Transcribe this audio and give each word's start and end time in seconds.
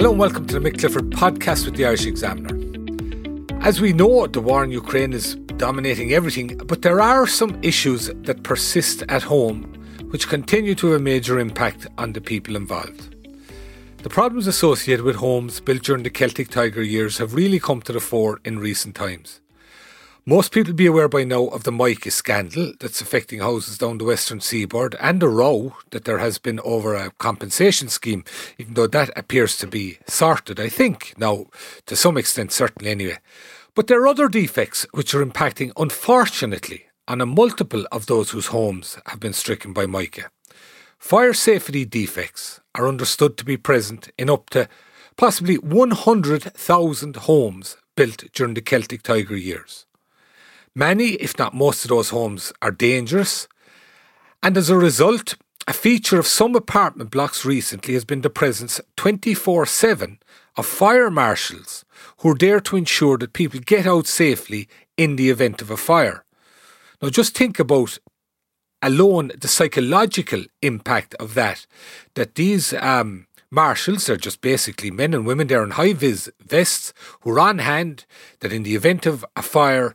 Hello 0.00 0.12
and 0.12 0.18
welcome 0.18 0.46
to 0.46 0.58
the 0.58 0.66
Mick 0.66 0.80
Clifford 0.80 1.10
podcast 1.10 1.66
with 1.66 1.76
the 1.76 1.84
Irish 1.84 2.06
Examiner. 2.06 2.56
As 3.60 3.82
we 3.82 3.92
know, 3.92 4.26
the 4.26 4.40
war 4.40 4.64
in 4.64 4.70
Ukraine 4.70 5.12
is 5.12 5.34
dominating 5.58 6.14
everything, 6.14 6.56
but 6.56 6.80
there 6.80 7.02
are 7.02 7.26
some 7.26 7.62
issues 7.62 8.06
that 8.06 8.42
persist 8.42 9.02
at 9.10 9.22
home 9.22 9.64
which 10.08 10.26
continue 10.26 10.74
to 10.76 10.92
have 10.92 11.02
a 11.02 11.04
major 11.04 11.38
impact 11.38 11.86
on 11.98 12.14
the 12.14 12.20
people 12.22 12.56
involved. 12.56 13.14
The 13.98 14.08
problems 14.08 14.46
associated 14.46 15.04
with 15.04 15.16
homes 15.16 15.60
built 15.60 15.82
during 15.82 16.02
the 16.02 16.08
Celtic 16.08 16.48
Tiger 16.48 16.82
years 16.82 17.18
have 17.18 17.34
really 17.34 17.60
come 17.60 17.82
to 17.82 17.92
the 17.92 18.00
fore 18.00 18.40
in 18.42 18.58
recent 18.58 18.94
times. 18.94 19.42
Most 20.26 20.52
people 20.52 20.74
be 20.74 20.84
aware 20.84 21.08
by 21.08 21.24
now 21.24 21.46
of 21.46 21.64
the 21.64 21.72
Mica 21.72 22.10
scandal 22.10 22.74
that's 22.78 23.00
affecting 23.00 23.40
houses 23.40 23.78
down 23.78 23.96
the 23.96 24.04
western 24.04 24.40
seaboard 24.40 24.94
and 25.00 25.18
the 25.18 25.30
row 25.30 25.76
that 25.92 26.04
there 26.04 26.18
has 26.18 26.36
been 26.36 26.60
over 26.60 26.94
a 26.94 27.10
compensation 27.12 27.88
scheme, 27.88 28.24
even 28.58 28.74
though 28.74 28.86
that 28.86 29.10
appears 29.16 29.56
to 29.56 29.66
be 29.66 29.98
sorted, 30.06 30.60
I 30.60 30.68
think, 30.68 31.14
now, 31.16 31.46
to 31.86 31.96
some 31.96 32.18
extent, 32.18 32.52
certainly 32.52 32.90
anyway. 32.90 33.16
But 33.74 33.86
there 33.86 34.02
are 34.02 34.08
other 34.08 34.28
defects 34.28 34.86
which 34.92 35.14
are 35.14 35.24
impacting, 35.24 35.72
unfortunately, 35.78 36.84
on 37.08 37.22
a 37.22 37.26
multiple 37.26 37.86
of 37.90 38.04
those 38.04 38.30
whose 38.30 38.48
homes 38.48 38.98
have 39.06 39.20
been 39.20 39.32
stricken 39.32 39.72
by 39.72 39.86
Mica. 39.86 40.30
Fire 40.98 41.32
safety 41.32 41.86
defects 41.86 42.60
are 42.74 42.86
understood 42.86 43.38
to 43.38 43.44
be 43.44 43.56
present 43.56 44.10
in 44.18 44.28
up 44.28 44.50
to 44.50 44.68
possibly 45.16 45.56
100,000 45.56 47.16
homes 47.16 47.78
built 47.96 48.24
during 48.34 48.52
the 48.52 48.60
Celtic 48.60 49.02
Tiger 49.02 49.36
years. 49.36 49.86
Many, 50.74 51.14
if 51.14 51.38
not 51.38 51.54
most 51.54 51.84
of 51.84 51.88
those 51.88 52.10
homes, 52.10 52.52
are 52.62 52.70
dangerous, 52.70 53.48
and 54.42 54.56
as 54.56 54.70
a 54.70 54.76
result, 54.76 55.34
a 55.66 55.72
feature 55.72 56.18
of 56.18 56.26
some 56.26 56.54
apartment 56.54 57.10
blocks 57.10 57.44
recently 57.44 57.94
has 57.94 58.04
been 58.04 58.22
the 58.22 58.30
presence 58.30 58.80
24 58.96 59.66
7 59.66 60.18
of 60.56 60.66
fire 60.66 61.10
marshals 61.10 61.84
who 62.18 62.30
are 62.30 62.38
there 62.38 62.60
to 62.60 62.76
ensure 62.76 63.18
that 63.18 63.32
people 63.32 63.60
get 63.60 63.86
out 63.86 64.06
safely 64.06 64.68
in 64.96 65.16
the 65.16 65.30
event 65.30 65.60
of 65.60 65.70
a 65.70 65.76
fire. 65.76 66.24
Now, 67.00 67.08
just 67.08 67.36
think 67.36 67.58
about 67.58 67.98
alone 68.82 69.32
the 69.38 69.48
psychological 69.48 70.44
impact 70.62 71.14
of 71.16 71.34
that, 71.34 71.66
that 72.14 72.34
these 72.34 72.72
um, 72.74 73.26
marshals 73.50 74.08
are 74.08 74.16
just 74.16 74.40
basically 74.40 74.90
men 74.90 75.14
and 75.14 75.26
women 75.26 75.46
there 75.48 75.62
in 75.62 75.72
high 75.72 75.92
vis 75.92 76.30
vests 76.40 76.92
who 77.20 77.30
are 77.30 77.40
on 77.40 77.58
hand, 77.58 78.06
that 78.40 78.52
in 78.52 78.62
the 78.62 78.74
event 78.74 79.06
of 79.06 79.24
a 79.36 79.42
fire, 79.42 79.94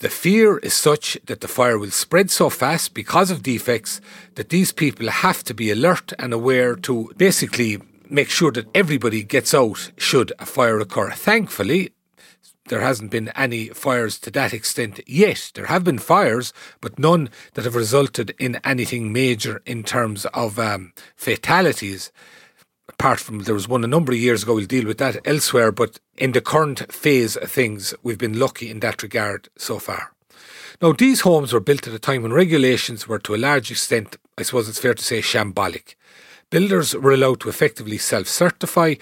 the 0.00 0.08
fear 0.08 0.58
is 0.58 0.74
such 0.74 1.16
that 1.26 1.40
the 1.40 1.48
fire 1.48 1.78
will 1.78 1.90
spread 1.90 2.30
so 2.30 2.50
fast 2.50 2.94
because 2.94 3.30
of 3.30 3.42
defects 3.42 4.00
that 4.34 4.48
these 4.48 4.72
people 4.72 5.08
have 5.08 5.44
to 5.44 5.54
be 5.54 5.70
alert 5.70 6.12
and 6.18 6.32
aware 6.32 6.74
to 6.74 7.12
basically 7.16 7.80
make 8.10 8.28
sure 8.28 8.50
that 8.52 8.68
everybody 8.74 9.22
gets 9.22 9.54
out 9.54 9.92
should 9.96 10.32
a 10.38 10.46
fire 10.46 10.80
occur. 10.80 11.10
Thankfully, 11.12 11.92
there 12.68 12.80
hasn't 12.80 13.10
been 13.10 13.28
any 13.30 13.68
fires 13.68 14.18
to 14.20 14.30
that 14.32 14.52
extent 14.52 15.00
yet. 15.06 15.52
There 15.54 15.66
have 15.66 15.84
been 15.84 15.98
fires, 15.98 16.52
but 16.80 16.98
none 16.98 17.28
that 17.54 17.64
have 17.64 17.76
resulted 17.76 18.34
in 18.38 18.60
anything 18.64 19.12
major 19.12 19.62
in 19.66 19.82
terms 19.84 20.26
of 20.26 20.58
um, 20.58 20.92
fatalities 21.14 22.10
apart 22.94 23.20
from 23.20 23.40
there 23.40 23.54
was 23.54 23.68
one 23.68 23.84
a 23.84 23.88
number 23.88 24.12
of 24.12 24.18
years 24.18 24.42
ago, 24.44 24.54
we'll 24.54 24.66
deal 24.66 24.86
with 24.86 24.98
that 24.98 25.26
elsewhere, 25.26 25.72
but 25.72 25.98
in 26.16 26.32
the 26.32 26.40
current 26.40 26.92
phase 26.92 27.36
of 27.36 27.50
things, 27.50 27.92
we've 28.02 28.18
been 28.18 28.38
lucky 28.38 28.70
in 28.70 28.80
that 28.80 29.02
regard 29.02 29.48
so 29.56 29.78
far. 29.78 30.12
Now, 30.80 30.92
these 30.92 31.20
homes 31.20 31.52
were 31.52 31.60
built 31.60 31.86
at 31.86 31.94
a 31.94 31.98
time 31.98 32.22
when 32.22 32.32
regulations 32.32 33.06
were 33.06 33.18
to 33.20 33.34
a 33.34 33.36
large 33.36 33.70
extent, 33.70 34.16
I 34.38 34.42
suppose 34.42 34.68
it's 34.68 34.78
fair 34.78 34.94
to 34.94 35.04
say, 35.04 35.20
shambolic. 35.20 35.96
Builders 36.50 36.94
were 36.94 37.12
allowed 37.12 37.40
to 37.40 37.48
effectively 37.48 37.98
self 37.98 38.28
certify, 38.28 38.94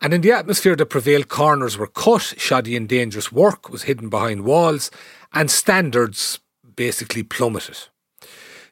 and 0.00 0.14
in 0.14 0.22
the 0.22 0.32
atmosphere 0.32 0.76
that 0.76 0.86
prevailed, 0.86 1.28
corners 1.28 1.76
were 1.76 1.86
cut, 1.86 2.34
shoddy 2.38 2.74
and 2.74 2.88
dangerous 2.88 3.30
work 3.30 3.68
was 3.70 3.82
hidden 3.82 4.08
behind 4.08 4.44
walls, 4.44 4.90
and 5.32 5.50
standards 5.50 6.40
basically 6.74 7.22
plummeted. 7.22 7.78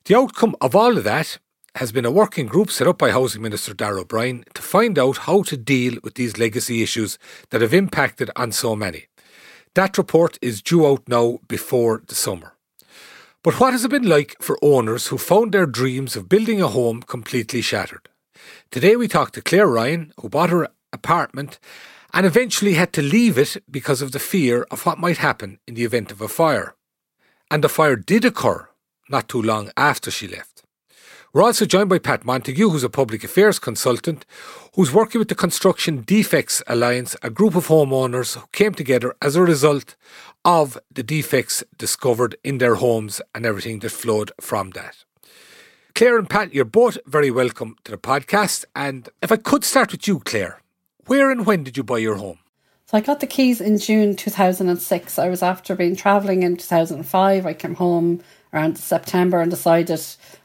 The 0.06 0.16
outcome 0.16 0.56
of 0.60 0.74
all 0.74 0.96
of 0.98 1.04
that 1.04 1.38
has 1.76 1.90
been 1.90 2.04
a 2.04 2.10
working 2.10 2.46
group 2.46 2.70
set 2.70 2.86
up 2.86 2.98
by 2.98 3.10
Housing 3.10 3.42
Minister 3.42 3.74
Darragh 3.74 4.02
O'Brien 4.02 4.44
to 4.54 4.62
find 4.62 4.96
out 4.96 5.18
how 5.18 5.42
to 5.42 5.56
deal 5.56 5.98
with 6.04 6.14
these 6.14 6.38
legacy 6.38 6.82
issues 6.82 7.18
that 7.50 7.62
have 7.62 7.74
impacted 7.74 8.30
on 8.36 8.52
so 8.52 8.76
many. 8.76 9.06
That 9.74 9.98
report 9.98 10.38
is 10.40 10.62
due 10.62 10.86
out 10.86 11.08
now 11.08 11.40
before 11.48 12.02
the 12.06 12.14
summer. 12.14 12.52
But 13.42 13.58
what 13.58 13.72
has 13.72 13.84
it 13.84 13.90
been 13.90 14.08
like 14.08 14.36
for 14.40 14.56
owners 14.62 15.08
who 15.08 15.18
found 15.18 15.50
their 15.50 15.66
dreams 15.66 16.14
of 16.14 16.28
building 16.28 16.62
a 16.62 16.68
home 16.68 17.02
completely 17.02 17.60
shattered? 17.60 18.08
Today 18.70 18.94
we 18.94 19.08
talked 19.08 19.34
to 19.34 19.42
Claire 19.42 19.66
Ryan, 19.66 20.12
who 20.20 20.28
bought 20.28 20.50
her 20.50 20.68
apartment 20.92 21.58
and 22.12 22.24
eventually 22.24 22.74
had 22.74 22.92
to 22.92 23.02
leave 23.02 23.36
it 23.36 23.56
because 23.68 24.00
of 24.00 24.12
the 24.12 24.20
fear 24.20 24.64
of 24.70 24.86
what 24.86 24.98
might 24.98 25.18
happen 25.18 25.58
in 25.66 25.74
the 25.74 25.84
event 25.84 26.12
of 26.12 26.20
a 26.20 26.28
fire. 26.28 26.76
And 27.50 27.64
the 27.64 27.68
fire 27.68 27.96
did 27.96 28.24
occur 28.24 28.68
not 29.10 29.28
too 29.28 29.42
long 29.42 29.72
after 29.76 30.12
she 30.12 30.28
left. 30.28 30.53
We're 31.34 31.42
also 31.42 31.66
joined 31.66 31.88
by 31.88 31.98
Pat 31.98 32.24
Montague, 32.24 32.70
who's 32.70 32.84
a 32.84 32.88
public 32.88 33.24
affairs 33.24 33.58
consultant, 33.58 34.24
who's 34.76 34.92
working 34.92 35.18
with 35.18 35.26
the 35.26 35.34
Construction 35.34 36.02
Defects 36.02 36.62
Alliance, 36.68 37.16
a 37.24 37.28
group 37.28 37.56
of 37.56 37.66
homeowners 37.66 38.36
who 38.36 38.46
came 38.52 38.72
together 38.72 39.16
as 39.20 39.34
a 39.34 39.42
result 39.42 39.96
of 40.44 40.78
the 40.92 41.02
defects 41.02 41.64
discovered 41.76 42.36
in 42.44 42.58
their 42.58 42.76
homes 42.76 43.20
and 43.34 43.44
everything 43.44 43.80
that 43.80 43.90
flowed 43.90 44.30
from 44.40 44.70
that. 44.76 45.04
Claire 45.96 46.18
and 46.18 46.30
Pat, 46.30 46.54
you're 46.54 46.64
both 46.64 46.98
very 47.04 47.32
welcome 47.32 47.74
to 47.82 47.90
the 47.90 47.98
podcast. 47.98 48.64
And 48.76 49.08
if 49.20 49.32
I 49.32 49.36
could 49.36 49.64
start 49.64 49.90
with 49.90 50.06
you, 50.06 50.20
Claire, 50.20 50.60
where 51.06 51.32
and 51.32 51.44
when 51.44 51.64
did 51.64 51.76
you 51.76 51.82
buy 51.82 51.98
your 51.98 52.14
home? 52.14 52.38
So 52.86 52.96
I 52.96 53.00
got 53.00 53.18
the 53.18 53.26
keys 53.26 53.60
in 53.60 53.78
June 53.78 54.14
2006. 54.14 55.18
I 55.18 55.28
was 55.28 55.42
after 55.42 55.74
being 55.74 55.96
travelling 55.96 56.44
in 56.44 56.56
2005. 56.56 57.44
I 57.44 57.54
came 57.54 57.74
home 57.74 58.22
around 58.54 58.78
September 58.78 59.40
and 59.40 59.50
decided 59.50 60.00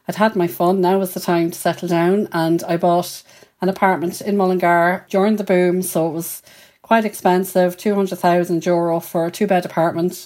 I'd 0.08 0.16
had 0.16 0.36
my 0.36 0.48
fun. 0.48 0.82
Now 0.82 0.98
was 0.98 1.14
the 1.14 1.20
time 1.20 1.52
to 1.52 1.58
settle 1.58 1.88
down, 1.88 2.28
and 2.32 2.64
I 2.64 2.78
bought 2.78 3.24
an 3.62 3.70
apartment 3.70 4.22
in 4.22 4.38
Mullingar 4.38 5.06
during 5.10 5.36
the 5.36 5.44
boom. 5.44 5.82
So 5.82 6.10
it 6.10 6.14
was 6.14 6.42
quite 6.82 7.06
expensive, 7.06 7.78
two 7.78 7.94
hundred 7.96 8.18
thousand 8.18 8.66
euro 8.66 9.00
for 9.00 9.28
a 9.28 9.32
two 9.32 9.48
bed 9.48 9.66
apartment. 9.66 10.26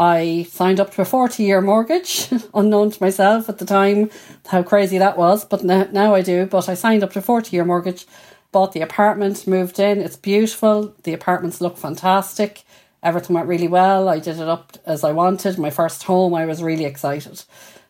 I 0.00 0.46
signed 0.50 0.80
up 0.80 0.92
to 0.94 1.02
a 1.02 1.04
40 1.04 1.42
year 1.42 1.60
mortgage, 1.60 2.28
unknown 2.54 2.90
to 2.90 3.02
myself 3.02 3.50
at 3.50 3.58
the 3.58 3.66
time 3.66 4.08
how 4.46 4.62
crazy 4.62 4.96
that 4.96 5.18
was, 5.18 5.44
but 5.44 5.62
now, 5.62 5.88
now 5.92 6.14
I 6.14 6.22
do. 6.22 6.46
But 6.46 6.70
I 6.70 6.74
signed 6.74 7.04
up 7.04 7.12
to 7.12 7.18
a 7.18 7.22
40 7.22 7.54
year 7.54 7.66
mortgage, 7.66 8.06
bought 8.50 8.72
the 8.72 8.80
apartment, 8.80 9.46
moved 9.46 9.78
in. 9.78 10.00
It's 10.00 10.16
beautiful. 10.16 10.94
The 11.02 11.12
apartments 11.12 11.60
look 11.60 11.76
fantastic. 11.76 12.64
Everything 13.02 13.34
went 13.34 13.48
really 13.48 13.68
well. 13.68 14.08
I 14.08 14.18
did 14.18 14.38
it 14.38 14.48
up 14.48 14.76
as 14.84 15.04
I 15.04 15.12
wanted. 15.12 15.58
My 15.58 15.70
first 15.70 16.02
home, 16.04 16.34
I 16.34 16.44
was 16.44 16.62
really 16.62 16.84
excited. 16.84 17.44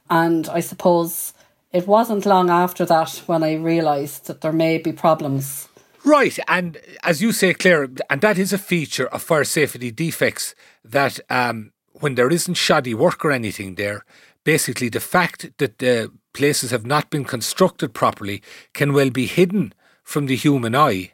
And 0.08 0.48
I 0.48 0.60
suppose 0.60 1.32
it 1.72 1.86
wasn't 1.86 2.26
long 2.26 2.50
after 2.50 2.84
that 2.86 3.22
when 3.26 3.42
I 3.42 3.54
realised 3.54 4.26
that 4.26 4.40
there 4.40 4.52
may 4.52 4.78
be 4.78 4.92
problems. 4.92 5.68
Right, 6.04 6.38
and 6.48 6.78
as 7.02 7.20
you 7.20 7.30
say, 7.30 7.52
Claire, 7.52 7.88
and 8.08 8.20
that 8.22 8.38
is 8.38 8.52
a 8.52 8.58
feature 8.58 9.06
of 9.08 9.22
fire 9.22 9.44
safety 9.44 9.90
defects 9.90 10.54
that 10.82 11.20
um, 11.28 11.72
when 11.92 12.14
there 12.14 12.30
isn't 12.30 12.54
shoddy 12.54 12.94
work 12.94 13.22
or 13.24 13.30
anything 13.30 13.74
there, 13.74 14.04
basically 14.44 14.88
the 14.88 15.00
fact 15.00 15.50
that 15.58 15.78
the 15.78 16.10
places 16.32 16.70
have 16.70 16.86
not 16.86 17.10
been 17.10 17.24
constructed 17.24 17.92
properly 17.92 18.42
can 18.72 18.92
well 18.92 19.10
be 19.10 19.26
hidden 19.26 19.74
from 20.02 20.26
the 20.26 20.36
human 20.36 20.74
eye 20.74 21.12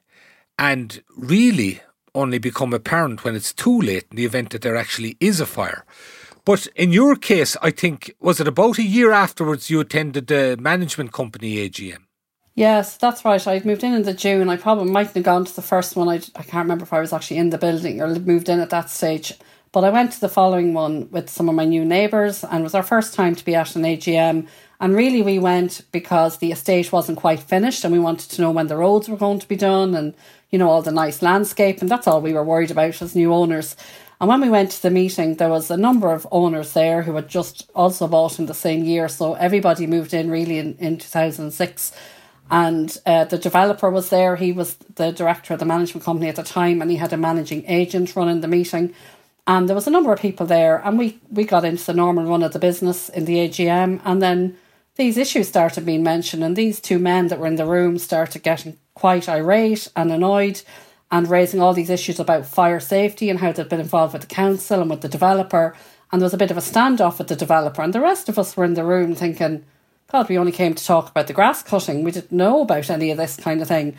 and 0.58 1.02
really 1.16 1.81
only 2.16 2.38
become 2.38 2.72
apparent 2.72 3.24
when 3.24 3.36
it's 3.36 3.52
too 3.52 3.80
late 3.80 4.06
in 4.10 4.16
the 4.16 4.24
event 4.24 4.50
that 4.50 4.62
there 4.62 4.76
actually 4.76 5.16
is 5.20 5.40
a 5.40 5.46
fire. 5.46 5.84
But 6.44 6.66
in 6.76 6.92
your 6.92 7.16
case, 7.16 7.56
I 7.60 7.70
think, 7.70 8.14
was 8.20 8.40
it 8.40 8.48
about 8.48 8.78
a 8.78 8.82
year 8.82 9.10
afterwards 9.12 9.68
you 9.68 9.80
attended 9.80 10.28
the 10.28 10.56
management 10.58 11.12
company 11.12 11.56
AGM? 11.68 12.06
Yes, 12.54 12.96
that's 12.96 13.24
right. 13.24 13.46
I 13.46 13.60
moved 13.64 13.84
in 13.84 13.92
in 13.92 14.04
the 14.04 14.14
June. 14.14 14.48
I 14.48 14.56
probably 14.56 14.90
mightn't 14.90 15.16
have 15.16 15.24
gone 15.24 15.44
to 15.44 15.54
the 15.54 15.60
first 15.60 15.94
one. 15.94 16.08
I, 16.08 16.20
I 16.36 16.42
can't 16.42 16.64
remember 16.64 16.84
if 16.84 16.92
I 16.92 17.00
was 17.00 17.12
actually 17.12 17.36
in 17.36 17.50
the 17.50 17.58
building 17.58 18.00
or 18.00 18.08
moved 18.20 18.48
in 18.48 18.60
at 18.60 18.70
that 18.70 18.88
stage. 18.88 19.34
But 19.72 19.84
I 19.84 19.90
went 19.90 20.12
to 20.12 20.20
the 20.20 20.28
following 20.30 20.72
one 20.72 21.10
with 21.10 21.28
some 21.28 21.50
of 21.50 21.54
my 21.54 21.66
new 21.66 21.84
neighbours 21.84 22.44
and 22.44 22.60
it 22.60 22.62
was 22.62 22.74
our 22.74 22.82
first 22.82 23.12
time 23.12 23.34
to 23.34 23.44
be 23.44 23.54
at 23.54 23.76
an 23.76 23.82
AGM. 23.82 24.48
And 24.81 24.94
really, 24.94 25.23
we 25.23 25.38
went 25.38 25.82
because 25.93 26.38
the 26.38 26.52
estate 26.52 26.93
wasn't 26.93 27.19
quite 27.19 27.40
finished 27.40 27.84
and 27.84 27.93
we 27.93 27.99
wanted 27.99 28.31
to 28.31 28.43
know 28.43 28.50
when 28.50 28.67
the 28.67 28.76
roads 28.76 29.08
were 29.08 29.17
going 29.17 29.38
to 29.38 29.49
be 29.49 29.56
done 29.56 29.94
and, 29.94 30.14
you 30.50 30.58
know, 30.58 30.69
all 30.69 30.82
the 30.82 30.93
nice 30.93 31.23
landscape. 31.23 31.81
And 31.81 31.90
that's 31.90 32.06
all 32.06 32.20
we 32.20 32.34
were 32.34 32.44
worried 32.44 32.70
about 32.70 33.00
as 33.00 33.14
new 33.14 33.32
owners. 33.32 33.76
And 34.20 34.28
when 34.28 34.40
we 34.40 34.49
went 34.49 34.70
to 34.73 34.82
the 34.82 34.90
meeting, 34.90 35.37
there 35.37 35.49
was 35.49 35.70
a 35.70 35.76
number 35.76 36.12
of 36.12 36.26
owners 36.31 36.73
there 36.73 37.02
who 37.02 37.14
had 37.14 37.28
just 37.28 37.70
also 37.75 38.06
bought 38.06 38.38
in 38.38 38.46
the 38.46 38.55
same 38.55 38.84
year. 38.84 39.08
So 39.08 39.34
everybody 39.34 39.87
moved 39.87 40.14
in 40.14 40.31
really 40.31 40.58
in, 40.58 40.76
in 40.78 40.99
2006 40.99 41.93
and 42.50 42.96
uh, 43.06 43.25
the 43.25 43.38
developer 43.38 43.90
was 43.90 44.11
there. 44.11 44.37
He 44.37 44.52
was 44.52 44.76
the 44.94 45.11
director 45.11 45.55
of 45.55 45.61
the 45.61 45.67
management 45.67 46.05
company 46.05 46.28
at 46.28 46.37
the 46.37 46.43
time, 46.43 46.81
and 46.81 46.90
he 46.90 46.96
had 46.96 47.12
a 47.12 47.17
managing 47.17 47.64
agent 47.67 48.14
running 48.14 48.40
the 48.40 48.49
meeting. 48.49 48.94
And 49.49 49.69
there 49.69 49.75
was 49.75 49.87
a 49.87 49.90
number 49.90 50.12
of 50.12 50.20
people 50.20 50.46
there, 50.46 50.81
and 50.84 50.99
we 50.99 51.19
we 51.31 51.44
got 51.44 51.64
into 51.64 51.84
the 51.84 51.94
normal 51.94 52.25
run 52.25 52.43
of 52.43 52.52
the 52.52 52.58
business 52.58 53.08
in 53.08 53.25
the 53.25 53.37
AGM, 53.49 54.00
and 54.05 54.23
then 54.23 54.56
these 54.96 55.16
issues 55.16 55.48
started 55.48 55.87
being 55.87 56.02
mentioned, 56.02 56.43
and 56.43 56.56
these 56.56 56.81
two 56.81 56.98
men 56.98 57.28
that 57.28 57.38
were 57.38 57.46
in 57.46 57.56
the 57.56 57.66
room 57.66 57.98
started 57.98 58.43
getting 58.43 58.78
quite 58.94 59.28
irate 59.28 59.88
and 59.94 60.10
annoyed, 60.10 60.62
and 61.10 61.28
raising 61.28 61.60
all 61.60 61.75
these 61.75 61.90
issues 61.90 62.19
about 62.19 62.46
fire 62.46 62.81
safety 62.81 63.31
and 63.31 63.38
how 63.38 63.52
they'd 63.52 63.69
been 63.69 63.81
involved 63.81 64.12
with 64.12 64.22
the 64.22 64.34
council 64.34 64.81
and 64.81 64.90
with 64.90 65.02
the 65.02 65.08
developer. 65.08 65.76
And 66.10 66.20
there 66.20 66.26
was 66.26 66.34
a 66.34 66.38
bit 66.38 66.50
of 66.50 66.56
a 66.56 66.60
standoff 66.60 67.19
with 67.19 67.28
the 67.28 67.37
developer, 67.37 67.82
and 67.82 67.93
the 67.93 68.00
rest 68.00 68.28
of 68.28 68.38
us 68.38 68.56
were 68.56 68.64
in 68.64 68.75
the 68.75 68.84
room 68.84 69.14
thinking 69.14 69.64
God, 70.12 70.28
we 70.28 70.38
only 70.38 70.52
came 70.52 70.75
to 70.75 70.84
talk 70.84 71.10
about 71.10 71.26
the 71.26 71.32
grass 71.32 71.62
cutting. 71.64 72.04
We 72.04 72.12
didn't 72.12 72.31
know 72.31 72.62
about 72.62 72.90
any 72.90 73.10
of 73.10 73.16
this 73.16 73.37
kind 73.37 73.60
of 73.60 73.66
thing. 73.66 73.96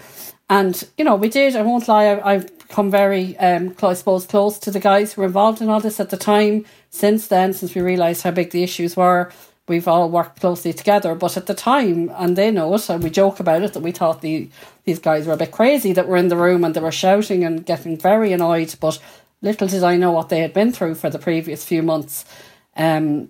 And, 0.50 0.82
you 0.98 1.04
know, 1.04 1.16
we 1.16 1.28
did, 1.28 1.58
I 1.58 1.64
won't 1.64 1.90
lie, 1.90 2.18
I, 2.24 2.34
have 2.34 2.70
come 2.70 2.90
very, 2.90 3.38
um, 3.38 3.76
I 3.84 3.94
suppose, 3.94 4.26
close 4.26 4.58
to 4.60 4.72
the 4.72 4.80
guys 4.80 5.14
who 5.14 5.22
were 5.22 5.28
involved 5.28 5.62
in 5.62 5.68
all 5.68 5.82
this 5.82 6.00
at 6.00 6.10
the 6.10 6.16
time. 6.16 6.66
Since 6.90 7.28
then, 7.28 7.52
since 7.52 7.76
we 7.76 7.82
realised 7.82 8.24
how 8.24 8.32
big 8.32 8.52
the 8.52 8.64
issues 8.64 8.96
were, 8.96 9.30
we've 9.68 9.88
all 9.88 10.10
worked 10.10 10.40
closely 10.40 10.74
together. 10.74 11.16
But 11.16 11.38
at 11.38 11.46
the 11.46 11.54
time, 11.54 12.12
and 12.16 12.36
they 12.36 12.52
know 12.52 12.74
it, 12.76 12.90
and 12.90 13.04
we 13.04 13.10
joke 13.10 13.40
about 13.40 13.64
it, 13.64 13.74
that 13.74 13.84
we 13.84 13.92
thought 13.92 14.22
the 14.22 14.50
these 14.86 15.00
guys 15.00 15.28
were 15.28 15.34
a 15.34 15.38
bit 15.38 15.52
crazy 15.52 15.92
that 15.94 16.08
were 16.08 16.18
in 16.18 16.30
the 16.30 16.38
room 16.38 16.64
and 16.64 16.74
they 16.74 16.80
were 16.80 16.92
shouting 16.92 17.44
and 17.44 17.66
getting 17.66 17.98
very 17.98 18.32
annoyed. 18.32 18.74
But 18.80 19.00
little 19.42 19.68
did 19.68 19.84
I 19.84 19.98
know 19.98 20.12
what 20.12 20.30
they 20.30 20.40
had 20.40 20.54
been 20.54 20.72
through 20.72 20.96
for 20.96 21.10
the 21.10 21.20
previous 21.20 21.66
few 21.66 21.84
months. 21.84 22.24
Um, 22.78 23.30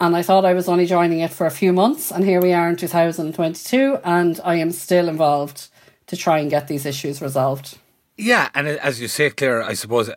and 0.00 0.16
I 0.16 0.22
thought 0.22 0.44
I 0.44 0.54
was 0.54 0.68
only 0.68 0.86
joining 0.86 1.20
it 1.20 1.30
for 1.30 1.46
a 1.46 1.50
few 1.50 1.72
months, 1.72 2.10
and 2.10 2.24
here 2.24 2.40
we 2.40 2.52
are 2.52 2.68
in 2.68 2.76
2022, 2.76 3.98
and 4.02 4.40
I 4.44 4.56
am 4.56 4.72
still 4.72 5.08
involved 5.08 5.68
to 6.06 6.16
try 6.16 6.38
and 6.38 6.50
get 6.50 6.68
these 6.68 6.86
issues 6.86 7.22
resolved. 7.22 7.78
Yeah, 8.16 8.48
and 8.54 8.68
uh, 8.68 8.76
as 8.82 9.00
you 9.00 9.08
say, 9.08 9.30
Claire, 9.30 9.62
I 9.62 9.74
suppose 9.74 10.10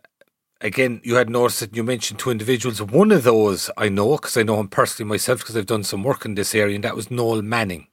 again 0.61 1.01
you 1.03 1.15
had 1.15 1.29
noticed 1.29 1.59
that 1.59 1.75
you 1.75 1.83
mentioned 1.83 2.19
two 2.19 2.31
individuals. 2.31 2.81
One 2.81 3.11
of 3.11 3.23
those 3.23 3.69
I 3.77 3.89
know 3.89 4.17
because 4.17 4.37
I 4.37 4.43
know 4.43 4.59
him 4.59 4.67
personally 4.67 5.09
myself 5.09 5.39
because 5.39 5.57
I've 5.57 5.65
done 5.65 5.83
some 5.83 6.03
work 6.03 6.25
in 6.25 6.35
this 6.35 6.53
area, 6.53 6.75
and 6.75 6.83
that 6.83 6.95
was 6.95 7.11
Noel 7.11 7.41
Manning, 7.41 7.87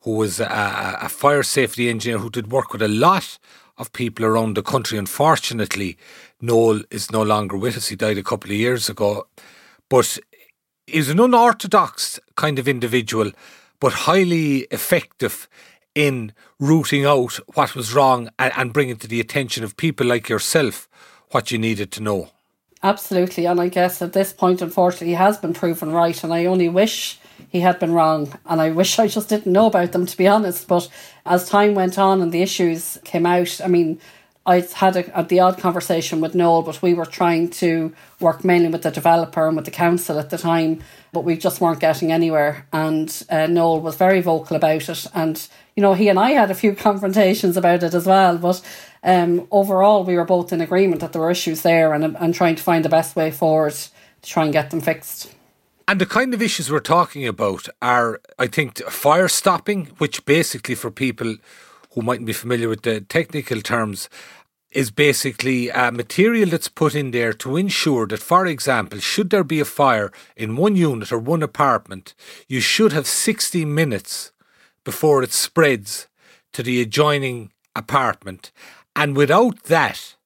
who 0.00 0.16
was 0.16 0.40
a, 0.40 0.98
a 1.02 1.08
fire 1.08 1.42
safety 1.42 1.88
engineer 1.88 2.18
who 2.18 2.30
did 2.30 2.50
work 2.50 2.72
with 2.72 2.82
a 2.82 2.88
lot 2.88 3.38
of 3.78 3.92
people 3.92 4.24
around 4.24 4.54
the 4.54 4.62
country. 4.62 4.98
Unfortunately, 4.98 5.96
Noel 6.40 6.82
is 6.90 7.10
no 7.10 7.22
longer 7.22 7.56
with 7.56 7.76
us. 7.76 7.88
He 7.88 7.96
died 7.96 8.18
a 8.18 8.22
couple 8.22 8.50
of 8.50 8.56
years 8.56 8.88
ago. 8.88 9.26
But 9.88 10.18
is 10.86 11.10
an 11.10 11.20
unorthodox 11.20 12.18
kind 12.36 12.58
of 12.58 12.68
individual, 12.68 13.32
but 13.80 13.92
highly 13.92 14.60
effective 14.70 15.48
in 15.96 16.32
rooting 16.60 17.04
out 17.04 17.32
what 17.54 17.74
was 17.74 17.94
wrong 17.94 18.28
and, 18.38 18.52
and 18.56 18.72
bringing 18.72 18.96
to 18.98 19.08
the 19.08 19.18
attention 19.18 19.64
of 19.64 19.76
people 19.76 20.06
like 20.06 20.28
yourself 20.28 20.88
what 21.30 21.50
you 21.50 21.58
needed 21.58 21.90
to 21.90 22.02
know. 22.02 22.28
Absolutely, 22.82 23.46
and 23.46 23.60
I 23.60 23.68
guess 23.68 24.02
at 24.02 24.12
this 24.12 24.32
point, 24.32 24.62
unfortunately, 24.62 25.08
he 25.08 25.14
has 25.14 25.38
been 25.38 25.54
proven 25.54 25.90
right, 25.90 26.22
and 26.22 26.32
I 26.32 26.44
only 26.44 26.68
wish 26.68 27.18
he 27.48 27.60
had 27.60 27.78
been 27.78 27.92
wrong, 27.92 28.38
and 28.44 28.60
I 28.60 28.70
wish 28.70 28.98
I 29.00 29.08
just 29.08 29.28
didn't 29.28 29.52
know 29.52 29.66
about 29.66 29.92
them, 29.92 30.06
to 30.06 30.16
be 30.16 30.28
honest. 30.28 30.68
But 30.68 30.88
as 31.24 31.48
time 31.48 31.74
went 31.74 31.98
on 31.98 32.20
and 32.20 32.30
the 32.30 32.42
issues 32.42 32.98
came 33.02 33.26
out, 33.26 33.60
I 33.64 33.68
mean, 33.68 33.98
I 34.44 34.60
had 34.74 34.96
a, 34.96 35.20
a, 35.20 35.24
the 35.24 35.40
odd 35.40 35.58
conversation 35.58 36.20
with 36.20 36.36
Noel, 36.36 36.62
but 36.62 36.80
we 36.80 36.94
were 36.94 37.06
trying 37.06 37.50
to 37.50 37.92
work 38.20 38.44
mainly 38.44 38.68
with 38.68 38.82
the 38.82 38.92
developer 38.92 39.48
and 39.48 39.56
with 39.56 39.64
the 39.64 39.72
council 39.72 40.20
at 40.20 40.30
the 40.30 40.38
time, 40.38 40.82
but 41.16 41.24
we 41.24 41.34
just 41.34 41.62
weren't 41.62 41.80
getting 41.80 42.12
anywhere. 42.12 42.66
And 42.74 43.10
uh, 43.30 43.46
Noel 43.46 43.80
was 43.80 43.96
very 43.96 44.20
vocal 44.20 44.54
about 44.54 44.86
it, 44.86 45.06
and 45.14 45.48
you 45.74 45.80
know 45.80 45.94
he 45.94 46.10
and 46.10 46.18
I 46.18 46.32
had 46.32 46.50
a 46.50 46.54
few 46.54 46.74
confrontations 46.88 47.56
about 47.56 47.82
it 47.82 47.94
as 47.94 48.04
well. 48.04 48.36
But 48.36 48.60
um, 49.02 49.48
overall, 49.50 50.04
we 50.04 50.14
were 50.14 50.26
both 50.26 50.52
in 50.52 50.60
agreement 50.60 51.00
that 51.00 51.14
there 51.14 51.22
were 51.22 51.30
issues 51.30 51.62
there, 51.62 51.94
and 51.94 52.04
and 52.18 52.34
trying 52.34 52.56
to 52.56 52.62
find 52.62 52.84
the 52.84 52.90
best 52.90 53.16
way 53.16 53.30
forward 53.30 53.72
to 53.72 54.30
try 54.30 54.44
and 54.44 54.52
get 54.52 54.68
them 54.68 54.82
fixed. 54.82 55.32
And 55.88 55.98
the 55.98 56.04
kind 56.04 56.34
of 56.34 56.42
issues 56.42 56.70
we're 56.70 56.80
talking 56.80 57.26
about 57.26 57.66
are, 57.80 58.20
I 58.38 58.46
think, 58.46 58.82
fire 58.90 59.28
stopping, 59.28 59.86
which 59.96 60.22
basically 60.26 60.74
for 60.74 60.90
people 60.90 61.36
who 61.92 62.02
mightn't 62.02 62.26
be 62.26 62.34
familiar 62.34 62.68
with 62.68 62.82
the 62.82 63.00
technical 63.00 63.62
terms, 63.62 64.10
is 64.70 64.90
basically 64.90 65.68
a 65.70 65.90
material 65.90 66.50
that's 66.50 66.68
put 66.68 66.94
in 66.94 67.10
there 67.10 67.32
to 67.32 67.56
ensure 67.56 68.06
that, 68.06 68.20
for 68.20 68.46
example, 68.46 68.98
should 68.98 69.30
there 69.30 69.44
be 69.44 69.60
a 69.60 69.64
fire 69.64 70.10
in 70.36 70.56
one 70.56 70.76
unit 70.76 71.12
or 71.12 71.18
one 71.18 71.42
apartment, 71.42 72.14
you 72.48 72.60
should 72.60 72.92
have 72.92 73.06
60 73.06 73.64
minutes 73.64 74.32
before 74.84 75.22
it 75.22 75.32
spreads 75.32 76.08
to 76.52 76.62
the 76.62 76.80
adjoining 76.80 77.52
apartment. 77.74 78.50
And 78.94 79.16
without 79.16 79.64
that, 79.64 80.16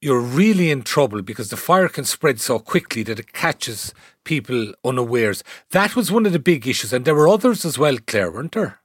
you're 0.00 0.20
really 0.20 0.70
in 0.70 0.82
trouble 0.82 1.22
because 1.22 1.50
the 1.50 1.56
fire 1.56 1.88
can 1.88 2.04
spread 2.04 2.40
so 2.40 2.58
quickly 2.58 3.02
that 3.04 3.18
it 3.18 3.32
catches 3.32 3.94
people 4.24 4.72
unawares. 4.84 5.42
That 5.70 5.96
was 5.96 6.12
one 6.12 6.26
of 6.26 6.32
the 6.32 6.38
big 6.38 6.66
issues, 6.66 6.92
and 6.92 7.04
there 7.04 7.14
were 7.14 7.28
others 7.28 7.64
as 7.64 7.78
well, 7.78 7.96
Claire, 8.06 8.30
weren't 8.30 8.52
there? 8.52 8.80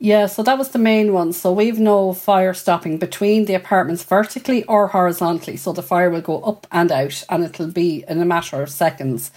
Yeah, 0.00 0.26
so 0.26 0.44
that 0.44 0.58
was 0.58 0.68
the 0.68 0.78
main 0.78 1.12
one. 1.12 1.32
So 1.32 1.52
we've 1.52 1.80
no 1.80 2.12
fire 2.12 2.54
stopping 2.54 2.98
between 2.98 3.46
the 3.46 3.54
apartments 3.54 4.04
vertically 4.04 4.62
or 4.64 4.86
horizontally. 4.86 5.56
So 5.56 5.72
the 5.72 5.82
fire 5.82 6.08
will 6.08 6.20
go 6.20 6.40
up 6.42 6.68
and 6.70 6.92
out 6.92 7.24
and 7.28 7.42
it'll 7.42 7.72
be 7.72 8.04
in 8.06 8.20
a 8.20 8.24
matter 8.24 8.62
of 8.62 8.70
seconds. 8.70 9.32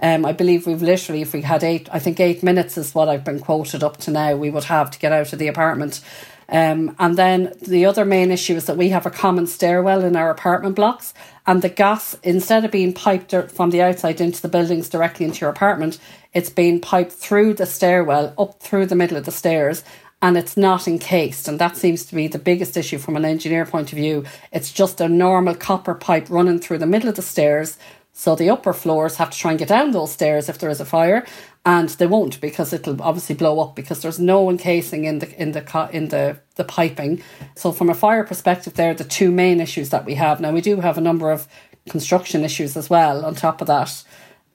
Um, 0.00 0.24
I 0.24 0.32
believe 0.32 0.66
we've 0.66 0.80
literally, 0.80 1.20
if 1.20 1.34
we 1.34 1.42
had 1.42 1.62
eight, 1.62 1.88
I 1.92 1.98
think 1.98 2.18
eight 2.18 2.42
minutes 2.42 2.78
is 2.78 2.94
what 2.94 3.08
I've 3.10 3.24
been 3.24 3.40
quoted 3.40 3.82
up 3.82 3.98
to 3.98 4.10
now, 4.10 4.36
we 4.36 4.50
would 4.50 4.64
have 4.64 4.90
to 4.90 4.98
get 4.98 5.12
out 5.12 5.34
of 5.34 5.38
the 5.38 5.48
apartment. 5.48 6.00
Um, 6.48 6.94
and 6.98 7.16
then 7.18 7.52
the 7.66 7.86
other 7.86 8.04
main 8.04 8.30
issue 8.30 8.54
is 8.54 8.66
that 8.66 8.76
we 8.76 8.90
have 8.90 9.04
a 9.04 9.10
common 9.10 9.46
stairwell 9.46 10.04
in 10.04 10.14
our 10.14 10.30
apartment 10.30 10.76
blocks, 10.76 11.12
and 11.44 11.60
the 11.60 11.68
gas, 11.68 12.16
instead 12.22 12.64
of 12.64 12.70
being 12.70 12.92
piped 12.92 13.34
from 13.50 13.70
the 13.70 13.82
outside 13.82 14.20
into 14.20 14.40
the 14.40 14.48
buildings 14.48 14.88
directly 14.88 15.26
into 15.26 15.40
your 15.40 15.50
apartment, 15.50 15.98
it's 16.32 16.50
being 16.50 16.80
piped 16.80 17.12
through 17.12 17.54
the 17.54 17.66
stairwell 17.66 18.32
up 18.38 18.60
through 18.60 18.86
the 18.86 18.94
middle 18.94 19.16
of 19.16 19.24
the 19.24 19.32
stairs 19.32 19.82
and 20.22 20.36
it's 20.36 20.56
not 20.56 20.88
encased. 20.88 21.48
And 21.48 21.58
that 21.58 21.76
seems 21.76 22.04
to 22.06 22.14
be 22.14 22.26
the 22.26 22.38
biggest 22.38 22.76
issue 22.76 22.98
from 22.98 23.16
an 23.16 23.24
engineer 23.24 23.66
point 23.66 23.92
of 23.92 23.96
view. 23.96 24.24
It's 24.52 24.72
just 24.72 25.00
a 25.00 25.08
normal 25.08 25.54
copper 25.54 25.94
pipe 25.94 26.28
running 26.30 26.58
through 26.58 26.78
the 26.78 26.86
middle 26.86 27.08
of 27.08 27.16
the 27.16 27.22
stairs. 27.22 27.78
So 28.12 28.34
the 28.34 28.48
upper 28.48 28.72
floors 28.72 29.16
have 29.16 29.28
to 29.28 29.38
try 29.38 29.50
and 29.50 29.58
get 29.58 29.68
down 29.68 29.90
those 29.90 30.10
stairs 30.10 30.48
if 30.48 30.58
there 30.58 30.70
is 30.70 30.80
a 30.80 30.86
fire, 30.86 31.26
and 31.66 31.90
they 31.90 32.06
won't 32.06 32.40
because 32.40 32.72
it'll 32.72 33.02
obviously 33.02 33.34
blow 33.34 33.60
up 33.60 33.76
because 33.76 34.00
there's 34.00 34.18
no 34.18 34.48
encasing 34.48 35.04
in 35.04 35.18
the 35.18 35.30
in 35.38 35.52
the 35.52 35.90
in 35.92 36.08
the 36.08 36.40
the 36.54 36.64
piping. 36.64 37.22
So 37.56 37.72
from 37.72 37.90
a 37.90 37.94
fire 37.94 38.24
perspective, 38.24 38.72
there 38.72 38.92
are 38.92 38.94
the 38.94 39.04
two 39.04 39.30
main 39.30 39.60
issues 39.60 39.90
that 39.90 40.06
we 40.06 40.14
have. 40.14 40.40
Now 40.40 40.52
we 40.52 40.62
do 40.62 40.80
have 40.80 40.96
a 40.96 41.02
number 41.02 41.30
of 41.30 41.46
construction 41.90 42.42
issues 42.42 42.74
as 42.74 42.88
well. 42.88 43.22
On 43.26 43.34
top 43.34 43.60
of 43.60 43.66
that, 43.66 44.02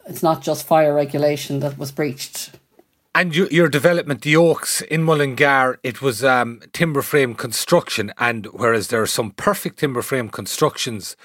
it's 0.08 0.24
not 0.24 0.42
just 0.42 0.66
fire 0.66 0.96
regulation 0.96 1.60
that 1.60 1.78
was 1.78 1.92
breached 1.92 2.58
And 3.14 3.36
you, 3.36 3.50
your 3.52 3.68
development, 3.68 4.22
the 4.22 4.38
Oaks 4.38 4.82
in 4.82 5.04
Mullingar, 5.04 5.80
it 5.84 6.02
was 6.02 6.24
um, 6.24 6.62
timber 6.72 7.02
frame 7.02 7.36
construction, 7.36 8.14
and 8.18 8.46
whereas 8.48 8.88
there 8.88 9.02
are 9.02 9.08
some 9.08 9.32
perfect 9.32 9.80
timber 9.80 10.02
frame 10.02 10.30
constructions 10.30 11.18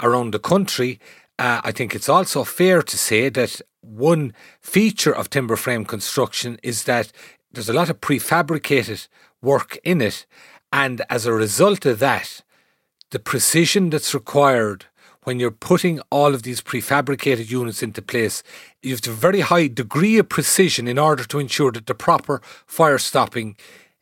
around 0.00 0.32
the 0.32 0.38
country, 0.38 0.98
uh, 1.38 1.60
I 1.62 1.72
think 1.72 1.94
it's 1.94 2.08
also 2.08 2.44
fair 2.44 2.80
to 2.82 2.96
say 2.96 3.28
that 3.28 3.60
one 3.80 4.32
feature 4.60 5.14
of 5.14 5.28
timber 5.28 5.56
frame 5.56 5.84
construction 5.84 6.58
is 6.62 6.84
that 6.84 7.12
there's 7.52 7.68
a 7.68 7.74
lot 7.74 7.90
of 7.90 8.00
prefabricated 8.00 9.08
work 9.42 9.78
in 9.84 10.00
it, 10.00 10.24
and 10.72 11.02
as 11.10 11.26
a 11.26 11.32
result 11.32 11.84
of 11.84 11.98
that, 11.98 12.42
the 13.10 13.18
precision 13.18 13.90
that's 13.90 14.14
required 14.14 14.86
when 15.24 15.40
you're 15.40 15.50
putting 15.50 16.00
all 16.10 16.34
of 16.34 16.42
these 16.42 16.60
prefabricated 16.60 17.50
units 17.50 17.82
into 17.82 18.00
place, 18.00 18.42
you 18.82 18.92
have 18.92 19.06
a 19.06 19.10
very 19.10 19.40
high 19.40 19.66
degree 19.66 20.18
of 20.18 20.28
precision 20.28 20.86
in 20.86 20.98
order 20.98 21.24
to 21.24 21.38
ensure 21.38 21.72
that 21.72 21.86
the 21.86 21.94
proper 21.94 22.40
fire 22.66 22.98
stopping 22.98 23.56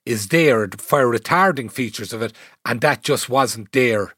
is 0.04 0.28
there, 0.28 0.66
the 0.66 0.76
fire 0.76 1.06
retarding 1.06 1.70
features 1.70 2.12
of 2.12 2.22
it, 2.22 2.32
and 2.64 2.80
that 2.80 3.02
just 3.02 3.28
wasn't 3.28 3.72
there 3.72 4.14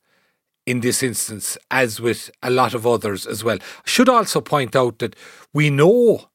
in 0.66 0.80
this 0.80 1.02
instance, 1.02 1.58
as 1.70 2.00
with 2.00 2.30
a 2.42 2.50
lot 2.50 2.72
of 2.72 2.86
others 2.86 3.26
as 3.26 3.44
well. 3.44 3.58
I 3.60 3.88
should 3.88 4.08
also 4.08 4.40
point 4.40 4.74
out 4.74 4.98
that 4.98 5.14
we 5.52 5.68
know 5.68 6.28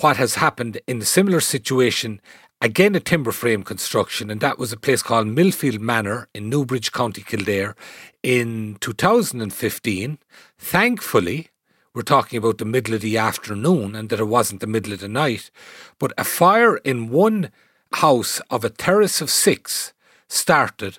what 0.00 0.16
has 0.16 0.36
happened 0.36 0.80
in 0.86 1.00
a 1.02 1.04
similar 1.04 1.40
situation 1.40 2.20
again 2.64 2.94
a 2.94 3.00
timber 3.00 3.32
frame 3.32 3.62
construction, 3.62 4.30
and 4.30 4.40
that 4.40 4.58
was 4.58 4.72
a 4.72 4.78
place 4.78 5.02
called 5.02 5.26
Millfield 5.26 5.80
Manor 5.80 6.28
in 6.34 6.48
Newbridge, 6.48 6.92
County 6.92 7.20
Kildare, 7.20 7.76
in 8.24 8.78
2015. 8.80 10.18
Thankfully, 10.58 11.50
we're 11.92 12.02
talking 12.02 12.38
about 12.38 12.58
the 12.58 12.64
middle 12.64 12.94
of 12.94 13.02
the 13.02 13.18
afternoon 13.18 13.94
and 13.94 14.08
that 14.08 14.18
it 14.18 14.24
wasn't 14.24 14.62
the 14.62 14.66
middle 14.66 14.94
of 14.94 15.00
the 15.00 15.08
night, 15.08 15.50
but 15.98 16.12
a 16.16 16.24
fire 16.24 16.78
in 16.78 17.10
one 17.10 17.50
house 17.92 18.40
of 18.50 18.64
a 18.64 18.70
terrace 18.70 19.20
of 19.20 19.30
six 19.30 19.92
started, 20.26 20.98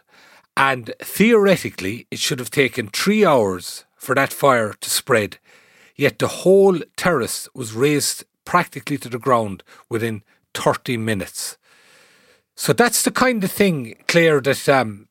and 0.55 0.93
theoretically, 0.99 2.07
it 2.11 2.19
should 2.19 2.39
have 2.39 2.51
taken 2.51 2.87
three 2.87 3.25
hours 3.25 3.85
for 3.97 4.15
that 4.15 4.31
fire 4.31 4.73
to 4.73 4.89
spread. 4.89 5.39
Yet 5.95 6.19
the 6.19 6.27
whole 6.27 6.79
terrace 6.95 7.49
was 7.55 7.73
razed 7.73 8.23
practically 8.45 8.99
to 8.99 9.09
the 9.09 9.19
ground 9.19 9.63
within 9.89 10.21
30 10.53 10.97
minutes. 10.97 11.57
So 12.55 12.71
that's 12.71 13.01
the 13.01 13.11
kind 13.11 13.43
of 13.43 13.51
thing, 13.51 13.95
Claire, 14.07 14.39
that 14.41 14.69
um, 14.69 15.07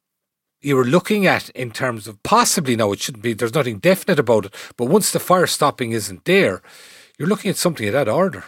you 0.65 0.77
were 0.77 0.85
looking 0.85 1.27
at 1.27 1.51
in 1.51 1.71
terms 1.71 2.09
of 2.09 2.23
possibly 2.23 2.77
now 2.77 2.93
it 2.93 3.01
shouldn't 3.01 3.23
be, 3.23 3.35
there's 3.35 3.55
nothing 3.55 3.79
definite 3.79 4.19
about 4.19 4.47
it, 4.47 4.55
but 4.77 4.87
once 4.87 5.13
the 5.13 5.21
fire 5.21 5.47
stopping 5.47 5.93
isn't 5.93 6.25
there, 6.25 6.63
you're 7.19 7.29
looking 7.29 7.51
at 7.51 7.57
something 7.57 7.87
of 7.87 7.93
that 7.93 8.09
order. 8.09 8.45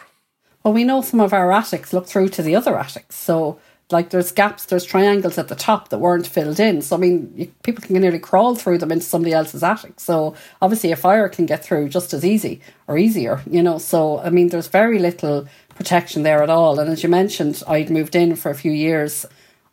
Well, 0.64 0.74
we 0.74 0.84
know 0.84 1.02
some 1.02 1.20
of 1.20 1.32
our 1.32 1.52
attics 1.52 1.92
look 1.92 2.06
through 2.06 2.30
to 2.30 2.42
the 2.42 2.56
other 2.56 2.76
attics. 2.76 3.14
So, 3.14 3.60
like, 3.92 4.10
there's 4.10 4.32
gaps, 4.32 4.64
there's 4.64 4.84
triangles 4.84 5.38
at 5.38 5.46
the 5.46 5.54
top 5.54 5.90
that 5.90 5.98
weren't 5.98 6.26
filled 6.26 6.58
in. 6.58 6.82
So, 6.82 6.96
I 6.96 6.98
mean, 6.98 7.32
you, 7.36 7.46
people 7.62 7.84
can 7.84 8.00
nearly 8.00 8.18
crawl 8.18 8.56
through 8.56 8.78
them 8.78 8.90
into 8.90 9.04
somebody 9.04 9.32
else's 9.32 9.62
attic. 9.62 10.00
So, 10.00 10.34
obviously, 10.60 10.90
a 10.90 10.96
fire 10.96 11.28
can 11.28 11.46
get 11.46 11.64
through 11.64 11.90
just 11.90 12.12
as 12.12 12.24
easy 12.24 12.60
or 12.88 12.98
easier, 12.98 13.42
you 13.48 13.62
know. 13.62 13.78
So, 13.78 14.18
I 14.18 14.30
mean, 14.30 14.48
there's 14.48 14.66
very 14.66 14.98
little 14.98 15.46
protection 15.76 16.24
there 16.24 16.42
at 16.42 16.50
all. 16.50 16.80
And 16.80 16.90
as 16.90 17.04
you 17.04 17.08
mentioned, 17.08 17.62
I'd 17.68 17.90
moved 17.90 18.16
in 18.16 18.34
for 18.34 18.50
a 18.50 18.56
few 18.56 18.72
years. 18.72 19.24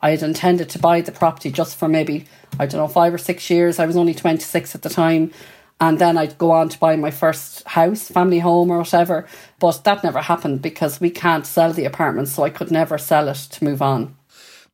I 0.03 0.11
had 0.11 0.21
intended 0.21 0.69
to 0.69 0.79
buy 0.79 1.01
the 1.01 1.11
property 1.11 1.49
just 1.49 1.75
for 1.75 1.87
maybe, 1.87 2.25
I 2.59 2.67
don't 2.67 2.79
know, 2.79 2.87
five 2.87 3.11
or 3.13 3.17
six 3.17 3.49
years. 3.49 3.79
I 3.79 3.87
was 3.87 3.97
only 3.97 4.13
26 4.13 4.75
at 4.75 4.83
the 4.83 4.89
time. 4.89 5.31
And 5.79 5.97
then 5.97 6.17
I'd 6.17 6.37
go 6.37 6.51
on 6.51 6.69
to 6.69 6.77
buy 6.77 6.95
my 6.95 7.09
first 7.09 7.67
house, 7.67 8.09
family 8.09 8.39
home, 8.39 8.69
or 8.69 8.77
whatever. 8.77 9.25
But 9.59 9.83
that 9.85 10.03
never 10.03 10.21
happened 10.21 10.61
because 10.61 11.01
we 11.01 11.09
can't 11.09 11.47
sell 11.47 11.73
the 11.73 11.85
apartment. 11.85 12.27
So 12.27 12.43
I 12.43 12.51
could 12.51 12.69
never 12.69 12.99
sell 12.99 13.27
it 13.27 13.37
to 13.51 13.63
move 13.63 13.81
on. 13.81 14.15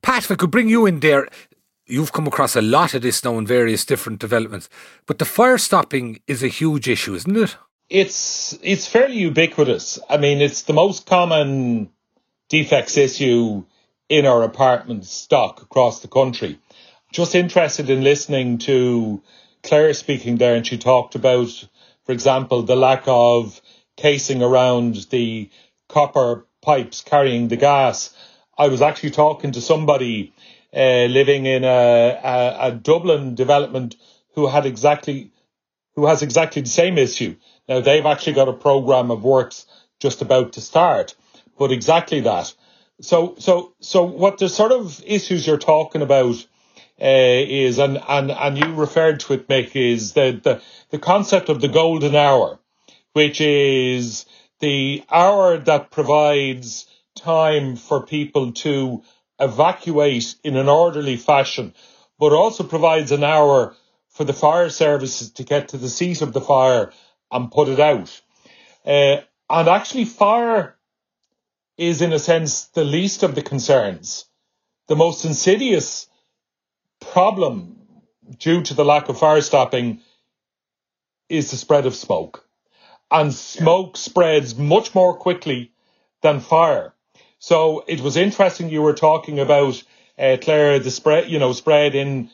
Pat, 0.01 0.25
if 0.25 0.31
I 0.31 0.35
could 0.35 0.51
bring 0.51 0.67
you 0.67 0.85
in 0.85 0.99
there, 0.99 1.27
you've 1.87 2.11
come 2.11 2.27
across 2.27 2.57
a 2.57 2.61
lot 2.61 2.93
of 2.93 3.01
this 3.01 3.23
now 3.23 3.37
in 3.37 3.47
various 3.47 3.85
different 3.85 4.19
developments. 4.19 4.67
But 5.05 5.19
the 5.19 5.25
fire 5.25 5.57
stopping 5.57 6.19
is 6.27 6.43
a 6.43 6.49
huge 6.49 6.89
issue, 6.89 7.15
isn't 7.15 7.37
it? 7.37 7.55
it's 7.89 8.57
it's 8.61 8.87
fairly 8.87 9.17
ubiquitous. 9.17 9.99
I 10.09 10.17
mean, 10.17 10.41
it's 10.41 10.63
the 10.63 10.73
most 10.73 11.05
common 11.05 11.89
defects 12.47 12.97
issue 12.97 13.63
in 14.09 14.25
our 14.25 14.43
apartment 14.43 15.05
stock 15.05 15.61
across 15.61 16.01
the 16.01 16.07
country. 16.07 16.59
Just 17.13 17.35
interested 17.35 17.89
in 17.89 18.03
listening 18.03 18.57
to 18.59 19.21
Claire 19.63 19.93
speaking 19.93 20.37
there, 20.37 20.55
and 20.55 20.65
she 20.65 20.77
talked 20.77 21.15
about, 21.15 21.49
for 22.05 22.11
example, 22.11 22.63
the 22.63 22.75
lack 22.75 23.03
of 23.07 23.61
casing 23.95 24.41
around 24.41 24.95
the 25.11 25.49
copper 25.87 26.45
pipes 26.61 27.01
carrying 27.01 27.47
the 27.47 27.57
gas. 27.57 28.15
I 28.57 28.67
was 28.67 28.81
actually 28.81 29.11
talking 29.11 29.51
to 29.53 29.61
somebody 29.61 30.33
uh, 30.75 31.05
living 31.05 31.45
in 31.45 31.63
a, 31.63 32.19
a, 32.23 32.57
a 32.67 32.71
Dublin 32.71 33.35
development 33.35 33.95
who 34.35 34.47
had 34.47 34.65
exactly 34.65 35.31
who 35.95 36.05
has 36.05 36.21
exactly 36.21 36.61
the 36.61 36.69
same 36.69 36.97
issue. 36.97 37.35
Now 37.67 37.81
they've 37.81 38.05
actually 38.05 38.33
got 38.33 38.47
a 38.47 38.53
program 38.53 39.11
of 39.11 39.23
works 39.23 39.65
just 39.99 40.21
about 40.21 40.53
to 40.53 40.61
start, 40.61 41.15
but 41.57 41.71
exactly 41.71 42.21
that. 42.21 42.53
So, 43.01 43.35
so, 43.39 43.73
so 43.79 44.03
what 44.03 44.39
the 44.39 44.49
sort 44.49 44.71
of 44.71 45.01
issues 45.05 45.47
you're 45.47 45.57
talking 45.57 46.01
about 46.01 46.35
uh, 47.01 47.05
is, 47.05 47.79
and, 47.79 47.97
and, 48.09 48.29
and 48.31 48.57
you 48.57 48.73
referred 48.73 49.21
to 49.21 49.33
it, 49.33 49.47
Mick, 49.47 49.75
is 49.75 50.13
the, 50.13 50.39
the, 50.43 50.61
the 50.89 50.99
concept 50.99 51.47
of 51.47 51.61
the 51.61 51.69
golden 51.69 52.15
hour, 52.15 52.59
which 53.13 53.39
is 53.39 54.25
the 54.59 55.03
hour 55.09 55.57
that 55.57 55.91
provides 55.91 56.87
time 57.15 57.77
for 57.77 58.05
people 58.05 58.51
to 58.51 59.03
evacuate 59.39 60.35
in 60.43 60.57
an 60.57 60.67
orderly 60.67 61.15
fashion, 61.15 61.73
but 62.19 62.33
also 62.33 62.65
provides 62.65 63.13
an 63.13 63.23
hour 63.23 63.75
for 64.09 64.25
the 64.25 64.33
fire 64.33 64.69
services 64.69 65.31
to 65.31 65.43
get 65.43 65.69
to 65.69 65.77
the 65.77 65.87
seat 65.87 66.21
of 66.21 66.33
the 66.33 66.41
fire 66.41 66.91
and 67.31 67.51
put 67.51 67.69
it 67.69 67.79
out. 67.79 68.21
Uh, 68.85 69.21
and 69.49 69.69
actually, 69.69 70.03
fire 70.03 70.75
is, 71.79 72.01
in 72.01 72.11
a 72.11 72.19
sense, 72.19 72.65
the 72.65 72.83
least 72.83 73.23
of 73.23 73.35
the 73.35 73.41
concerns. 73.41 74.25
The 74.89 74.97
most 74.97 75.23
insidious 75.23 76.07
problem 76.99 77.77
due 78.37 78.61
to 78.63 78.73
the 78.73 78.83
lack 78.83 79.07
of 79.07 79.17
fire 79.17 79.41
stopping 79.41 80.01
is 81.29 81.51
the 81.51 81.57
spread 81.57 81.85
of 81.85 81.95
smoke. 81.95 82.45
And 83.09 83.33
smoke 83.33 83.95
spreads 83.95 84.57
much 84.57 84.93
more 84.93 85.15
quickly 85.15 85.71
than 86.21 86.41
fire. 86.41 86.93
So 87.39 87.85
it 87.87 88.01
was 88.01 88.17
interesting 88.17 88.69
you 88.69 88.81
were 88.81 88.93
talking 88.93 89.39
about, 89.39 89.81
uh, 90.17 90.35
Claire, 90.41 90.79
the 90.79 90.91
spread, 90.91 91.29
you 91.29 91.39
know, 91.39 91.53
spread 91.53 91.95
in 91.95 92.29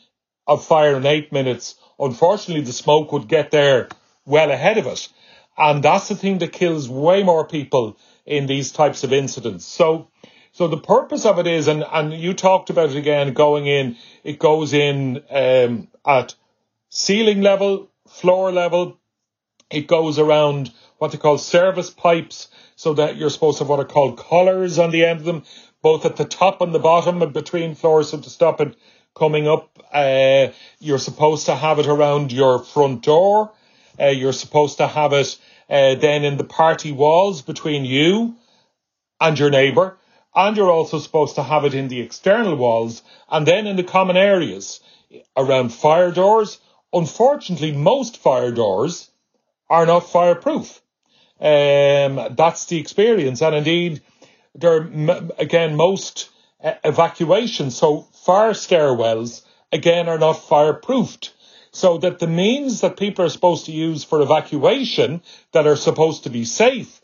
of 0.48 0.64
fire 0.64 0.96
in 0.96 1.06
eight 1.06 1.32
minutes. 1.32 1.76
Unfortunately, 2.00 2.64
the 2.64 2.72
smoke 2.72 3.12
would 3.12 3.28
get 3.28 3.52
there 3.52 3.88
well 4.24 4.50
ahead 4.50 4.78
of 4.78 4.86
it. 4.86 5.08
And 5.56 5.82
that's 5.82 6.08
the 6.08 6.16
thing 6.16 6.38
that 6.38 6.52
kills 6.52 6.88
way 6.88 7.22
more 7.22 7.46
people 7.46 7.96
in 8.26 8.46
these 8.46 8.72
types 8.72 9.04
of 9.04 9.12
incidents. 9.12 9.64
So, 9.64 10.08
so 10.52 10.68
the 10.68 10.76
purpose 10.78 11.24
of 11.24 11.38
it 11.38 11.46
is, 11.46 11.68
and, 11.68 11.84
and 11.90 12.12
you 12.12 12.34
talked 12.34 12.70
about 12.70 12.90
it 12.90 12.96
again, 12.96 13.32
going 13.32 13.66
in, 13.66 13.96
it 14.24 14.38
goes 14.38 14.72
in 14.72 15.22
um, 15.30 15.88
at 16.04 16.34
ceiling 16.88 17.40
level, 17.40 17.90
floor 18.08 18.52
level. 18.52 18.98
It 19.70 19.86
goes 19.86 20.18
around 20.18 20.72
what 20.98 21.12
they 21.12 21.18
call 21.18 21.38
service 21.38 21.90
pipes, 21.90 22.48
so 22.74 22.94
that 22.94 23.16
you're 23.16 23.30
supposed 23.30 23.58
to 23.58 23.64
have 23.64 23.68
what 23.68 23.80
are 23.80 23.84
called 23.84 24.18
collars 24.18 24.78
on 24.78 24.90
the 24.90 25.04
end 25.04 25.20
of 25.20 25.24
them, 25.24 25.44
both 25.82 26.04
at 26.04 26.16
the 26.16 26.24
top 26.24 26.60
and 26.60 26.74
the 26.74 26.78
bottom 26.78 27.22
and 27.22 27.32
between 27.32 27.74
floors, 27.74 28.10
so 28.10 28.18
to 28.18 28.30
stop 28.30 28.60
it 28.60 28.76
coming 29.14 29.48
up. 29.48 29.78
Uh, 29.92 30.48
you're 30.78 30.98
supposed 30.98 31.46
to 31.46 31.54
have 31.54 31.78
it 31.78 31.86
around 31.86 32.32
your 32.32 32.58
front 32.62 33.02
door. 33.02 33.52
Uh, 33.98 34.06
you're 34.06 34.32
supposed 34.32 34.78
to 34.78 34.86
have 34.86 35.12
it 35.12 35.38
uh, 35.68 35.94
then 35.96 36.24
in 36.24 36.36
the 36.36 36.44
party 36.44 36.92
walls 36.92 37.42
between 37.42 37.84
you 37.84 38.36
and 39.20 39.38
your 39.38 39.50
neighbour. 39.50 39.98
And 40.34 40.56
you're 40.56 40.70
also 40.70 40.98
supposed 40.98 41.36
to 41.36 41.42
have 41.42 41.64
it 41.64 41.74
in 41.74 41.88
the 41.88 42.00
external 42.00 42.56
walls 42.56 43.02
and 43.30 43.46
then 43.46 43.66
in 43.66 43.76
the 43.76 43.84
common 43.84 44.16
areas 44.16 44.80
around 45.36 45.70
fire 45.70 46.12
doors. 46.12 46.60
Unfortunately, 46.92 47.72
most 47.72 48.18
fire 48.18 48.52
doors 48.52 49.10
are 49.70 49.86
not 49.86 50.10
fireproof. 50.10 50.80
Um, 51.40 52.34
that's 52.36 52.66
the 52.66 52.78
experience. 52.78 53.42
And 53.42 53.54
indeed, 53.54 54.02
there 54.54 54.82
are, 54.82 54.90
again, 55.38 55.76
most 55.76 56.30
uh, 56.62 56.74
evacuations, 56.84 57.76
so 57.76 58.02
fire 58.24 58.52
stairwells, 58.52 59.42
again, 59.72 60.08
are 60.08 60.18
not 60.18 60.36
fireproofed 60.36 61.30
so 61.76 61.98
that 61.98 62.20
the 62.20 62.26
means 62.26 62.80
that 62.80 62.96
people 62.96 63.22
are 63.22 63.28
supposed 63.28 63.66
to 63.66 63.72
use 63.72 64.02
for 64.02 64.22
evacuation 64.22 65.20
that 65.52 65.66
are 65.66 65.76
supposed 65.76 66.24
to 66.24 66.30
be 66.30 66.42
safe, 66.42 67.02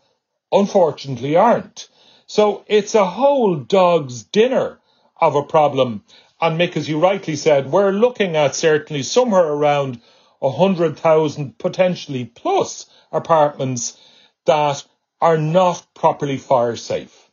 unfortunately 0.51 1.37
aren't. 1.37 1.91
So 2.27 2.65
it's 2.67 2.95
a 2.95 3.05
whole 3.05 3.57
dog's 3.57 4.23
dinner 4.23 4.79
of 5.21 5.35
a 5.35 5.43
problem. 5.43 6.05
And 6.41 6.59
Mick, 6.59 6.79
as 6.79 6.89
you 6.89 6.99
rightly 6.99 7.37
said, 7.37 7.71
we're 7.71 7.93
looking 7.93 8.35
at 8.35 8.55
certainly 8.55 9.03
somewhere 9.03 9.47
around 9.47 10.01
100,000, 10.39 11.59
potentially 11.59 12.25
plus 12.25 12.87
apartments 13.13 13.99
that 14.47 14.83
are 15.21 15.37
not 15.37 15.87
properly 15.93 16.39
fire 16.39 16.77
safe. 16.77 17.31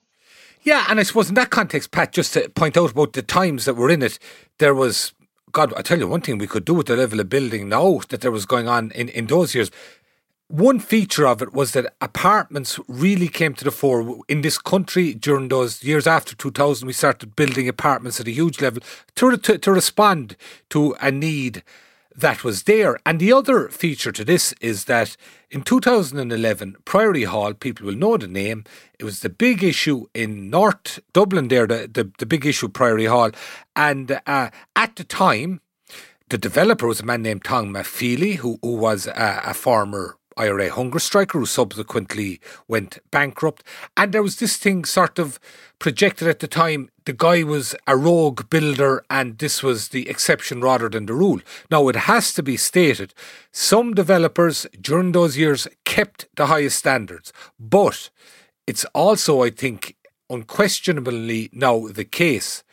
Yeah, 0.64 0.86
and 0.90 1.00
I 1.00 1.04
suppose 1.04 1.30
in 1.30 1.36
that 1.36 1.52
context, 1.52 1.92
Pat, 1.92 2.12
just 2.12 2.34
to 2.34 2.50
point 2.50 2.76
out 2.76 2.92
about 2.92 3.14
the 3.14 3.22
times 3.22 3.64
that 3.64 3.76
were 3.76 3.90
in 3.90 4.04
it, 4.04 4.20
there 4.58 4.76
was 4.76 5.14
God, 5.52 5.74
I 5.76 5.82
tell 5.82 6.00
you 6.00 6.08
one 6.08 6.22
thing 6.22 6.38
we 6.38 6.48
could 6.48 6.66
do 6.66 6.74
with 6.74 6.88
the 6.88 6.96
level 6.96 7.20
of 7.20 7.30
building 7.30 7.70
now 7.70 8.00
that 8.10 8.22
there 8.22 8.32
was 8.32 8.46
going 8.46 8.68
on 8.68 8.92
in, 8.92 9.10
in 9.10 9.28
those 9.28 9.56
years. 9.56 9.72
One 10.48 10.80
feature 10.80 11.28
of 11.28 11.42
it 11.42 11.54
was 11.54 11.74
that 11.74 11.94
apartments 12.02 12.80
really 12.88 13.28
came 13.28 13.54
to 13.54 13.64
the 13.64 13.72
fore 13.72 14.20
in 14.28 14.42
this 14.42 14.58
country 14.58 15.14
during 15.14 15.48
those 15.48 15.84
years 15.84 16.08
after 16.08 16.36
2000. 16.36 16.88
We 16.88 16.94
started 16.94 17.36
building 17.36 17.68
apartments 17.68 18.20
at 18.20 18.28
a 18.28 18.32
huge 18.32 18.60
level 18.60 18.82
to, 19.16 19.38
to, 19.38 19.58
to 19.60 19.72
respond 19.72 20.36
to 20.70 20.96
a 21.02 21.12
need 21.12 21.64
that 22.16 22.44
was 22.44 22.64
there. 22.64 23.00
And 23.06 23.20
the 23.20 23.32
other 23.32 23.70
feature 23.70 24.12
to 24.12 24.26
this 24.26 24.54
is 24.60 24.86
that 24.86 25.16
in 25.52 25.64
2011, 25.64 26.78
Priory 26.86 27.24
Hall, 27.24 27.54
people 27.54 27.88
will 27.88 27.96
know 27.96 28.18
the 28.18 28.28
name, 28.28 28.66
it 29.00 29.04
was 29.04 29.22
the 29.22 29.30
big 29.30 29.64
issue 29.64 30.06
in 30.14 30.50
North 30.50 31.00
Dublin 31.12 31.48
there, 31.48 31.66
the, 31.66 31.90
the, 31.92 32.12
the 32.20 32.26
big 32.26 32.46
issue, 32.46 32.70
Priory 32.70 33.06
Hall. 33.06 33.32
And 33.76 34.20
uh, 34.28 34.50
at 34.76 34.96
the 34.96 35.04
time, 35.04 35.62
the 36.30 36.38
developer 36.38 36.86
was 36.86 37.00
a 37.00 37.06
man 37.06 37.24
named 37.24 37.44
Tom 37.44 37.74
McFeely, 37.74 38.36
who, 38.36 38.60
who 38.62 38.76
was 38.76 39.08
a, 39.08 39.42
a 39.46 39.54
former 39.56 40.19
IRA 40.40 40.72
hunger 40.72 41.00
striker 41.00 41.40
who 41.40 41.46
subsequently 41.46 42.40
went 42.68 42.98
bankrupt. 43.12 43.64
And 43.98 44.12
there 44.12 44.24
was 44.24 44.38
this 44.38 44.58
thing 44.58 44.86
sort 44.86 45.20
of 45.20 45.40
projected 45.78 46.28
at 46.28 46.40
the 46.40 46.48
time 46.48 46.90
the 47.06 47.14
guy 47.14 47.44
was 47.44 47.76
a 47.86 47.98
rogue 47.98 48.50
builder 48.50 49.04
and 49.10 49.38
this 49.38 49.62
was 49.62 49.90
the 49.90 50.10
exception 50.10 50.62
rather 50.62 50.90
than 50.90 51.06
the 51.06 51.14
rule. 51.14 51.42
Now, 51.70 51.88
it 51.90 51.96
has 51.96 52.34
to 52.34 52.44
be 52.44 52.58
stated 52.58 53.14
some 53.52 53.94
developers 53.94 54.66
during 54.80 55.12
those 55.12 55.38
years 55.38 55.68
kept 55.86 56.28
the 56.36 56.48
highest 56.48 56.80
standards, 56.80 57.34
but 57.60 58.10
it's 58.66 58.86
also, 58.94 59.44
I 59.44 59.50
think, 59.50 59.96
unquestionably 60.30 61.50
now 61.52 61.88
the 61.88 62.06
case 62.06 62.64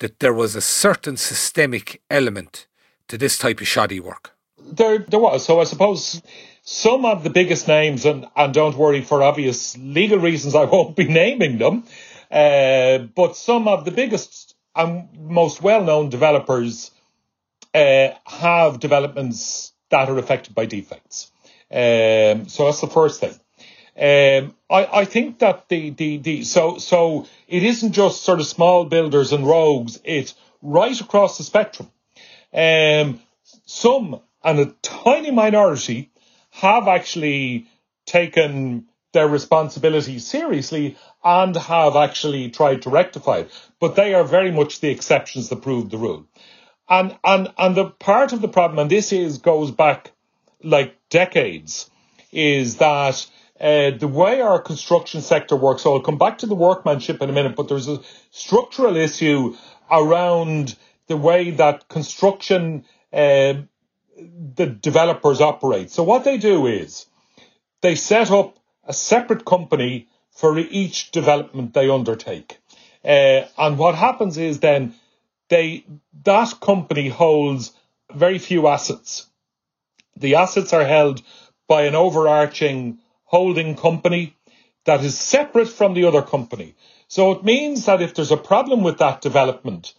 that 0.00 0.20
there 0.20 0.34
was 0.34 0.54
a 0.54 0.60
certain 0.60 1.16
systemic 1.16 2.02
element 2.10 2.66
to 3.08 3.16
this 3.16 3.38
type 3.38 3.60
of 3.60 3.68
shoddy 3.68 4.00
work. 4.00 4.32
There, 4.58 4.98
there 4.98 5.20
was. 5.20 5.44
So 5.44 5.60
I 5.60 5.64
suppose 5.64 6.20
some 6.68 7.06
of 7.06 7.24
the 7.24 7.30
biggest 7.30 7.66
names, 7.66 8.04
and, 8.04 8.26
and 8.36 8.52
don't 8.52 8.76
worry, 8.76 9.00
for 9.00 9.22
obvious 9.22 9.74
legal 9.78 10.18
reasons, 10.18 10.54
I 10.54 10.64
won't 10.64 10.96
be 10.96 11.08
naming 11.08 11.56
them, 11.56 11.84
uh, 12.30 12.98
but 12.98 13.36
some 13.36 13.66
of 13.66 13.86
the 13.86 13.90
biggest 13.90 14.54
and 14.76 15.08
most 15.18 15.62
well 15.62 15.82
known 15.82 16.10
developers 16.10 16.90
uh, 17.74 18.08
have 18.26 18.80
developments 18.80 19.72
that 19.88 20.10
are 20.10 20.18
affected 20.18 20.54
by 20.54 20.66
defects. 20.66 21.32
Um, 21.70 22.48
so 22.48 22.66
that's 22.66 22.82
the 22.82 22.92
first 22.92 23.20
thing. 23.20 23.32
Um, 23.96 24.54
I, 24.68 25.00
I 25.00 25.04
think 25.06 25.38
that 25.38 25.70
the, 25.70 25.88
the, 25.90 26.18
the 26.18 26.44
so 26.44 26.76
so 26.76 27.26
it 27.48 27.62
isn't 27.62 27.92
just 27.92 28.24
sort 28.24 28.40
of 28.40 28.46
small 28.46 28.84
builders 28.84 29.32
and 29.32 29.46
rogues, 29.46 30.00
it's 30.04 30.34
right 30.60 31.00
across 31.00 31.38
the 31.38 31.44
spectrum. 31.44 31.90
Um, 32.52 33.20
some 33.64 34.20
and 34.44 34.60
a 34.60 34.66
tiny 34.82 35.30
minority 35.30 36.10
have 36.60 36.88
actually 36.88 37.66
taken 38.04 38.86
their 39.12 39.28
responsibility 39.28 40.18
seriously 40.18 40.96
and 41.22 41.56
have 41.56 41.94
actually 41.94 42.50
tried 42.50 42.82
to 42.82 42.90
rectify 42.90 43.38
it. 43.38 43.50
But 43.80 43.94
they 43.94 44.14
are 44.14 44.24
very 44.24 44.50
much 44.50 44.80
the 44.80 44.90
exceptions 44.90 45.48
that 45.48 45.62
prove 45.62 45.90
the 45.90 45.98
rule. 45.98 46.26
And 46.88 47.16
and 47.22 47.48
and 47.58 47.76
the 47.76 47.86
part 47.86 48.32
of 48.32 48.40
the 48.40 48.48
problem, 48.48 48.78
and 48.78 48.90
this 48.90 49.12
is 49.12 49.38
goes 49.38 49.70
back 49.70 50.12
like 50.62 50.96
decades, 51.10 51.90
is 52.32 52.76
that 52.76 53.26
uh, 53.60 53.90
the 53.90 54.08
way 54.08 54.40
our 54.40 54.60
construction 54.60 55.20
sector 55.20 55.54
works. 55.56 55.82
So 55.82 55.94
I'll 55.94 56.00
come 56.00 56.18
back 56.18 56.38
to 56.38 56.46
the 56.46 56.54
workmanship 56.54 57.22
in 57.22 57.30
a 57.30 57.32
minute, 57.32 57.56
but 57.56 57.68
there's 57.68 57.88
a 57.88 58.00
structural 58.30 58.96
issue 58.96 59.56
around 59.90 60.76
the 61.06 61.16
way 61.16 61.50
that 61.52 61.88
construction 61.88 62.84
uh, 63.12 63.54
the 64.54 64.66
developers 64.66 65.40
operate. 65.40 65.90
So 65.90 66.02
what 66.02 66.24
they 66.24 66.38
do 66.38 66.66
is 66.66 67.06
they 67.82 67.94
set 67.94 68.30
up 68.30 68.58
a 68.84 68.92
separate 68.92 69.44
company 69.44 70.08
for 70.30 70.58
each 70.58 71.10
development 71.10 71.74
they 71.74 71.88
undertake. 71.88 72.58
Uh, 73.04 73.42
and 73.56 73.78
what 73.78 73.94
happens 73.94 74.38
is 74.38 74.60
then 74.60 74.94
they 75.48 75.84
that 76.24 76.60
company 76.60 77.08
holds 77.08 77.72
very 78.12 78.38
few 78.38 78.66
assets. 78.68 79.26
The 80.16 80.36
assets 80.36 80.72
are 80.72 80.84
held 80.84 81.22
by 81.68 81.82
an 81.82 81.94
overarching 81.94 82.98
holding 83.24 83.76
company 83.76 84.34
that 84.84 85.04
is 85.04 85.18
separate 85.18 85.68
from 85.68 85.94
the 85.94 86.04
other 86.04 86.22
company. 86.22 86.74
So 87.08 87.32
it 87.32 87.44
means 87.44 87.86
that 87.86 88.02
if 88.02 88.14
there's 88.14 88.32
a 88.32 88.36
problem 88.36 88.82
with 88.82 88.98
that 88.98 89.20
development, 89.20 89.94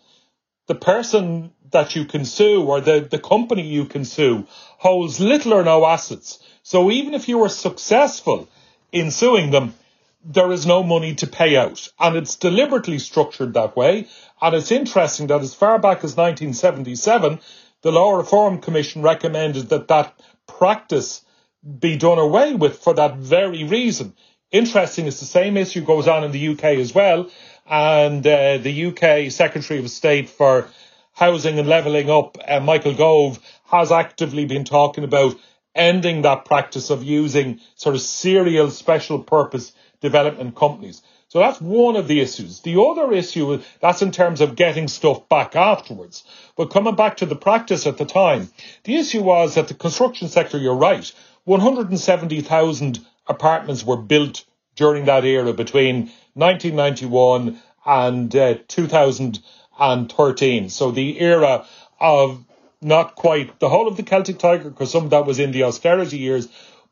the 0.70 0.76
person 0.76 1.52
that 1.72 1.96
you 1.96 2.06
can 2.06 2.24
sue 2.24 2.64
or 2.64 2.80
the, 2.80 3.00
the 3.00 3.18
company 3.18 3.64
you 3.64 3.86
can 3.86 4.06
sue 4.06 4.46
holds 4.78 5.20
little 5.20 5.54
or 5.54 5.64
no 5.64 5.84
assets. 5.84 6.38
So 6.62 6.92
even 6.92 7.16
if 7.16 7.28
you 7.28 7.40
were 7.40 7.50
successful 7.50 8.48
in 8.92 9.10
suing 9.10 9.50
them, 9.50 9.74
there 10.24 10.52
is 10.52 10.68
no 10.68 10.84
money 10.84 11.16
to 11.16 11.26
pay 11.26 11.58
out. 11.58 11.90
And 12.00 12.16
it's 12.16 12.36
deliberately 12.36 13.00
structured 13.00 13.56
that 13.56 13.76
way. 13.76 14.08
And 14.40 14.56
it's 14.56 14.72
interesting 14.72 15.26
that 15.28 15.42
as 15.42 15.56
far 15.56 15.80
back 15.80 16.04
as 16.04 16.16
1977, 16.16 17.40
the 17.82 17.92
Law 17.92 18.16
Reform 18.16 18.62
Commission 18.62 19.02
recommended 19.02 19.70
that 19.70 19.88
that 19.88 20.22
practice 20.46 21.26
be 21.80 21.98
done 21.98 22.20
away 22.20 22.54
with 22.54 22.78
for 22.78 22.94
that 22.94 23.18
very 23.18 23.64
reason. 23.64 24.14
Interesting 24.52 25.08
is 25.08 25.20
the 25.20 25.26
same 25.26 25.58
issue 25.58 25.82
goes 25.82 26.08
on 26.08 26.24
in 26.24 26.32
the 26.32 26.50
UK 26.50 26.64
as 26.78 26.94
well. 26.94 27.28
And 27.70 28.26
uh, 28.26 28.58
the 28.58 28.86
UK 28.88 29.32
Secretary 29.32 29.80
of 29.80 29.90
State 29.92 30.28
for 30.28 30.68
Housing 31.14 31.60
and 31.60 31.68
Levelling 31.68 32.10
Up, 32.10 32.38
uh, 32.48 32.60
Michael 32.60 32.96
Gove, 32.96 33.40
has 33.66 33.92
actively 33.92 34.46
been 34.46 34.64
talking 34.66 35.04
about 35.04 35.36
ending 35.76 36.24
that 36.24 36.46
practice 36.46 36.90
of 36.90 37.04
using 37.04 37.60
sort 37.76 37.94
of 37.94 38.02
serial 38.02 38.72
special 38.72 39.20
purpose 39.20 39.72
development 40.02 40.56
companies. 40.56 41.04
So 41.28 41.38
that's 41.38 41.62
one 41.62 41.96
of 41.96 42.08
the 42.08 42.22
issues. 42.22 42.62
The 42.62 42.82
other 42.82 43.14
issue, 43.14 43.62
that's 43.82 44.02
in 44.02 44.12
terms 44.12 44.42
of 44.42 44.56
getting 44.56 44.88
stuff 44.88 45.30
back 45.30 45.56
afterwards. 45.56 46.24
But 46.58 46.72
coming 46.72 46.96
back 46.96 47.18
to 47.18 47.28
the 47.28 47.36
practice 47.36 47.86
at 47.86 48.00
the 48.00 48.06
time, 48.06 48.50
the 48.84 48.96
issue 48.96 49.22
was 49.22 49.54
that 49.54 49.68
the 49.68 49.76
construction 49.76 50.28
sector, 50.28 50.58
you're 50.58 50.74
right, 50.74 51.12
170,000 51.44 53.00
apartments 53.28 53.86
were 53.86 53.98
built 53.98 54.44
during 54.76 55.06
that 55.06 55.24
era 55.24 55.54
between 55.54 56.12
1991 56.34 57.60
and 57.86 58.36
uh, 58.36 58.56
2000 58.68 59.40
and 59.80 60.12
13. 60.12 60.70
So 60.70 60.92
the 60.92 61.20
era 61.20 61.66
of 62.00 62.44
not 62.82 63.16
quite 63.16 63.60
the 63.60 63.70
whole 63.70 63.88
of 63.88 63.98
the 63.98 64.04
Celtic 64.04 64.38
Tiger, 64.40 64.70
because 64.70 64.92
some 64.92 65.06
of 65.06 65.10
that 65.10 65.26
was 65.26 65.40
in 65.40 65.52
the 65.52 65.64
austerity 65.64 66.18
years, 66.18 66.48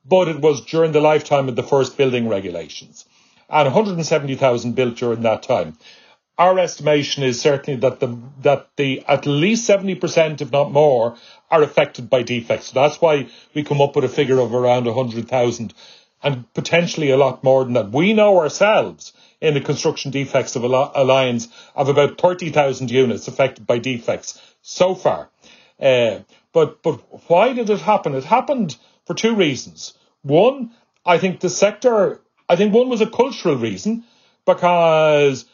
but 0.05 0.27
it 0.27 0.39
was 0.39 0.65
during 0.65 0.91
the 0.91 1.01
lifetime 1.01 1.49
of 1.49 1.55
the 1.55 1.63
first 1.63 1.97
building 1.97 2.27
regulations. 2.27 3.05
And 3.49 3.65
170,000 3.65 4.75
built 4.75 4.97
during 4.97 5.21
that 5.21 5.43
time. 5.43 5.77
Our 6.37 6.59
estimation 6.59 7.23
is 7.23 7.41
certainly 7.41 7.79
that 7.79 7.99
the 7.99 8.15
that 8.41 8.69
the 8.75 9.03
at 9.07 9.25
least 9.25 9.67
70%, 9.67 10.41
if 10.41 10.51
not 10.51 10.71
more, 10.71 11.15
are 11.49 11.63
affected 11.63 12.09
by 12.09 12.21
defects. 12.21 12.67
So 12.67 12.81
that's 12.81 13.01
why 13.01 13.29
we 13.55 13.63
come 13.63 13.81
up 13.81 13.95
with 13.95 14.05
a 14.05 14.09
figure 14.09 14.39
of 14.39 14.53
around 14.53 14.85
100,000 14.85 15.73
and 16.21 16.53
potentially 16.53 17.09
a 17.09 17.17
lot 17.17 17.43
more 17.43 17.63
than 17.63 17.73
that. 17.73 17.91
We 17.91 18.13
know 18.13 18.39
ourselves 18.39 19.13
in 19.41 19.53
the 19.53 19.61
construction 19.61 20.11
defects 20.11 20.55
of 20.55 20.63
a 20.63 20.67
Alliance 20.67 21.47
of 21.75 21.89
about 21.89 22.19
30,000 22.19 22.89
units 22.89 23.27
affected 23.27 23.67
by 23.67 23.77
defects 23.77 24.41
so 24.61 24.95
far. 24.95 25.29
Uh, 25.79 26.19
but, 26.53 26.81
but 26.81 26.95
why 27.29 27.53
did 27.53 27.69
it 27.69 27.79
happen? 27.79 28.15
It 28.15 28.23
happened 28.23 28.75
for 29.05 29.13
two 29.13 29.35
reasons. 29.35 29.93
One, 30.23 30.71
I 31.05 31.19
think 31.19 31.39
the 31.39 31.49
sector, 31.49 32.19
I 32.49 32.55
think 32.55 32.73
one 32.73 32.89
was 32.89 33.01
a 33.01 33.09
cultural 33.09 33.55
reason 33.55 34.03
because 34.45 35.45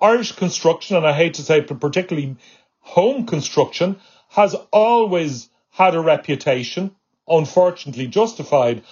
Irish 0.00 0.32
construction, 0.32 0.96
and 0.96 1.06
I 1.06 1.12
hate 1.12 1.34
to 1.34 1.42
say, 1.42 1.60
but 1.60 1.80
particularly 1.80 2.36
home 2.80 3.26
construction, 3.26 4.00
has 4.30 4.54
always 4.72 5.48
had 5.70 5.94
a 5.94 6.00
reputation, 6.00 6.90
unfortunately 7.28 8.08
justified, 8.08 8.82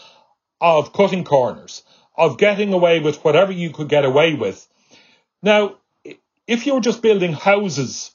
of 0.61 0.93
cutting 0.93 1.25
corners 1.25 1.83
of 2.17 2.39
getting 2.39 2.73
away 2.73 3.01
with 3.01 3.25
whatever 3.25 3.53
you 3.53 3.71
could 3.71 3.89
get 3.89 4.05
away 4.05 4.35
with. 4.35 4.67
Now, 5.43 5.77
if 6.47 6.67
you're 6.67 6.81
just 6.81 7.03
building 7.03 7.33
houses, 7.33 8.15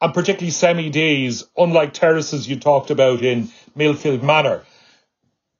and 0.00 0.14
particularly 0.14 0.50
semi-Ds, 0.50 1.44
unlike 1.56 1.92
terraces 1.92 2.48
you 2.48 2.58
talked 2.58 2.90
about 2.90 3.22
in 3.22 3.48
Millfield 3.76 4.22
Manor, 4.22 4.64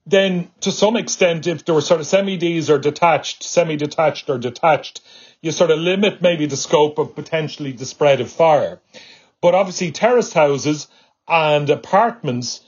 then 0.07 0.51
to 0.61 0.73
some 0.73 0.97
extent, 0.97 1.47
if 1.47 1.65
there 1.65 1.75
were 1.75 1.83
sort 1.83 2.01
of 2.01 2.07
semi-Ds 2.07 2.71
or 2.71 2.79
detached, 2.79 3.43
semi-detached 3.43 4.31
or 4.31 4.39
detached, 4.39 5.03
you 5.43 5.53
sort 5.53 5.71
of 5.71 5.79
limit 5.79 6.23
maybe 6.23 6.47
the 6.47 6.57
scope 6.57 6.99
of 6.99 7.15
potentially 7.15 7.73
the 7.73 7.85
spread 7.85 8.21
of 8.21 8.31
fire. 8.31 8.81
But 9.43 9.55
obviously 9.55 9.93
terraced 9.93 10.33
houses 10.33 10.89
and 11.29 11.69
apartments 11.69 12.61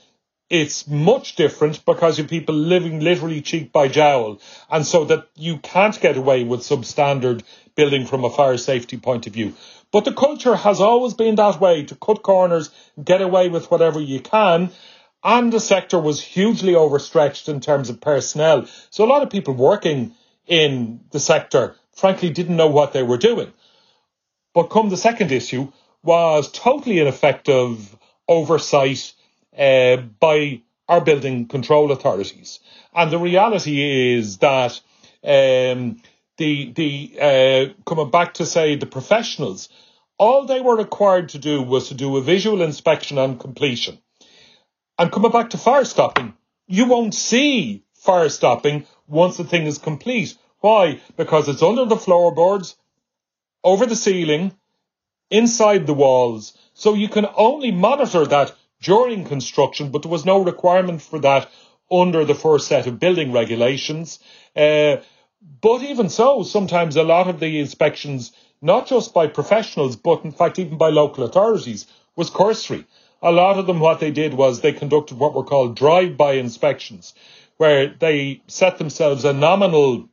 it's 0.51 0.85
much 0.85 1.37
different 1.37 1.85
because 1.85 2.17
you 2.17 2.25
people 2.25 2.53
living 2.53 2.99
literally 2.99 3.41
cheek 3.41 3.71
by 3.71 3.87
jowl, 3.87 4.41
and 4.69 4.85
so 4.85 5.05
that 5.05 5.29
you 5.35 5.57
can't 5.59 5.97
get 6.01 6.17
away 6.17 6.43
with 6.43 6.59
substandard 6.59 7.41
building 7.73 8.05
from 8.05 8.25
a 8.25 8.29
fire 8.29 8.57
safety 8.57 8.97
point 8.97 9.27
of 9.27 9.33
view. 9.33 9.53
But 9.93 10.03
the 10.03 10.13
culture 10.13 10.57
has 10.57 10.81
always 10.81 11.13
been 11.13 11.35
that 11.35 11.61
way 11.61 11.83
to 11.85 11.95
cut 11.95 12.21
corners, 12.21 12.69
get 13.01 13.21
away 13.21 13.47
with 13.47 13.71
whatever 13.71 14.01
you 14.01 14.19
can. 14.19 14.71
And 15.23 15.53
the 15.53 15.59
sector 15.61 15.99
was 15.99 16.21
hugely 16.21 16.75
overstretched 16.75 17.47
in 17.47 17.61
terms 17.61 17.89
of 17.89 18.01
personnel. 18.01 18.65
So 18.89 19.05
a 19.05 19.11
lot 19.13 19.23
of 19.23 19.29
people 19.29 19.53
working 19.53 20.15
in 20.47 20.99
the 21.11 21.19
sector, 21.19 21.75
frankly, 21.93 22.29
didn't 22.29 22.57
know 22.57 22.67
what 22.67 22.91
they 22.91 23.03
were 23.03 23.17
doing. 23.17 23.53
But 24.53 24.63
come 24.63 24.89
the 24.89 24.97
second 24.97 25.31
issue 25.31 25.71
was 26.03 26.51
totally 26.51 26.99
ineffective 26.99 27.95
oversight 28.27 29.13
uh, 29.57 29.97
by 29.97 30.61
our 30.87 31.01
building 31.01 31.47
control 31.47 31.91
authorities. 31.91 32.59
And 32.93 33.11
the 33.11 33.19
reality 33.19 34.15
is 34.15 34.37
that 34.39 34.79
um, 35.23 36.01
the 36.37 36.71
the 36.73 37.17
uh, 37.21 37.83
coming 37.85 38.11
back 38.11 38.35
to 38.35 38.45
say 38.45 38.75
the 38.75 38.85
professionals, 38.85 39.69
all 40.17 40.45
they 40.45 40.61
were 40.61 40.75
required 40.75 41.29
to 41.29 41.39
do 41.39 41.61
was 41.61 41.89
to 41.89 41.93
do 41.93 42.17
a 42.17 42.21
visual 42.21 42.61
inspection 42.61 43.17
on 43.17 43.37
completion. 43.37 43.99
And 44.97 45.11
coming 45.11 45.31
back 45.31 45.51
to 45.51 45.57
fire 45.57 45.85
stopping, 45.85 46.33
you 46.67 46.85
won't 46.85 47.15
see 47.15 47.83
fire 47.93 48.29
stopping 48.29 48.85
once 49.07 49.37
the 49.37 49.43
thing 49.43 49.65
is 49.65 49.77
complete. 49.77 50.35
Why? 50.59 51.01
Because 51.17 51.49
it's 51.49 51.63
under 51.63 51.85
the 51.85 51.95
floorboards, 51.95 52.75
over 53.63 53.85
the 53.85 53.95
ceiling, 53.95 54.55
inside 55.29 55.87
the 55.87 55.93
walls. 55.93 56.57
So 56.73 56.93
you 56.93 57.09
can 57.09 57.27
only 57.35 57.71
monitor 57.71 58.25
that 58.25 58.53
during 58.81 59.25
construction, 59.25 59.91
but 59.91 60.01
there 60.01 60.11
was 60.11 60.25
no 60.25 60.43
requirement 60.43 61.01
for 61.01 61.19
that 61.19 61.49
under 61.91 62.25
the 62.25 62.35
first 62.35 62.67
set 62.67 62.87
of 62.87 62.99
building 62.99 63.31
regulations. 63.31 64.19
Uh, 64.55 64.97
but 65.61 65.81
even 65.81 66.09
so, 66.09 66.43
sometimes 66.43 66.95
a 66.95 67.03
lot 67.03 67.27
of 67.27 67.39
the 67.39 67.59
inspections, 67.59 68.31
not 68.61 68.87
just 68.87 69.13
by 69.13 69.27
professionals, 69.27 69.95
but 69.95 70.23
in 70.23 70.31
fact 70.31 70.59
even 70.59 70.77
by 70.77 70.89
local 70.89 71.23
authorities, 71.23 71.87
was 72.15 72.29
cursory. 72.29 72.85
A 73.21 73.31
lot 73.31 73.57
of 73.57 73.67
them, 73.67 73.79
what 73.79 73.99
they 73.99 74.11
did 74.11 74.33
was 74.33 74.61
they 74.61 74.73
conducted 74.73 75.17
what 75.17 75.33
were 75.33 75.43
called 75.43 75.75
drive-by 75.75 76.33
inspections, 76.33 77.13
where 77.57 77.93
they 77.99 78.41
set 78.47 78.77
themselves 78.77 79.25
a 79.25 79.33
nominal 79.33 80.09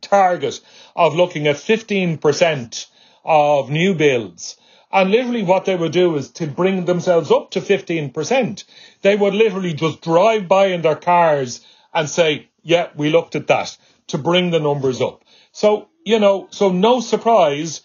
target 0.00 0.60
of 0.96 1.14
looking 1.14 1.46
at 1.46 1.56
15% 1.56 2.86
of 3.24 3.70
new 3.70 3.94
builds. 3.94 4.56
And 4.94 5.10
literally 5.10 5.42
what 5.42 5.64
they 5.64 5.74
would 5.74 5.90
do 5.90 6.14
is 6.14 6.30
to 6.32 6.46
bring 6.46 6.84
themselves 6.84 7.32
up 7.32 7.50
to 7.50 7.60
15%. 7.60 8.64
They 9.02 9.16
would 9.16 9.34
literally 9.34 9.74
just 9.74 10.00
drive 10.02 10.46
by 10.46 10.66
in 10.66 10.82
their 10.82 10.94
cars 10.94 11.66
and 11.92 12.08
say, 12.08 12.48
yeah, 12.62 12.90
we 12.94 13.10
looked 13.10 13.34
at 13.34 13.48
that 13.48 13.76
to 14.06 14.18
bring 14.18 14.52
the 14.52 14.60
numbers 14.60 15.00
up. 15.00 15.24
So, 15.50 15.88
you 16.04 16.20
know, 16.20 16.46
so 16.50 16.70
no 16.70 17.00
surprise, 17.00 17.82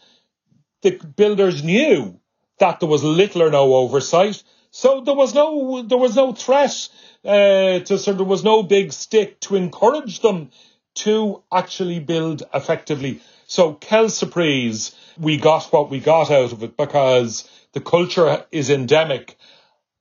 the 0.84 0.92
builders 0.92 1.64
knew 1.64 2.20
that 2.60 2.80
there 2.80 2.90
was 2.90 3.04
little 3.04 3.42
or 3.42 3.50
no 3.50 3.74
oversight. 3.74 4.44
So 4.70 5.02
there 5.02 5.16
was 5.16 5.34
no, 5.34 5.82
there 5.82 5.98
was 5.98 6.16
no 6.16 6.34
threat, 6.34 6.90
uh, 7.26 7.80
to, 7.80 7.98
so 7.98 8.14
there 8.14 8.24
was 8.24 8.44
no 8.44 8.62
big 8.62 8.94
stick 8.94 9.40
to 9.42 9.56
encourage 9.56 10.20
them 10.20 10.52
to 10.96 11.42
actually 11.52 12.00
build 12.00 12.44
effectively. 12.54 13.22
So, 13.50 13.74
quelle 13.74 14.10
surprise, 14.10 14.96
we 15.18 15.38
got 15.38 15.74
what 15.74 15.90
we 15.90 16.00
got 16.00 16.30
out 16.30 16.52
of 16.52 16.62
it 16.62 16.78
because 16.78 17.50
the 17.74 17.82
culture 17.82 18.46
is 18.52 18.70
endemic 18.70 19.38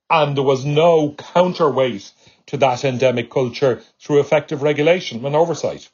and 0.07 0.37
there 0.37 0.43
was 0.43 0.65
no 0.65 1.15
counterweight 1.17 2.11
to 2.45 2.57
that 2.57 2.85
endemic 2.85 3.31
culture 3.31 3.81
through 3.99 4.19
effective 4.19 4.61
regulation 4.61 5.25
and 5.25 5.35
oversight. 5.35 5.89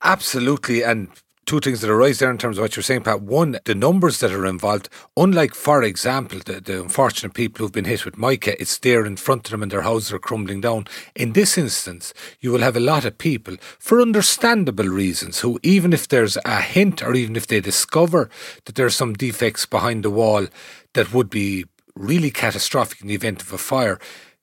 Absolutely. 0.00 0.84
And 0.84 1.08
two 1.46 1.60
things 1.60 1.80
that 1.80 1.90
arise 1.90 2.18
there 2.18 2.30
in 2.30 2.38
terms 2.38 2.58
of 2.58 2.62
what 2.62 2.74
you're 2.74 2.82
saying, 2.82 3.02
Pat. 3.02 3.22
One, 3.22 3.58
the 3.64 3.74
numbers 3.74 4.18
that 4.18 4.32
are 4.32 4.44
involved, 4.44 4.88
unlike, 5.16 5.54
for 5.54 5.84
example, 5.84 6.40
the, 6.44 6.60
the 6.60 6.82
unfortunate 6.82 7.34
people 7.34 7.64
who've 7.64 7.72
been 7.72 7.84
hit 7.84 8.04
with 8.04 8.18
mica, 8.18 8.60
it's 8.60 8.78
there 8.78 9.06
in 9.06 9.16
front 9.16 9.46
of 9.46 9.52
them 9.52 9.62
and 9.62 9.70
their 9.70 9.82
houses 9.82 10.12
are 10.12 10.18
crumbling 10.18 10.60
down. 10.60 10.86
In 11.14 11.34
this 11.34 11.56
instance, 11.56 12.12
you 12.40 12.50
will 12.50 12.60
have 12.60 12.76
a 12.76 12.80
lot 12.80 13.04
of 13.04 13.16
people, 13.16 13.56
for 13.78 14.02
understandable 14.02 14.88
reasons, 14.88 15.40
who, 15.40 15.60
even 15.62 15.92
if 15.92 16.08
there's 16.08 16.36
a 16.44 16.60
hint 16.60 17.00
or 17.00 17.14
even 17.14 17.36
if 17.36 17.46
they 17.46 17.60
discover 17.60 18.28
that 18.64 18.74
there's 18.74 18.96
some 18.96 19.14
defects 19.14 19.66
behind 19.66 20.02
the 20.02 20.10
wall 20.10 20.48
that 20.94 21.14
would 21.14 21.30
be 21.30 21.64
really 21.94 22.32
catastrophic 22.32 23.00
in 23.00 23.06
the 23.06 23.14
event 23.14 23.40
of 23.40 23.52
a 23.52 23.58
fire, 23.58 24.00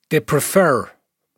they 0.10 0.22
prefer 0.22 0.90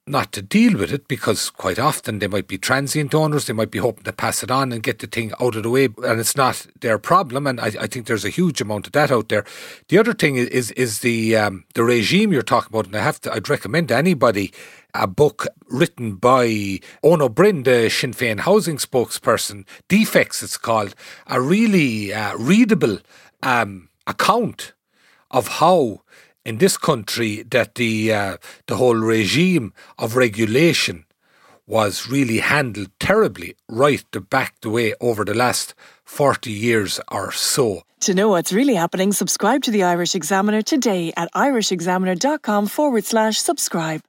not 0.08 0.32
to 0.32 0.42
deal 0.42 0.78
with 0.78 0.94
it 0.94 1.08
because 1.08 1.50
quite 1.50 1.80
often 1.80 2.20
they 2.20 2.28
might 2.28 2.48
be 2.48 2.58
transient 2.58 3.16
owners, 3.16 3.46
they 3.46 3.54
might 3.54 3.72
be 3.72 3.80
hoping 3.80 4.04
to 4.04 4.14
pass 4.14 4.44
it 4.44 4.52
on 4.52 4.72
and 4.72 4.84
get 4.84 5.00
the 5.00 5.08
thing 5.08 5.32
out 5.40 5.56
of 5.56 5.64
the 5.64 5.70
way, 5.70 5.86
and 5.86 6.20
it's 6.20 6.36
not 6.36 6.68
their 6.82 7.00
problem. 7.00 7.48
And 7.48 7.60
I, 7.60 7.72
I 7.80 7.88
think 7.88 8.06
there's 8.06 8.26
a 8.26 8.30
huge 8.30 8.62
amount 8.62 8.86
of 8.86 8.94
that 8.94 9.12
out 9.12 9.30
there. 9.30 9.46
The 9.88 9.98
other 9.98 10.14
thing 10.14 10.36
is 10.36 10.48
is, 10.50 10.72
is 10.72 11.00
the 11.00 11.36
um, 11.36 11.66
the 11.74 11.84
regime 11.84 12.32
you're 12.32 12.44
talking 12.44 12.70
about, 12.70 12.86
and 12.86 12.96
I 12.96 13.02
have 13.02 13.20
to 13.22 13.34
I'd 13.34 13.50
recommend 13.50 13.88
to 13.88 13.96
anybody 13.96 14.54
a 14.94 15.08
book 15.08 15.48
written 15.70 16.16
by 16.16 16.46
Eoin 16.48 17.22
Ó 17.22 17.34
Broin, 17.34 17.64
the 17.64 17.90
Sinn 17.90 18.14
Féin 18.14 18.40
housing 18.40 18.78
spokesperson, 18.78 19.66
Defects 19.90 20.42
it's 20.42 20.58
called, 20.58 20.96
a 21.28 21.42
really 21.42 22.14
uh, 22.14 22.38
readable 22.38 23.00
um, 23.44 23.90
account 24.08 24.74
of 25.32 25.48
how 25.48 26.02
in 26.46 26.60
this 26.60 26.78
country 26.78 27.44
that 27.44 27.76
the 27.76 28.14
uh, 28.14 28.38
the 28.68 28.76
whole 28.78 28.96
regime 28.96 29.74
of 29.98 30.16
regulation 30.16 31.06
was 31.68 32.08
really 32.08 32.40
handled 32.40 32.90
terribly 33.00 33.56
right 33.68 34.06
the 34.12 34.22
back 34.22 34.54
the 34.62 34.70
way 34.70 34.94
over 35.02 35.26
the 35.26 35.34
last 35.34 35.74
40 36.06 36.52
years 36.52 37.00
or 37.12 37.32
so. 37.32 37.82
To 38.02 38.14
know 38.14 38.30
what's 38.30 38.54
really 38.54 38.76
happening, 38.76 39.12
subscribe 39.12 39.64
to 39.64 39.72
the 39.72 39.84
Irish 39.84 40.14
Examiner 40.14 40.62
today 40.62 41.12
at 41.18 41.32
irishexaminer.com 41.34 42.68
forward 42.68 43.04
slash 43.04 43.40
subscribe. 43.40 44.02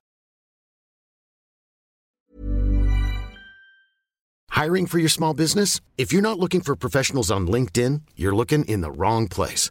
Hiring 4.50 4.86
for 4.86 4.98
your 4.98 5.10
small 5.10 5.34
business? 5.34 5.80
If 5.98 6.12
you're 6.12 6.22
not 6.22 6.38
looking 6.38 6.62
for 6.62 6.76
professionals 6.76 7.30
on 7.30 7.46
LinkedIn, 7.46 8.02
you're 8.16 8.34
looking 8.34 8.64
in 8.64 8.80
the 8.80 8.90
wrong 8.90 9.28
place. 9.28 9.70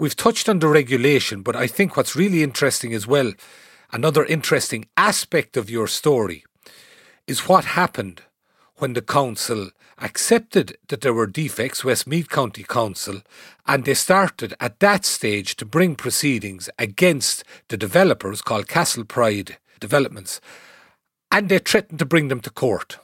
we've 0.00 0.16
touched 0.16 0.48
on 0.48 0.58
the 0.58 0.66
regulation, 0.66 1.42
but 1.42 1.54
I 1.54 1.66
think 1.66 1.96
what's 1.96 2.16
really 2.16 2.42
interesting 2.42 2.94
as 2.94 3.06
well, 3.06 3.32
another 3.92 4.24
interesting 4.24 4.86
aspect 4.96 5.56
of 5.56 5.70
your 5.70 5.86
story, 5.86 6.44
is 7.26 7.48
what 7.48 7.76
happened 7.76 8.22
when 8.78 8.94
the 8.94 9.02
council 9.02 9.70
accepted 9.98 10.78
that 10.88 11.02
there 11.02 11.12
were 11.12 11.26
defects, 11.26 11.84
Westmeath 11.84 12.30
County 12.30 12.62
Council, 12.62 13.20
and 13.66 13.84
they 13.84 13.92
started 13.92 14.54
at 14.58 14.80
that 14.80 15.04
stage 15.04 15.54
to 15.56 15.66
bring 15.66 15.94
proceedings 15.94 16.70
against 16.78 17.44
the 17.68 17.76
developers 17.76 18.40
called 18.40 18.66
Castle 18.66 19.04
Pride 19.04 19.58
Developments, 19.78 20.40
and 21.30 21.50
they 21.50 21.58
threatened 21.58 21.98
to 21.98 22.06
bring 22.06 22.28
them 22.28 22.40
to 22.40 22.50
court. 22.50 22.98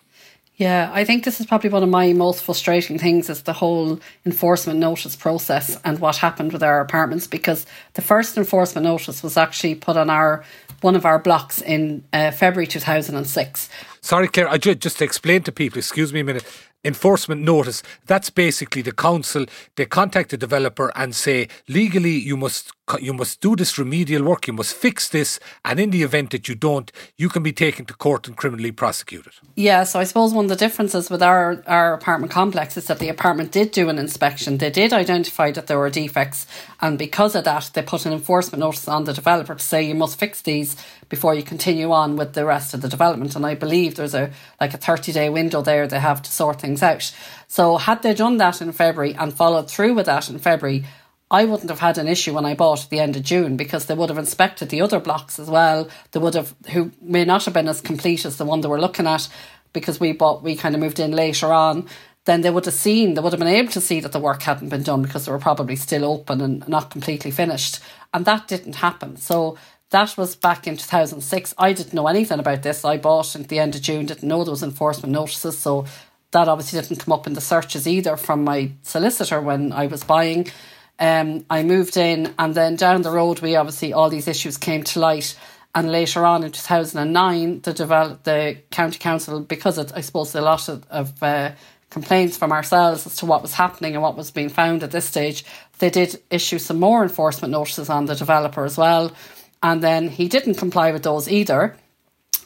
Yeah, 0.57 0.91
I 0.91 1.05
think 1.05 1.25
this 1.25 1.39
is 1.39 1.45
probably 1.45 1.69
one 1.69 1.83
of 1.83 1.91
my 1.91 2.15
most 2.15 2.43
frustrating 2.43 2.99
things 2.99 3.29
is 3.29 3.43
the 3.43 3.53
whole 3.53 4.01
enforcement 4.25 4.81
notice 4.81 5.15
process 5.15 5.79
and 5.85 5.99
what 5.99 6.17
happened 6.17 6.55
with 6.55 6.63
our 6.63 6.81
apartments 6.81 7.27
because 7.27 7.67
the 7.93 8.01
first 8.01 8.39
enforcement 8.39 8.87
notice 8.87 9.23
was 9.23 9.37
actually 9.37 9.75
put 9.75 9.99
on 9.99 10.09
our 10.09 10.45
one 10.81 10.97
of 10.97 11.05
our 11.05 11.19
blocks 11.19 11.61
in 11.61 12.05
uh, 12.13 12.31
February 12.31 12.67
2006. 12.67 13.69
Sorry, 14.01 14.29
Claire, 14.29 14.49
I 14.49 14.57
just, 14.57 14.79
just 14.79 14.99
to 14.99 15.05
explain 15.05 15.43
to 15.43 15.53
people, 15.53 15.79
excuse 15.79 16.13
me 16.13 16.21
a 16.21 16.25
minute. 16.25 16.45
enforcement 16.85 17.43
notice, 17.43 17.83
that's 18.07 18.31
basically 18.31 18.81
the 18.81 18.93
council. 18.93 19.47
They 19.75 19.87
contact 19.87 20.31
the 20.31 20.37
developer 20.37 20.93
and 20.95 21.15
say, 21.15 21.49
legally, 21.69 22.13
you 22.13 22.37
must 22.37 22.73
you 23.01 23.13
must 23.13 23.41
do 23.41 23.57
this 23.57 23.79
remedial 23.79 24.25
work, 24.25 24.47
you 24.47 24.53
must 24.53 24.75
fix 24.75 25.09
this, 25.09 25.41
and 25.65 25.81
in 25.81 25.91
the 25.91 26.03
event 26.03 26.31
that 26.31 26.49
you 26.49 26.55
don't, 26.55 26.93
you 27.17 27.29
can 27.29 27.43
be 27.43 27.53
taken 27.53 27.85
to 27.87 27.95
court 27.95 28.29
and 28.29 28.37
criminally 28.37 28.71
prosecuted. 28.71 29.33
Yeah, 29.57 29.85
so 29.85 29.99
I 29.99 30.05
suppose 30.05 30.33
one 30.33 30.45
of 30.45 30.49
the 30.49 30.57
differences 30.57 31.11
with 31.11 31.23
our, 31.23 31.63
our 31.67 31.95
apartment 31.95 32.33
complex 32.33 32.77
is 32.77 32.87
that 32.87 32.99
the 32.99 33.09
apartment 33.09 33.51
did 33.51 33.73
do 33.73 33.89
an 33.89 33.99
inspection. 33.99 34.59
They 34.59 34.71
did 34.71 34.93
identify 34.93 35.51
that 35.53 35.67
there 35.67 35.79
were 35.79 35.91
defects, 35.91 36.47
and 36.81 36.99
because 36.99 37.35
of 37.35 37.45
that, 37.45 37.71
they 37.75 37.83
put 37.83 38.07
an 38.07 38.13
enforcement 38.13 38.61
notice 38.61 38.87
on 38.87 39.05
the 39.05 39.13
developer 39.13 39.55
to 39.55 39.65
say 39.65 39.83
you 39.83 39.95
must 39.95 40.19
fix 40.19 40.43
these 40.43 40.77
before 41.09 41.35
you 41.35 41.43
continue 41.43 41.93
on 41.93 42.17
with 42.17 42.35
the 42.35 42.45
rest 42.45 42.75
of 42.75 42.83
the 42.83 42.89
development. 42.89 43.37
And 43.37 43.47
I 43.47 43.55
believe 43.55 43.95
there's 43.95 44.15
a 44.15 44.31
like 44.61 44.75
a 44.75 44.79
30 44.79 45.13
day 45.13 45.29
window 45.29 45.63
there 45.63 45.87
they 45.87 46.01
have 46.01 46.23
to 46.23 46.33
sort 46.33 46.61
things 46.61 46.83
out. 46.83 47.13
So 47.49 47.77
had 47.77 48.03
they 48.03 48.15
done 48.15 48.39
that 48.39 48.61
in 48.61 48.73
February 48.73 49.15
and 49.15 49.33
followed 49.33 49.71
through 49.71 49.95
with 49.95 50.07
that 50.07 50.29
in 50.29 50.39
February, 50.39 50.85
I 51.31 51.45
wouldn't 51.45 51.71
have 51.71 51.81
had 51.81 51.99
an 51.99 52.07
issue 52.07 52.35
when 52.35 52.45
I 52.45 52.55
bought 52.55 52.85
at 52.85 52.91
the 52.91 53.01
end 53.01 53.17
of 53.17 53.25
June 53.25 53.57
because 53.57 53.87
they 53.87 53.95
would 53.95 54.11
have 54.11 54.19
inspected 54.19 54.69
the 54.69 54.81
other 54.81 55.01
blocks 55.01 55.39
as 55.39 55.51
well. 55.51 55.89
They 56.13 56.21
would 56.21 56.35
have, 56.35 56.55
who 56.71 56.93
may 57.01 57.25
not 57.25 57.45
have 57.47 57.55
been 57.55 57.69
as 57.69 57.81
complete 57.81 58.25
as 58.25 58.37
the 58.37 58.45
one 58.45 58.61
they 58.61 58.69
were 58.69 58.81
looking 58.81 59.09
at 59.09 59.29
because 59.73 59.99
we 59.99 60.13
bought, 60.13 60.43
we 60.43 60.55
kind 60.55 60.75
of 60.75 60.81
moved 60.81 61.01
in 61.01 61.11
later 61.11 61.53
on. 61.53 61.89
Then 62.27 62.43
they 62.43 62.51
would 62.51 62.65
have 62.65 62.75
seen, 62.75 63.15
they 63.15 63.21
would 63.21 63.33
have 63.33 63.41
been 63.41 63.49
able 63.49 63.73
to 63.73 63.81
see 63.81 64.01
that 64.01 64.13
the 64.13 64.21
work 64.21 64.43
hadn't 64.43 64.69
been 64.69 64.83
done 64.83 65.03
because 65.03 65.27
they 65.27 65.33
were 65.33 65.39
probably 65.39 65.77
still 65.77 66.05
open 66.05 66.41
and 66.41 66.69
not 66.69 66.91
completely 66.91 67.33
finished. 67.33 67.81
And 68.15 68.25
that 68.25 68.47
didn't 68.47 68.77
happen. 68.77 69.17
So 69.17 69.59
that 69.91 70.17
was 70.17 70.37
back 70.37 70.67
in 70.67 70.77
2006. 70.77 71.55
I 71.59 71.73
didn't 71.73 71.93
know 71.93 72.07
anything 72.07 72.39
about 72.39 72.63
this. 72.63 72.85
I 72.85 72.99
bought 72.99 73.35
at 73.35 73.49
the 73.49 73.59
end 73.59 73.75
of 73.75 73.83
June, 73.83 74.07
didn't 74.07 74.29
know 74.29 74.45
there 74.45 74.51
was 74.53 74.63
enforcement 74.63 75.13
notices. 75.13 75.59
So 75.59 75.87
that 76.31 76.49
obviously 76.49 76.81
didn't 76.81 77.05
come 77.05 77.13
up 77.13 77.27
in 77.27 77.35
the 77.35 77.41
searches 77.41 77.87
either 77.87 78.17
from 78.17 78.45
my 78.45 78.73
solicitor 78.83 79.41
when 79.41 79.73
I 79.73 79.87
was 79.87 80.05
buying. 80.05 80.51
Um, 80.99 81.45
I 81.51 81.63
moved 81.63 81.97
in, 81.97 82.35
and 82.39 82.55
then 82.55 82.77
down 82.77 83.03
the 83.03 83.11
road, 83.11 83.41
we 83.41 83.57
obviously 83.57 83.93
all 83.93 84.09
these 84.09 84.29
issues 84.29 84.57
came 84.57 84.83
to 84.85 85.01
light. 85.01 85.39
And 85.75 85.93
later 85.93 86.25
on 86.25 86.43
in 86.43 86.53
2009, 86.53 87.61
the 87.61 87.73
develop, 87.75 88.23
the 88.23 88.57
county 88.71 88.99
council, 88.99 89.41
because 89.41 89.77
it, 89.77 89.93
I 89.95 90.01
suppose 90.01 90.35
a 90.35 90.41
lot 90.41 90.71
of, 90.71 90.87
of 90.89 91.23
uh, 91.23 91.53
complaints 91.91 92.37
from 92.39 92.51
ourselves 92.51 93.07
as 93.07 93.17
to 93.17 93.27
what 93.27 93.43
was 93.43 93.53
happening 93.53 93.95
and 93.95 94.03
what 94.03 94.17
was 94.17 94.31
being 94.31 94.49
found 94.49 94.83
at 94.83 94.91
this 94.91 95.05
stage, 95.05 95.45
they 95.79 95.91
did 95.91 96.23
issue 96.31 96.59
some 96.59 96.81
more 96.81 97.03
enforcement 97.03 97.53
notices 97.53 97.91
on 97.91 98.07
the 98.07 98.15
developer 98.15 98.65
as 98.65 98.79
well. 98.79 99.13
And 99.63 99.83
then 99.83 100.09
he 100.09 100.29
didn't 100.29 100.55
comply 100.55 100.93
with 100.93 101.03
those 101.03 101.29
either. 101.29 101.77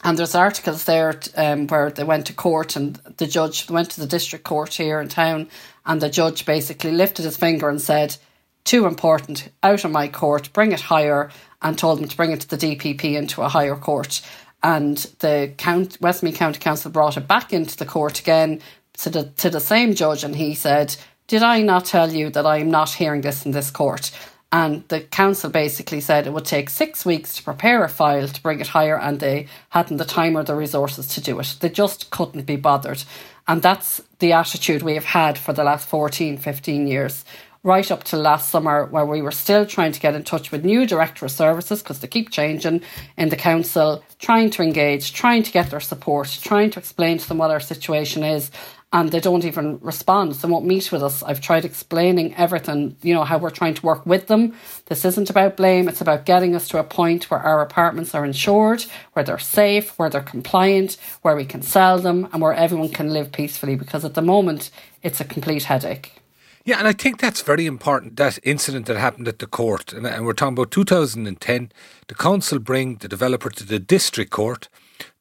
And 0.03 0.17
there's 0.17 0.35
articles 0.35 0.85
there 0.85 1.19
um, 1.35 1.67
where 1.67 1.91
they 1.91 2.03
went 2.03 2.27
to 2.27 2.33
court 2.33 2.75
and 2.75 2.95
the 3.17 3.27
judge 3.27 3.69
went 3.69 3.91
to 3.91 4.01
the 4.01 4.07
district 4.07 4.43
court 4.43 4.73
here 4.73 4.99
in 4.99 5.09
town, 5.09 5.47
and 5.85 6.01
the 6.01 6.09
judge 6.09 6.45
basically 6.45 6.91
lifted 6.91 7.25
his 7.25 7.37
finger 7.37 7.69
and 7.69 7.79
said, 7.79 8.17
too 8.63 8.85
important, 8.85 9.49
out 9.63 9.83
of 9.83 9.91
my 9.91 10.07
court, 10.07 10.51
bring 10.53 10.71
it 10.71 10.81
higher, 10.81 11.29
and 11.61 11.77
told 11.77 11.99
them 11.99 12.07
to 12.07 12.17
bring 12.17 12.31
it 12.31 12.41
to 12.41 12.49
the 12.49 12.57
DPP 12.57 13.15
into 13.15 13.41
a 13.41 13.49
higher 13.49 13.75
court. 13.75 14.21
And 14.63 14.97
the 15.19 15.53
count, 15.57 15.97
Westmeath 16.01 16.35
County 16.35 16.59
Council 16.59 16.91
brought 16.91 17.17
it 17.17 17.27
back 17.27 17.53
into 17.53 17.77
the 17.77 17.85
court 17.85 18.19
again 18.19 18.61
to 18.97 19.09
the, 19.09 19.23
to 19.37 19.49
the 19.49 19.59
same 19.59 19.95
judge, 19.95 20.23
and 20.23 20.35
he 20.35 20.53
said, 20.53 20.95
Did 21.27 21.43
I 21.43 21.61
not 21.61 21.85
tell 21.85 22.11
you 22.11 22.29
that 22.31 22.45
I 22.45 22.57
am 22.57 22.69
not 22.69 22.91
hearing 22.91 23.21
this 23.21 23.45
in 23.45 23.51
this 23.51 23.71
court? 23.71 24.11
And 24.53 24.85
the 24.89 24.99
council 24.99 25.49
basically 25.49 26.01
said 26.01 26.27
it 26.27 26.33
would 26.33 26.45
take 26.45 26.69
six 26.69 27.05
weeks 27.05 27.35
to 27.37 27.43
prepare 27.43 27.85
a 27.85 27.89
file 27.89 28.27
to 28.27 28.43
bring 28.43 28.59
it 28.59 28.67
higher, 28.67 28.99
and 28.99 29.19
they 29.19 29.47
hadn't 29.69 29.97
the 29.97 30.05
time 30.05 30.37
or 30.37 30.43
the 30.43 30.55
resources 30.55 31.07
to 31.07 31.21
do 31.21 31.39
it. 31.39 31.55
They 31.61 31.69
just 31.69 32.09
couldn't 32.09 32.45
be 32.45 32.57
bothered. 32.57 33.03
And 33.47 33.61
that's 33.61 34.01
the 34.19 34.33
attitude 34.33 34.83
we 34.83 34.95
have 34.95 35.05
had 35.05 35.37
for 35.37 35.53
the 35.53 35.63
last 35.63 35.87
14, 35.87 36.37
15 36.37 36.87
years 36.87 37.25
right 37.63 37.91
up 37.91 38.03
to 38.03 38.17
last 38.17 38.49
summer, 38.49 38.85
where 38.87 39.05
we 39.05 39.21
were 39.21 39.31
still 39.31 39.65
trying 39.65 39.91
to 39.91 39.99
get 39.99 40.15
in 40.15 40.23
touch 40.23 40.51
with 40.51 40.65
new 40.65 40.85
director 40.87 41.25
of 41.25 41.31
services 41.31 41.83
because 41.83 41.99
they 41.99 42.07
keep 42.07 42.31
changing 42.31 42.81
in 43.17 43.29
the 43.29 43.35
council, 43.35 44.03
trying 44.19 44.49
to 44.49 44.63
engage, 44.63 45.13
trying 45.13 45.43
to 45.43 45.51
get 45.51 45.69
their 45.69 45.79
support, 45.79 46.39
trying 46.41 46.71
to 46.71 46.79
explain 46.79 47.19
to 47.19 47.27
them 47.27 47.37
what 47.37 47.51
our 47.51 47.59
situation 47.59 48.23
is. 48.23 48.49
And 48.93 49.09
they 49.09 49.21
don't 49.21 49.45
even 49.45 49.79
respond. 49.79 50.33
They 50.33 50.49
won't 50.49 50.65
meet 50.65 50.91
with 50.91 51.01
us. 51.01 51.23
I've 51.23 51.39
tried 51.39 51.63
explaining 51.63 52.35
everything, 52.35 52.97
you 53.01 53.13
know, 53.13 53.23
how 53.23 53.37
we're 53.37 53.49
trying 53.49 53.75
to 53.75 53.85
work 53.85 54.05
with 54.05 54.27
them. 54.27 54.53
This 54.87 55.05
isn't 55.05 55.29
about 55.29 55.55
blame. 55.55 55.87
It's 55.87 56.01
about 56.01 56.25
getting 56.25 56.55
us 56.55 56.67
to 56.69 56.77
a 56.77 56.83
point 56.83 57.31
where 57.31 57.39
our 57.39 57.61
apartments 57.61 58.13
are 58.13 58.25
insured, 58.25 58.83
where 59.13 59.23
they're 59.23 59.39
safe, 59.39 59.97
where 59.97 60.09
they're 60.09 60.19
compliant, 60.19 60.97
where 61.21 61.37
we 61.37 61.45
can 61.45 61.61
sell 61.61 61.99
them, 61.99 62.27
and 62.33 62.41
where 62.41 62.53
everyone 62.53 62.89
can 62.89 63.13
live 63.13 63.31
peacefully. 63.31 63.75
Because 63.75 64.03
at 64.03 64.13
the 64.13 64.21
moment, 64.21 64.71
it's 65.03 65.21
a 65.21 65.25
complete 65.25 65.63
headache. 65.63 66.20
Yeah, 66.63 66.77
and 66.77 66.87
I 66.87 66.93
think 66.93 67.19
that's 67.19 67.41
very 67.41 67.65
important. 67.65 68.17
That 68.17 68.37
incident 68.43 68.85
that 68.85 68.97
happened 68.97 69.27
at 69.27 69.39
the 69.39 69.47
court, 69.47 69.93
and, 69.93 70.05
and 70.05 70.25
we're 70.25 70.33
talking 70.33 70.53
about 70.53 70.71
2010. 70.71 71.71
The 72.07 72.15
council 72.15 72.59
bring 72.59 72.97
the 72.97 73.07
developer 73.07 73.49
to 73.49 73.65
the 73.65 73.79
district 73.79 74.31
court. 74.31 74.69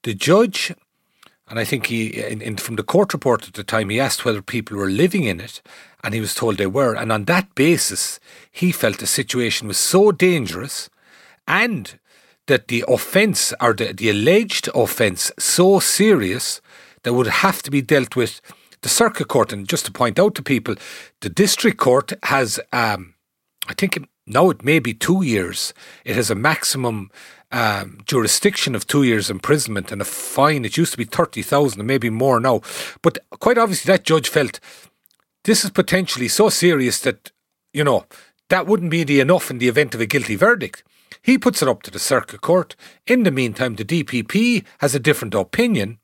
The 0.02 0.12
judge, 0.12 0.72
and 1.48 1.58
I 1.58 1.64
think 1.64 1.86
he, 1.86 2.08
in, 2.08 2.42
in, 2.42 2.56
from 2.58 2.76
the 2.76 2.82
court 2.82 3.14
report 3.14 3.48
at 3.48 3.54
the 3.54 3.64
time, 3.64 3.88
he 3.88 3.98
asked 3.98 4.24
whether 4.24 4.42
people 4.42 4.76
were 4.76 4.90
living 4.90 5.24
in 5.24 5.40
it, 5.40 5.62
and 6.04 6.12
he 6.12 6.20
was 6.20 6.34
told 6.34 6.58
they 6.58 6.66
were. 6.66 6.94
And 6.94 7.10
on 7.10 7.24
that 7.24 7.54
basis, 7.54 8.20
he 8.50 8.70
felt 8.70 8.98
the 8.98 9.06
situation 9.06 9.66
was 9.66 9.78
so 9.78 10.12
dangerous, 10.12 10.90
and 11.48 11.98
that 12.48 12.68
the 12.68 12.84
offence 12.86 13.54
or 13.62 13.72
the, 13.72 13.94
the 13.94 14.10
alleged 14.10 14.68
offence 14.74 15.32
so 15.38 15.78
serious 15.78 16.60
that 17.02 17.14
would 17.14 17.28
have 17.28 17.62
to 17.62 17.70
be 17.70 17.80
dealt 17.80 18.14
with 18.14 18.42
the 18.82 18.88
circuit 18.88 19.28
court, 19.28 19.52
and 19.52 19.68
just 19.68 19.86
to 19.86 19.92
point 19.92 20.18
out 20.18 20.34
to 20.34 20.42
people, 20.42 20.74
the 21.20 21.28
district 21.28 21.78
court 21.78 22.12
has, 22.24 22.58
um, 22.72 23.14
I 23.68 23.74
think 23.74 23.96
it, 23.96 24.04
now 24.26 24.50
it 24.50 24.64
may 24.64 24.78
be 24.78 24.94
two 24.94 25.22
years. 25.22 25.74
It 26.04 26.16
has 26.16 26.30
a 26.30 26.34
maximum 26.34 27.10
um, 27.52 27.98
jurisdiction 28.06 28.74
of 28.74 28.86
two 28.86 29.02
years 29.02 29.28
imprisonment 29.28 29.90
and 29.90 30.00
a 30.00 30.04
fine. 30.04 30.64
It 30.64 30.76
used 30.76 30.92
to 30.92 30.98
be 30.98 31.04
30,000 31.04 31.84
maybe 31.84 32.10
more 32.10 32.40
now. 32.40 32.60
But 33.02 33.18
quite 33.30 33.58
obviously, 33.58 33.92
that 33.92 34.04
judge 34.04 34.28
felt 34.28 34.60
this 35.44 35.64
is 35.64 35.70
potentially 35.70 36.28
so 36.28 36.48
serious 36.48 37.00
that, 37.00 37.32
you 37.72 37.84
know, 37.84 38.06
that 38.48 38.66
wouldn't 38.66 38.90
be 38.90 39.20
enough 39.20 39.50
in 39.50 39.58
the 39.58 39.68
event 39.68 39.94
of 39.94 40.00
a 40.00 40.06
guilty 40.06 40.36
verdict. 40.36 40.82
He 41.22 41.38
puts 41.38 41.60
it 41.60 41.68
up 41.68 41.82
to 41.82 41.90
the 41.90 41.98
circuit 41.98 42.40
court. 42.40 42.76
In 43.06 43.24
the 43.24 43.30
meantime, 43.30 43.76
the 43.76 43.84
DPP 43.84 44.64
has 44.78 44.94
a 44.94 45.00
different 45.00 45.34
opinion, 45.34 45.98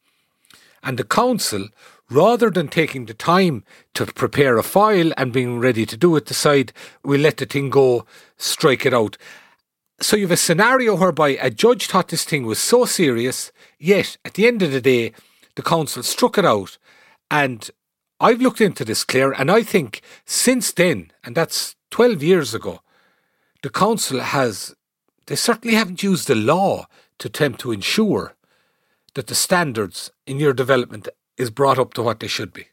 and 0.83 0.99
the 0.99 1.05
council 1.05 1.69
rather 2.11 2.51
than 2.51 2.69
taking 2.69 3.07
the 3.07 3.15
time 3.15 3.65
to 3.95 4.07
prepare 4.07 4.57
a 4.57 4.63
file 4.63 5.13
and 5.17 5.33
being 5.33 5.59
ready 5.59 5.85
to 5.87 5.97
do 5.97 6.15
it, 6.17 6.27
decide 6.27 6.73
we 7.03 7.19
let 7.19 7.39
the 7.39 7.47
thing 7.47 7.71
go, 7.71 8.07
strike 8.37 8.87
it 8.87 8.95
out. 8.95 9.17
So 10.01 10.17
you 10.17 10.25
have 10.25 10.33
a 10.33 10.37
scenario 10.37 10.95
whereby 10.95 11.31
a 11.31 11.51
judge 11.51 11.87
thought 11.87 12.09
this 12.09 12.25
thing 12.25 12.45
was 12.45 12.59
so 12.59 12.85
serious, 12.85 13.51
yet 13.79 14.19
at 14.25 14.35
the 14.35 14.47
end 14.47 14.63
of 14.63 14.71
the 14.71 14.81
day, 14.81 15.13
the 15.55 15.63
council 15.63 16.03
struck 16.03 16.39
it 16.39 16.45
out. 16.45 16.79
And 17.31 17.71
I've 18.21 18.41
looked 18.41 18.61
into 18.61 18.85
this, 18.85 19.05
Claire, 19.05 19.33
and 19.33 19.51
I 19.51 19.63
think 19.63 20.03
since 20.25 20.73
then, 20.73 21.13
and 21.25 21.35
that's 21.35 21.77
12 21.91 22.23
years 22.23 22.55
ago, 22.55 22.81
the 23.63 23.71
council 23.71 24.21
has, 24.21 24.77
they 25.27 25.35
certainly 25.35 25.77
haven't 25.77 26.03
used 26.03 26.29
the 26.29 26.35
law 26.35 26.87
to 27.19 27.29
attempt 27.29 27.61
to 27.61 27.73
ensure 27.73 28.35
that 29.15 29.27
the 29.27 29.35
standards 29.35 30.11
in 30.27 30.39
your 30.39 30.53
development 30.53 31.09
is 31.37 31.51
brought 31.51 31.79
up 31.79 31.95
to 31.95 32.03
what 32.03 32.21
they 32.21 32.27
should 32.27 32.53
be? 32.53 32.69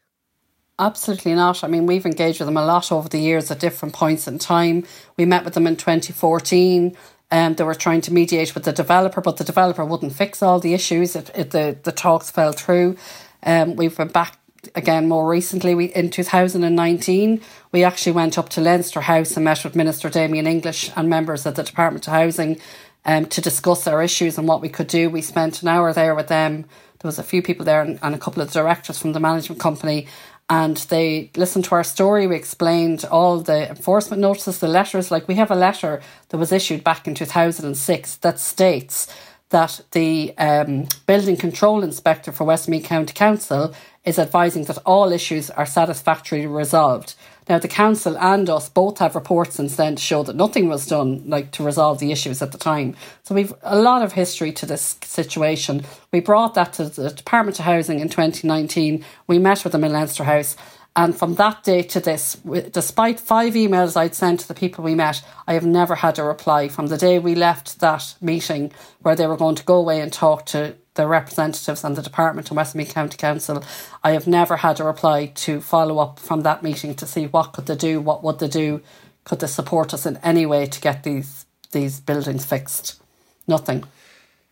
Absolutely 0.78 1.34
not. 1.34 1.62
I 1.62 1.68
mean, 1.68 1.86
we've 1.86 2.06
engaged 2.06 2.40
with 2.40 2.46
them 2.46 2.56
a 2.56 2.64
lot 2.64 2.90
over 2.90 3.08
the 3.08 3.18
years 3.18 3.50
at 3.50 3.60
different 3.60 3.94
points 3.94 4.26
in 4.26 4.38
time. 4.38 4.84
We 5.16 5.24
met 5.24 5.44
with 5.44 5.54
them 5.54 5.66
in 5.66 5.76
2014. 5.76 6.96
and 7.30 7.52
um, 7.52 7.54
they 7.54 7.64
were 7.64 7.76
trying 7.76 8.00
to 8.02 8.12
mediate 8.12 8.54
with 8.54 8.64
the 8.64 8.72
developer, 8.72 9.20
but 9.20 9.36
the 9.36 9.44
developer 9.44 9.84
wouldn't 9.84 10.14
fix 10.14 10.42
all 10.42 10.58
the 10.58 10.74
issues. 10.74 11.14
It, 11.14 11.30
it, 11.34 11.50
the, 11.52 11.78
the 11.84 11.92
talks 11.92 12.30
fell 12.30 12.52
through. 12.52 12.96
Um, 13.44 13.76
we've 13.76 13.96
been 13.96 14.08
back 14.08 14.36
again 14.74 15.08
more 15.08 15.28
recently. 15.28 15.74
We 15.76 15.86
In 15.86 16.10
2019, 16.10 17.40
we 17.70 17.84
actually 17.84 18.12
went 18.12 18.36
up 18.36 18.48
to 18.50 18.60
Leinster 18.60 19.02
House 19.02 19.36
and 19.36 19.44
met 19.44 19.62
with 19.62 19.76
Minister 19.76 20.10
Damien 20.10 20.46
English 20.46 20.90
and 20.96 21.08
members 21.08 21.46
of 21.46 21.54
the 21.54 21.62
Department 21.62 22.06
of 22.08 22.12
Housing 22.12 22.58
um, 23.04 23.26
to 23.26 23.40
discuss 23.40 23.86
our 23.86 24.02
issues 24.02 24.38
and 24.38 24.48
what 24.48 24.60
we 24.60 24.68
could 24.68 24.88
do. 24.88 25.08
We 25.08 25.22
spent 25.22 25.62
an 25.62 25.68
hour 25.68 25.92
there 25.92 26.14
with 26.14 26.28
them 26.28 26.64
there 27.04 27.08
was 27.10 27.18
a 27.18 27.22
few 27.22 27.42
people 27.42 27.66
there 27.66 27.82
and, 27.82 27.98
and 28.02 28.14
a 28.14 28.18
couple 28.18 28.40
of 28.40 28.50
directors 28.50 28.98
from 28.98 29.12
the 29.12 29.20
management 29.20 29.60
company 29.60 30.06
and 30.48 30.78
they 30.88 31.30
listened 31.36 31.66
to 31.66 31.74
our 31.74 31.84
story. 31.84 32.26
We 32.26 32.34
explained 32.34 33.04
all 33.10 33.40
the 33.40 33.68
enforcement 33.68 34.22
notices, 34.22 34.58
the 34.58 34.68
letters. 34.68 35.10
Like 35.10 35.28
we 35.28 35.34
have 35.34 35.50
a 35.50 35.54
letter 35.54 36.00
that 36.30 36.38
was 36.38 36.50
issued 36.50 36.82
back 36.82 37.06
in 37.06 37.14
2006 37.14 38.16
that 38.16 38.38
states 38.38 39.14
that 39.50 39.82
the 39.92 40.32
um, 40.38 40.86
building 41.06 41.36
control 41.36 41.84
inspector 41.84 42.32
for 42.32 42.44
Westmeath 42.44 42.84
County 42.84 43.12
Council 43.12 43.74
is 44.04 44.18
advising 44.18 44.64
that 44.64 44.78
all 44.86 45.12
issues 45.12 45.50
are 45.50 45.66
satisfactorily 45.66 46.46
resolved. 46.46 47.14
Now, 47.48 47.58
the 47.58 47.68
council 47.68 48.16
and 48.18 48.48
us 48.48 48.68
both 48.68 48.98
have 48.98 49.14
reports 49.14 49.56
since 49.56 49.76
then 49.76 49.96
to 49.96 50.02
show 50.02 50.22
that 50.22 50.36
nothing 50.36 50.68
was 50.68 50.86
done, 50.86 51.22
like 51.26 51.50
to 51.52 51.62
resolve 51.62 51.98
the 51.98 52.12
issues 52.12 52.40
at 52.40 52.52
the 52.52 52.58
time. 52.58 52.96
So 53.22 53.34
we've 53.34 53.52
a 53.62 53.78
lot 53.78 54.02
of 54.02 54.12
history 54.12 54.52
to 54.52 54.66
this 54.66 54.96
situation. 55.02 55.84
We 56.12 56.20
brought 56.20 56.54
that 56.54 56.72
to 56.74 56.88
the 56.88 57.10
Department 57.10 57.58
of 57.58 57.64
Housing 57.64 58.00
in 58.00 58.08
2019. 58.08 59.04
We 59.26 59.38
met 59.38 59.64
with 59.64 59.72
them 59.72 59.84
in 59.84 59.92
Leinster 59.92 60.24
House. 60.24 60.56
And 60.96 61.16
from 61.16 61.34
that 61.34 61.64
day 61.64 61.82
to 61.82 62.00
this, 62.00 62.36
despite 62.70 63.18
five 63.18 63.54
emails 63.54 63.96
I'd 63.96 64.14
sent 64.14 64.40
to 64.40 64.48
the 64.48 64.54
people 64.54 64.84
we 64.84 64.94
met, 64.94 65.24
I 65.46 65.54
have 65.54 65.66
never 65.66 65.96
had 65.96 66.18
a 66.18 66.24
reply 66.24 66.68
from 66.68 66.86
the 66.86 66.96
day 66.96 67.18
we 67.18 67.34
left 67.34 67.80
that 67.80 68.14
meeting 68.20 68.72
where 69.00 69.16
they 69.16 69.26
were 69.26 69.36
going 69.36 69.56
to 69.56 69.64
go 69.64 69.74
away 69.74 70.00
and 70.00 70.12
talk 70.12 70.46
to 70.46 70.76
the 70.94 71.06
representatives 71.06 71.84
and 71.84 71.96
the 71.96 72.02
department 72.02 72.50
in 72.50 72.56
Westmeath 72.56 72.94
County 72.94 73.16
Council. 73.16 73.64
I 74.02 74.12
have 74.12 74.26
never 74.26 74.58
had 74.58 74.80
a 74.80 74.84
reply 74.84 75.26
to 75.26 75.60
follow 75.60 75.98
up 75.98 76.18
from 76.18 76.42
that 76.42 76.62
meeting 76.62 76.94
to 76.94 77.06
see 77.06 77.26
what 77.26 77.52
could 77.52 77.66
they 77.66 77.76
do, 77.76 78.00
what 78.00 78.22
would 78.22 78.38
they 78.38 78.48
do, 78.48 78.80
could 79.24 79.40
they 79.40 79.46
support 79.46 79.92
us 79.92 80.06
in 80.06 80.18
any 80.18 80.46
way 80.46 80.66
to 80.66 80.80
get 80.80 81.02
these 81.02 81.46
these 81.72 82.00
buildings 82.00 82.44
fixed. 82.44 83.02
Nothing. 83.46 83.84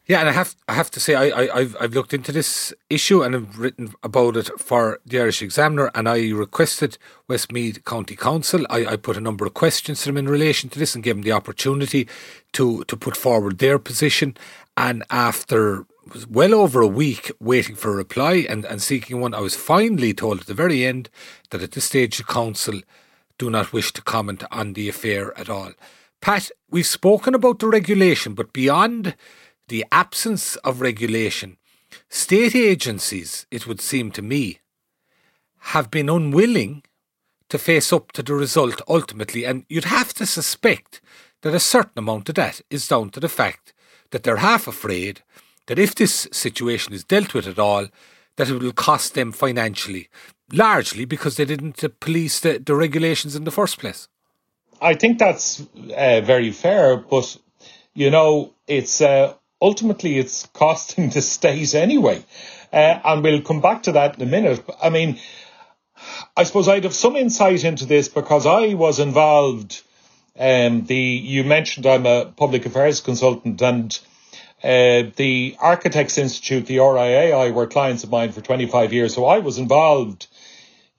Yeah, 0.06 0.18
and 0.18 0.28
I 0.28 0.32
have 0.32 0.56
I 0.66 0.74
have 0.74 0.90
to 0.90 1.00
say 1.00 1.14
I, 1.14 1.44
I 1.44 1.60
have 1.60 1.76
I've 1.80 1.94
looked 1.94 2.12
into 2.12 2.32
this 2.32 2.74
issue 2.90 3.22
and 3.22 3.36
I've 3.36 3.58
written 3.58 3.94
about 4.02 4.36
it 4.36 4.50
for 4.58 4.98
the 5.06 5.20
Irish 5.20 5.40
Examiner 5.40 5.90
and 5.94 6.08
I 6.08 6.30
requested 6.30 6.98
Westmeath 7.28 7.84
County 7.84 8.16
Council. 8.16 8.66
I, 8.68 8.84
I 8.84 8.96
put 8.96 9.16
a 9.16 9.20
number 9.20 9.46
of 9.46 9.54
questions 9.54 10.00
to 10.00 10.06
them 10.06 10.16
in 10.16 10.28
relation 10.28 10.68
to 10.70 10.78
this 10.78 10.94
and 10.94 11.04
gave 11.04 11.14
them 11.14 11.22
the 11.22 11.32
opportunity 11.32 12.08
to 12.54 12.82
to 12.84 12.96
put 12.96 13.16
forward 13.16 13.58
their 13.58 13.78
position. 13.78 14.36
And 14.76 15.04
after 15.08 15.86
was 16.10 16.26
well 16.26 16.54
over 16.54 16.80
a 16.80 16.86
week 16.86 17.30
waiting 17.40 17.76
for 17.76 17.90
a 17.90 17.96
reply 17.96 18.46
and, 18.48 18.64
and 18.64 18.82
seeking 18.82 19.20
one, 19.20 19.34
I 19.34 19.40
was 19.40 19.54
finally 19.54 20.12
told 20.12 20.40
at 20.40 20.46
the 20.46 20.54
very 20.54 20.84
end 20.84 21.08
that 21.50 21.62
at 21.62 21.72
this 21.72 21.84
stage 21.84 22.18
the 22.18 22.24
council 22.24 22.80
do 23.38 23.50
not 23.50 23.72
wish 23.72 23.92
to 23.92 24.02
comment 24.02 24.44
on 24.50 24.72
the 24.72 24.88
affair 24.88 25.36
at 25.38 25.48
all. 25.48 25.72
Pat, 26.20 26.50
we've 26.70 26.86
spoken 26.86 27.34
about 27.34 27.58
the 27.58 27.68
regulation, 27.68 28.34
but 28.34 28.52
beyond 28.52 29.16
the 29.68 29.84
absence 29.90 30.56
of 30.56 30.80
regulation, 30.80 31.56
state 32.08 32.54
agencies, 32.54 33.46
it 33.50 33.66
would 33.66 33.80
seem 33.80 34.10
to 34.12 34.22
me, 34.22 34.60
have 35.66 35.90
been 35.90 36.08
unwilling 36.08 36.82
to 37.48 37.58
face 37.58 37.92
up 37.92 38.12
to 38.12 38.22
the 38.22 38.34
result 38.34 38.80
ultimately. 38.88 39.44
And 39.44 39.64
you'd 39.68 39.84
have 39.84 40.14
to 40.14 40.26
suspect 40.26 41.00
that 41.42 41.54
a 41.54 41.60
certain 41.60 41.98
amount 41.98 42.28
of 42.28 42.34
that 42.36 42.60
is 42.70 42.88
down 42.88 43.10
to 43.10 43.20
the 43.20 43.28
fact 43.28 43.72
that 44.10 44.22
they're 44.22 44.36
half 44.36 44.66
afraid 44.66 45.22
that 45.66 45.78
if 45.78 45.94
this 45.94 46.28
situation 46.32 46.92
is 46.92 47.04
dealt 47.04 47.34
with 47.34 47.46
at 47.46 47.58
all, 47.58 47.88
that 48.36 48.48
it 48.48 48.58
will 48.58 48.72
cost 48.72 49.14
them 49.14 49.32
financially, 49.32 50.08
largely 50.52 51.04
because 51.04 51.36
they 51.36 51.44
didn't 51.44 51.84
police 52.00 52.40
the, 52.40 52.58
the 52.58 52.74
regulations 52.74 53.36
in 53.36 53.44
the 53.44 53.50
first 53.50 53.78
place. 53.78 54.08
I 54.80 54.94
think 54.94 55.18
that's 55.18 55.60
uh, 55.96 56.20
very 56.22 56.50
fair, 56.50 56.96
but 56.96 57.36
you 57.94 58.10
know, 58.10 58.54
it's 58.66 59.00
uh, 59.00 59.34
ultimately 59.60 60.18
it's 60.18 60.46
costing 60.52 61.10
the 61.10 61.22
state 61.22 61.74
anyway. 61.74 62.24
Uh, 62.72 62.98
and 63.04 63.22
we'll 63.22 63.42
come 63.42 63.60
back 63.60 63.82
to 63.82 63.92
that 63.92 64.16
in 64.16 64.22
a 64.22 64.30
minute. 64.30 64.64
I 64.82 64.88
mean, 64.88 65.18
I 66.36 66.44
suppose 66.44 66.68
I'd 66.68 66.84
have 66.84 66.94
some 66.94 67.16
insight 67.16 67.64
into 67.64 67.84
this 67.84 68.08
because 68.08 68.46
I 68.46 68.74
was 68.74 68.98
involved. 68.98 69.82
Um, 70.38 70.86
the 70.86 70.96
you 70.96 71.44
mentioned 71.44 71.86
I'm 71.86 72.06
a 72.06 72.24
public 72.24 72.64
affairs 72.64 73.00
consultant, 73.00 73.60
and 73.60 73.98
uh, 74.62 75.10
the 75.16 75.56
Architects 75.58 76.18
Institute, 76.18 76.66
the 76.66 76.76
RIAI, 76.76 77.52
were 77.52 77.66
clients 77.66 78.04
of 78.04 78.10
mine 78.10 78.32
for 78.32 78.40
25 78.40 78.92
years. 78.92 79.14
So 79.14 79.24
I 79.24 79.38
was 79.38 79.58
involved 79.58 80.28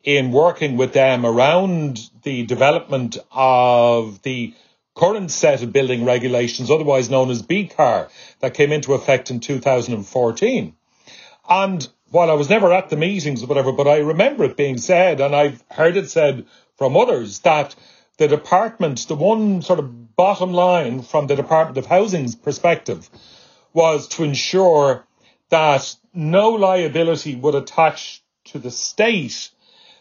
in 0.03 0.31
working 0.31 0.75
with 0.75 0.93
them 0.93 1.25
around 1.25 2.09
the 2.23 2.45
development 2.45 3.17
of 3.31 4.21
the 4.23 4.53
current 4.95 5.31
set 5.31 5.63
of 5.63 5.71
building 5.71 6.05
regulations, 6.05 6.69
otherwise 6.69 7.09
known 7.09 7.29
as 7.29 7.41
BCAR, 7.41 8.09
that 8.41 8.53
came 8.53 8.71
into 8.71 8.93
effect 8.93 9.31
in 9.31 9.39
2014. 9.39 10.75
And 11.49 11.87
while 12.09 12.29
I 12.29 12.35
was 12.35 12.49
never 12.49 12.71
at 12.71 12.89
the 12.89 12.97
meetings 12.97 13.43
or 13.43 13.47
whatever, 13.47 13.71
but 13.71 13.87
I 13.87 13.99
remember 13.99 14.43
it 14.43 14.57
being 14.57 14.77
said, 14.77 15.19
and 15.19 15.35
I've 15.35 15.63
heard 15.71 15.97
it 15.97 16.09
said 16.09 16.45
from 16.77 16.95
others, 16.95 17.39
that 17.39 17.75
the 18.17 18.27
department, 18.27 19.07
the 19.07 19.15
one 19.15 19.61
sort 19.61 19.79
of 19.79 20.15
bottom 20.15 20.53
line 20.53 21.01
from 21.01 21.27
the 21.27 21.35
Department 21.35 21.77
of 21.77 21.87
Housing's 21.87 22.35
perspective, 22.35 23.09
was 23.73 24.07
to 24.09 24.23
ensure 24.23 25.05
that 25.49 25.95
no 26.13 26.51
liability 26.51 27.35
would 27.35 27.55
attach 27.55 28.23
to 28.45 28.59
the 28.59 28.71
state 28.71 29.49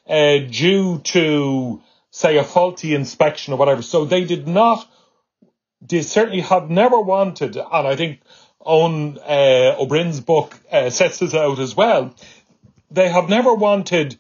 uh, 0.08 0.38
due 0.50 0.98
to 0.98 1.80
say 2.11 2.37
a 2.37 2.44
faulty 2.44 2.94
inspection 2.94 3.54
or 3.54 3.56
whatever. 3.56 3.82
So 3.82 4.04
they 4.04 4.24
did 4.24 4.46
not, 4.46 4.87
they 5.80 6.02
certainly 6.02 6.42
have 6.42 6.70
never 6.70 7.00
wanted, 7.00 7.56
and 7.56 7.88
I 7.88 7.96
think 7.96 8.20
Eoin 8.64 9.16
uh, 9.18 9.76
Ó 9.78 9.87
Broin's 9.87 10.20
book 10.20 10.58
uh, 10.70 10.90
sets 10.90 11.18
this 11.18 11.35
out 11.35 11.58
as 11.58 11.74
well. 11.74 12.14
They 12.90 13.08
have 13.08 13.28
never 13.28 13.54
wanted 13.54 14.18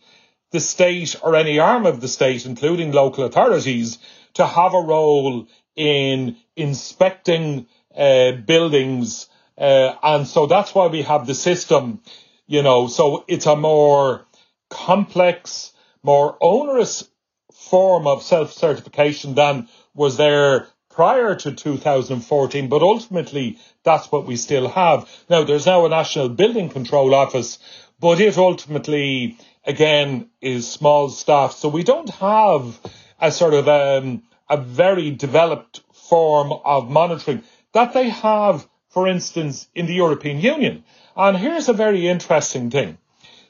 the 0.50 0.60
state 0.60 1.16
or 1.22 1.36
any 1.36 1.58
arm 1.58 1.86
of 1.86 2.00
the 2.00 2.08
state, 2.08 2.46
including 2.46 2.92
local 2.92 3.24
authorities, 3.24 3.98
to 4.34 4.46
have 4.46 4.74
a 4.74 4.80
role 4.80 5.46
in 5.76 6.36
inspecting 6.56 7.66
uh, 7.96 8.32
buildings. 8.32 9.28
Uh, 9.56 9.94
and 10.02 10.26
so 10.26 10.46
that's 10.46 10.74
why 10.74 10.86
we 10.86 11.02
have 11.02 11.26
the 11.26 11.34
system, 11.34 12.00
you 12.46 12.62
know, 12.62 12.86
so 12.86 13.24
it's 13.28 13.46
a 13.46 13.56
more 13.56 14.26
complex, 14.70 15.72
more 16.02 16.36
onerous 16.40 17.08
form 17.52 18.06
of 18.06 18.22
self 18.22 18.52
certification 18.52 19.34
than 19.34 19.68
was 19.94 20.16
there 20.16 20.68
prior 20.90 21.34
to 21.34 21.52
2014, 21.52 22.68
but 22.68 22.82
ultimately 22.82 23.58
that's 23.82 24.12
what 24.12 24.26
we 24.26 24.36
still 24.36 24.68
have. 24.68 25.08
Now, 25.28 25.44
there's 25.44 25.66
now 25.66 25.86
a 25.86 25.88
National 25.88 26.28
Building 26.28 26.68
Control 26.68 27.14
Office, 27.14 27.58
but 27.98 28.20
it 28.20 28.36
ultimately, 28.36 29.38
again, 29.64 30.28
is 30.40 30.70
small 30.70 31.08
staff. 31.08 31.52
So 31.52 31.68
we 31.68 31.82
don't 31.82 32.10
have 32.10 32.78
a 33.20 33.30
sort 33.32 33.54
of 33.54 33.68
um, 33.68 34.22
a 34.50 34.56
very 34.56 35.10
developed 35.10 35.80
form 35.94 36.52
of 36.64 36.90
monitoring 36.90 37.42
that 37.72 37.94
they 37.94 38.10
have, 38.10 38.68
for 38.92 39.08
instance, 39.08 39.68
in 39.74 39.86
the 39.86 39.94
European 39.94 40.38
Union. 40.38 40.84
And 41.16 41.36
here's 41.36 41.68
a 41.68 41.72
very 41.72 42.06
interesting 42.06 42.70
thing. 42.70 42.98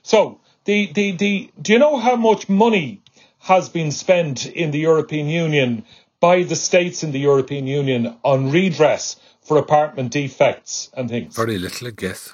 So, 0.03 0.41
the, 0.65 0.93
the, 0.93 1.13
the, 1.13 1.51
do 1.61 1.73
you 1.73 1.79
know 1.81 1.99
how 1.99 2.17
much 2.17 2.49
money 2.49 3.03
has 3.41 3.69
been 3.69 3.91
spent 3.91 4.47
in 4.47 4.71
the 4.71 4.79
European 4.79 5.29
Union 5.29 5.85
by 6.21 6.45
the 6.45 6.55
states 6.55 7.03
in 7.03 7.11
the 7.11 7.19
European 7.19 7.67
Union 7.67 8.17
on 8.23 8.53
redress 8.53 9.17
for 9.41 9.57
apartment 9.59 10.13
defects 10.13 10.91
and 10.97 11.09
things? 11.09 11.35
Very 11.35 11.59
little, 11.59 11.89
I 11.89 11.91
guess. 11.91 12.33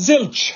Zilch. 0.00 0.54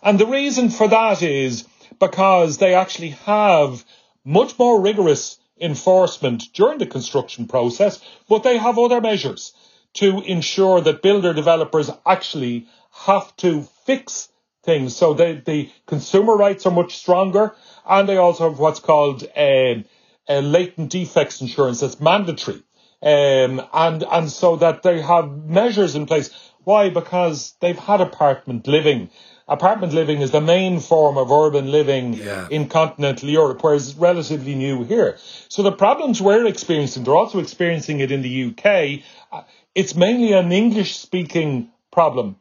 And 0.00 0.18
the 0.20 0.26
reason 0.26 0.70
for 0.70 0.86
that 0.88 1.22
is 1.22 1.64
because 1.98 2.58
they 2.58 2.74
actually 2.74 3.10
have 3.26 3.84
much 4.24 4.56
more 4.58 4.80
rigorous 4.80 5.38
enforcement 5.60 6.44
during 6.54 6.78
the 6.78 6.86
construction 6.86 7.48
process, 7.48 8.00
but 8.28 8.44
they 8.44 8.58
have 8.58 8.78
other 8.78 9.00
measures 9.00 9.52
to 9.94 10.20
ensure 10.22 10.80
that 10.80 11.02
builder 11.02 11.32
developers 11.34 11.90
actually 12.06 12.66
have 12.92 13.34
to 13.36 13.62
fix 13.84 14.28
things. 14.62 14.96
So 14.96 15.14
they, 15.14 15.34
the 15.34 15.70
consumer 15.86 16.36
rights 16.36 16.66
are 16.66 16.72
much 16.72 16.96
stronger, 16.96 17.54
and 17.86 18.08
they 18.08 18.16
also 18.16 18.50
have 18.50 18.58
what's 18.58 18.80
called 18.80 19.24
a, 19.36 19.84
a 20.28 20.40
latent 20.40 20.90
defects 20.90 21.40
insurance 21.40 21.80
that's 21.80 22.00
mandatory. 22.00 22.62
Um, 23.02 23.60
and 23.72 24.04
and 24.04 24.30
so 24.30 24.56
that 24.56 24.84
they 24.84 25.00
have 25.00 25.28
measures 25.44 25.96
in 25.96 26.06
place. 26.06 26.30
Why? 26.62 26.88
Because 26.88 27.54
they've 27.58 27.78
had 27.78 28.00
apartment 28.00 28.68
living. 28.68 29.10
Apartment 29.48 29.92
living 29.92 30.20
is 30.20 30.30
the 30.30 30.40
main 30.40 30.78
form 30.78 31.18
of 31.18 31.32
urban 31.32 31.72
living 31.72 32.14
yeah. 32.14 32.46
in 32.48 32.68
continental 32.68 33.28
Europe, 33.28 33.62
whereas 33.62 33.88
it's 33.88 33.98
relatively 33.98 34.54
new 34.54 34.84
here. 34.84 35.18
So 35.48 35.64
the 35.64 35.72
problems 35.72 36.22
we're 36.22 36.46
experiencing, 36.46 37.02
they're 37.02 37.16
also 37.16 37.40
experiencing 37.40 37.98
it 37.98 38.12
in 38.12 38.22
the 38.22 38.44
UK. 38.44 39.02
Uh, 39.32 39.42
It's 39.74 39.94
mainly 39.94 40.32
an 40.32 40.52
English 40.52 40.96
speaking 40.96 41.70
problem. 41.90 42.36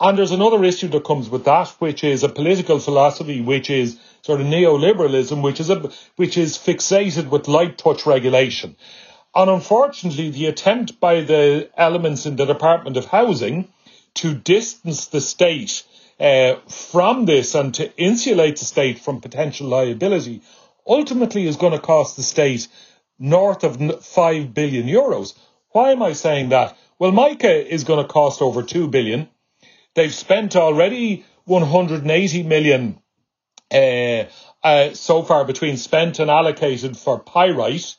And 0.00 0.18
there's 0.18 0.32
another 0.32 0.64
issue 0.64 0.88
that 0.88 1.04
comes 1.04 1.30
with 1.30 1.44
that, 1.44 1.68
which 1.78 2.02
is 2.02 2.24
a 2.24 2.28
political 2.28 2.80
philosophy, 2.80 3.40
which 3.40 3.70
is 3.70 3.98
sort 4.22 4.40
of 4.40 4.48
neoliberalism, 4.48 5.42
which 5.42 5.60
is 5.60 5.70
a, 5.70 5.90
which 6.16 6.36
is 6.36 6.58
fixated 6.58 7.30
with 7.30 7.48
light 7.48 7.78
touch 7.78 8.04
regulation. 8.04 8.76
And 9.34 9.48
unfortunately, 9.48 10.30
the 10.30 10.46
attempt 10.46 10.98
by 10.98 11.20
the 11.20 11.70
elements 11.76 12.26
in 12.26 12.36
the 12.36 12.46
Department 12.46 12.96
of 12.96 13.06
Housing 13.06 13.68
to 14.14 14.34
distance 14.34 15.06
the 15.06 15.20
state 15.20 15.84
uh, 16.18 16.56
from 16.68 17.26
this 17.26 17.54
and 17.54 17.72
to 17.74 17.94
insulate 17.96 18.58
the 18.58 18.64
state 18.64 18.98
from 18.98 19.20
potential 19.20 19.68
liability 19.68 20.42
ultimately 20.86 21.46
is 21.46 21.56
going 21.56 21.72
to 21.72 21.78
cost 21.78 22.16
the 22.16 22.22
state 22.22 22.66
north 23.18 23.62
of 23.62 24.04
5 24.04 24.54
billion 24.54 24.86
euros. 24.86 25.34
Why 25.70 25.92
am 25.92 26.02
I 26.02 26.12
saying 26.12 26.50
that? 26.50 26.76
Well, 26.98 27.12
mica 27.12 27.72
is 27.72 27.84
going 27.84 28.02
to 28.02 28.12
cost 28.12 28.40
over 28.40 28.62
2 28.62 28.88
billion. 28.88 29.28
They've 29.94 30.14
spent 30.14 30.56
already 30.56 31.24
180 31.44 32.42
million 32.42 32.98
uh, 33.72 34.24
uh, 34.62 34.94
so 34.94 35.22
far 35.22 35.44
between 35.44 35.76
spent 35.76 36.18
and 36.18 36.30
allocated 36.30 36.96
for 36.96 37.18
pyrite. 37.20 37.96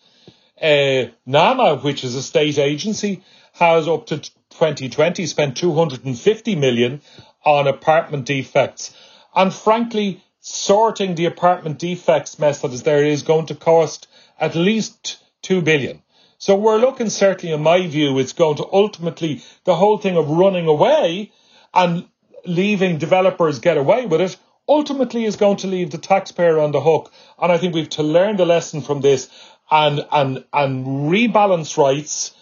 Uh, 0.62 1.06
NAMA, 1.26 1.78
which 1.78 2.04
is 2.04 2.16
a 2.16 2.24
state 2.24 2.58
agency, 2.58 3.24
has 3.54 3.88
up 3.88 4.08
to 4.08 4.18
2020 4.20 5.26
spent 5.28 5.58
250 5.58 6.56
million 6.56 7.02
on 7.46 7.68
apartment 7.68 8.26
defects. 8.26 8.96
And 9.36 9.54
frankly, 9.54 10.24
sorting 10.40 11.16
the 11.16 11.26
apartment 11.26 11.78
defects 11.80 12.40
mess 12.40 12.62
that 12.62 12.74
is 12.74 12.84
there 12.84 13.04
is 13.04 13.24
going 13.24 13.48
to 13.48 13.56
cost 13.56 14.08
at 14.40 14.56
least 14.56 15.18
2 15.44 15.62
billion. 15.62 16.02
So 16.40 16.56
we're 16.56 16.78
looking 16.78 17.10
certainly, 17.10 17.54
in 17.54 17.64
my 17.64 17.88
view, 17.88 18.20
it's 18.20 18.34
going 18.34 18.58
to 18.58 18.68
ultimately, 18.72 19.42
the 19.64 19.76
whole 19.76 19.98
thing 19.98 20.18
of 20.18 20.30
running 20.30 20.68
away 20.68 21.32
and 21.74 22.08
leaving 22.46 22.98
developers 22.98 23.60
get 23.60 23.78
away 23.78 24.06
with 24.06 24.22
it 24.22 24.38
ultimately 24.68 25.26
is 25.26 25.36
going 25.36 25.58
to 25.58 25.68
leave 25.68 25.92
the 25.92 25.98
taxpayer 25.98 26.60
on 26.60 26.72
the 26.72 26.82
hook. 26.82 27.12
And 27.40 27.52
I 27.52 27.58
think 27.58 27.74
we've 27.74 27.90
to 27.90 28.04
learn 28.04 28.38
the 28.38 28.46
lesson 28.46 28.82
from 28.82 29.02
this 29.02 29.30
and 29.70 30.06
and 30.12 30.46
and 30.54 30.86
rebalance 30.86 31.78
rights, 31.78 32.34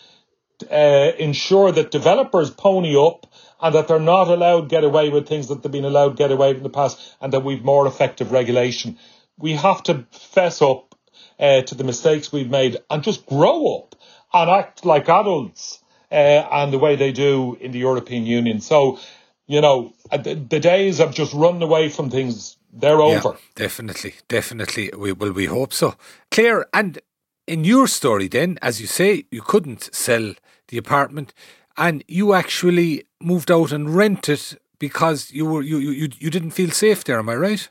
uh, 0.71 1.11
ensure 1.17 1.71
that 1.71 1.91
developers 1.91 2.49
pony 2.49 2.95
up 2.95 3.27
and 3.61 3.75
that 3.75 3.87
they're 3.87 3.99
not 3.99 4.27
allowed 4.27 4.69
get 4.69 4.83
away 4.83 5.09
with 5.09 5.27
things 5.27 5.47
that 5.47 5.63
they've 5.63 5.71
been 5.71 5.85
allowed 5.85 6.17
get 6.17 6.31
away 6.31 6.49
with 6.49 6.57
in 6.57 6.63
the 6.63 6.69
past, 6.69 7.15
and 7.21 7.33
that 7.33 7.43
we've 7.43 7.63
more 7.63 7.87
effective 7.87 8.31
regulation. 8.31 8.97
We 9.37 9.53
have 9.53 9.83
to 9.83 10.05
fess 10.11 10.61
up 10.61 10.94
uh, 11.39 11.61
to 11.63 11.75
the 11.75 11.83
mistakes 11.83 12.31
we've 12.31 12.49
made 12.49 12.77
and 12.89 13.03
just 13.03 13.25
grow 13.25 13.77
up 13.77 13.95
and 14.33 14.49
act 14.49 14.85
like 14.85 15.09
adults 15.09 15.79
uh, 16.11 16.15
and 16.51 16.73
the 16.73 16.79
way 16.79 16.95
they 16.95 17.11
do 17.11 17.57
in 17.59 17.71
the 17.71 17.79
European 17.79 18.25
Union. 18.25 18.61
So, 18.61 18.99
you 19.47 19.61
know, 19.61 19.93
uh, 20.11 20.17
the, 20.17 20.35
the 20.35 20.59
days 20.59 20.99
of 20.99 21.13
just 21.13 21.33
running 21.33 21.61
away 21.61 21.89
from 21.89 22.09
things, 22.09 22.57
they're 22.73 23.01
over. 23.01 23.29
Yeah, 23.29 23.37
definitely, 23.55 24.15
definitely. 24.27 24.91
We 24.97 25.13
will. 25.13 25.31
We 25.31 25.45
hope 25.45 25.73
so. 25.73 25.95
Claire, 26.31 26.65
and 26.73 26.99
in 27.47 27.63
your 27.63 27.87
story, 27.87 28.27
then, 28.27 28.57
as 28.61 28.81
you 28.81 28.87
say, 28.87 29.25
you 29.31 29.41
couldn't 29.41 29.93
sell 29.93 30.33
the 30.67 30.77
apartment, 30.77 31.33
and 31.77 32.03
you 32.07 32.33
actually 32.33 33.03
moved 33.21 33.51
out 33.51 33.71
and 33.71 33.95
rented 33.95 34.57
because 34.79 35.31
you 35.31 35.45
were 35.45 35.61
you 35.61 35.77
you 35.77 36.09
you 36.19 36.29
didn't 36.29 36.51
feel 36.51 36.71
safe 36.71 37.03
there. 37.03 37.19
Am 37.19 37.29
I 37.29 37.35
right? 37.35 37.69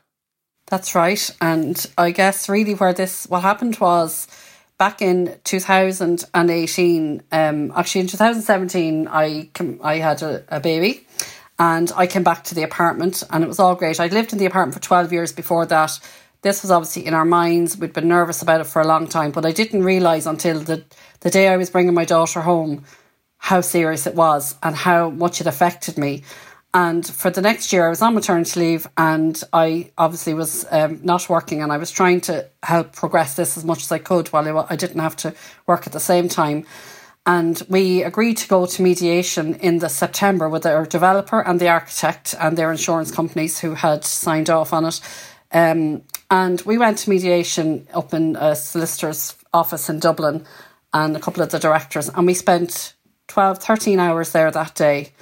That's 0.67 0.95
right. 0.95 1.29
And 1.41 1.85
I 1.97 2.11
guess 2.11 2.49
really 2.49 2.73
where 2.73 2.93
this, 2.93 3.27
what 3.27 3.41
happened 3.43 3.77
was 3.77 4.27
back 4.77 5.01
in 5.01 5.37
2018, 5.43 7.23
um, 7.31 7.71
actually 7.75 8.01
in 8.01 8.07
2017, 8.07 9.07
I, 9.07 9.49
came, 9.53 9.79
I 9.83 9.97
had 9.97 10.23
a, 10.23 10.43
a 10.47 10.59
baby 10.59 11.05
and 11.59 11.91
I 11.95 12.07
came 12.07 12.23
back 12.23 12.43
to 12.45 12.55
the 12.55 12.63
apartment 12.63 13.23
and 13.29 13.43
it 13.43 13.47
was 13.47 13.59
all 13.59 13.75
great. 13.75 13.99
I'd 13.99 14.11
lived 14.11 14.33
in 14.33 14.39
the 14.39 14.45
apartment 14.45 14.73
for 14.73 14.81
12 14.81 15.13
years 15.13 15.31
before 15.31 15.67
that. 15.67 15.99
This 16.41 16.63
was 16.63 16.71
obviously 16.71 17.05
in 17.05 17.13
our 17.13 17.25
minds. 17.25 17.77
We'd 17.77 17.93
been 17.93 18.07
nervous 18.07 18.41
about 18.41 18.61
it 18.61 18.65
for 18.65 18.81
a 18.81 18.87
long 18.87 19.07
time, 19.07 19.31
but 19.31 19.45
I 19.45 19.51
didn't 19.51 19.83
realise 19.83 20.25
until 20.25 20.59
the, 20.59 20.83
the 21.21 21.29
day 21.29 21.47
I 21.47 21.57
was 21.57 21.69
bringing 21.69 21.93
my 21.93 22.05
daughter 22.05 22.41
home 22.41 22.83
how 23.37 23.61
serious 23.61 24.07
it 24.07 24.15
was 24.15 24.55
and 24.63 24.75
how 24.75 25.11
much 25.11 25.41
it 25.41 25.47
affected 25.47 25.97
me. 25.97 26.23
And 26.75 27.07
for 27.07 27.31
the 27.31 27.41
next 27.41 27.71
year, 27.71 27.87
I 27.87 27.89
was 27.89 28.01
on 28.01 28.15
maternity 28.15 28.59
leave 28.59 28.85
and 28.97 29.41
I 29.53 29.93
obviously 29.97 30.33
was 30.33 30.65
um, 30.71 30.99
not 31.03 31.29
working 31.29 31.61
and 31.61 31.71
I 31.71 31.77
was 31.77 31.89
trying 31.89 32.19
to 32.21 32.49
help 32.63 32.91
progress 32.91 33.37
this 33.37 33.55
as 33.55 33.63
much 33.63 33.83
as 33.83 33.93
I 33.93 33.97
could 33.97 34.27
while 34.27 34.67
I 34.69 34.75
didn't 34.75 34.99
have 34.99 35.15
to 35.17 35.33
work 35.67 35.87
at 35.87 35.93
the 35.93 36.01
same 36.01 36.27
time. 36.27 36.65
And 37.25 37.63
we 37.69 38.03
agreed 38.03 38.35
to 38.39 38.49
go 38.49 38.65
to 38.65 38.81
mediation 38.81 39.55
in 39.55 39.79
the 39.79 39.87
September 39.87 40.49
with 40.49 40.65
our 40.65 40.85
developer 40.85 41.39
and 41.39 41.61
the 41.61 41.69
architect 41.69 42.35
and 42.41 42.57
their 42.57 42.71
insurance 42.71 43.09
companies 43.09 43.57
who 43.57 43.75
had 43.75 44.03
signed 44.03 44.49
off 44.49 44.73
on 44.73 44.83
it. 44.83 44.99
Um, 45.53 46.01
and 46.29 46.59
we 46.63 46.77
went 46.77 46.97
to 46.99 47.09
mediation 47.09 47.87
up 47.93 48.13
in 48.13 48.35
a 48.35 48.53
solicitor's 48.53 49.33
office 49.53 49.89
in 49.89 49.99
Dublin 49.99 50.45
and 50.93 51.15
a 51.15 51.21
couple 51.21 51.41
of 51.41 51.51
the 51.51 51.59
directors, 51.59 52.09
and 52.09 52.27
we 52.27 52.33
spent 52.33 52.95
12, 53.27 53.59
13 53.59 53.99
hours 53.99 54.33
there 54.33 54.51
that 54.51 54.75
day 54.75 55.13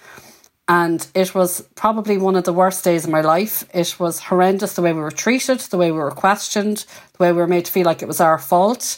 and 0.74 1.06
it 1.14 1.36
was 1.36 1.62
probably 1.76 2.18
one 2.18 2.36
of 2.36 2.46
the 2.46 2.52
worst 2.52 2.84
days 2.84 3.06
of 3.06 3.12
my 3.12 3.22
life. 3.22 3.64
It 3.76 4.00
was 4.00 4.18
horrendous 4.18 4.74
the 4.74 4.82
way 4.82 4.92
we 4.92 5.02
were 5.02 5.12
treated, 5.12 5.60
the 5.60 5.78
way 5.78 5.92
we 5.92 6.00
were 6.00 6.10
questioned, 6.10 6.88
the 7.12 7.24
way 7.24 7.32
we 7.32 7.38
were 7.38 7.48
made 7.48 7.66
to 7.66 7.72
feel 7.72 7.86
like 7.86 8.02
it 8.02 8.08
was 8.08 8.20
our 8.20 8.40
fault. 8.40 8.98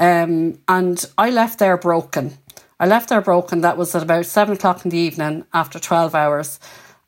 Um, 0.00 0.58
and 0.66 1.04
I 1.16 1.30
left 1.30 1.60
there 1.60 1.76
broken. 1.76 2.38
I 2.80 2.86
left 2.88 3.08
there 3.08 3.20
broken. 3.20 3.60
That 3.60 3.76
was 3.76 3.94
at 3.94 4.02
about 4.02 4.26
seven 4.26 4.56
o'clock 4.56 4.84
in 4.84 4.90
the 4.90 4.98
evening 4.98 5.46
after 5.54 5.78
12 5.78 6.12
hours. 6.12 6.58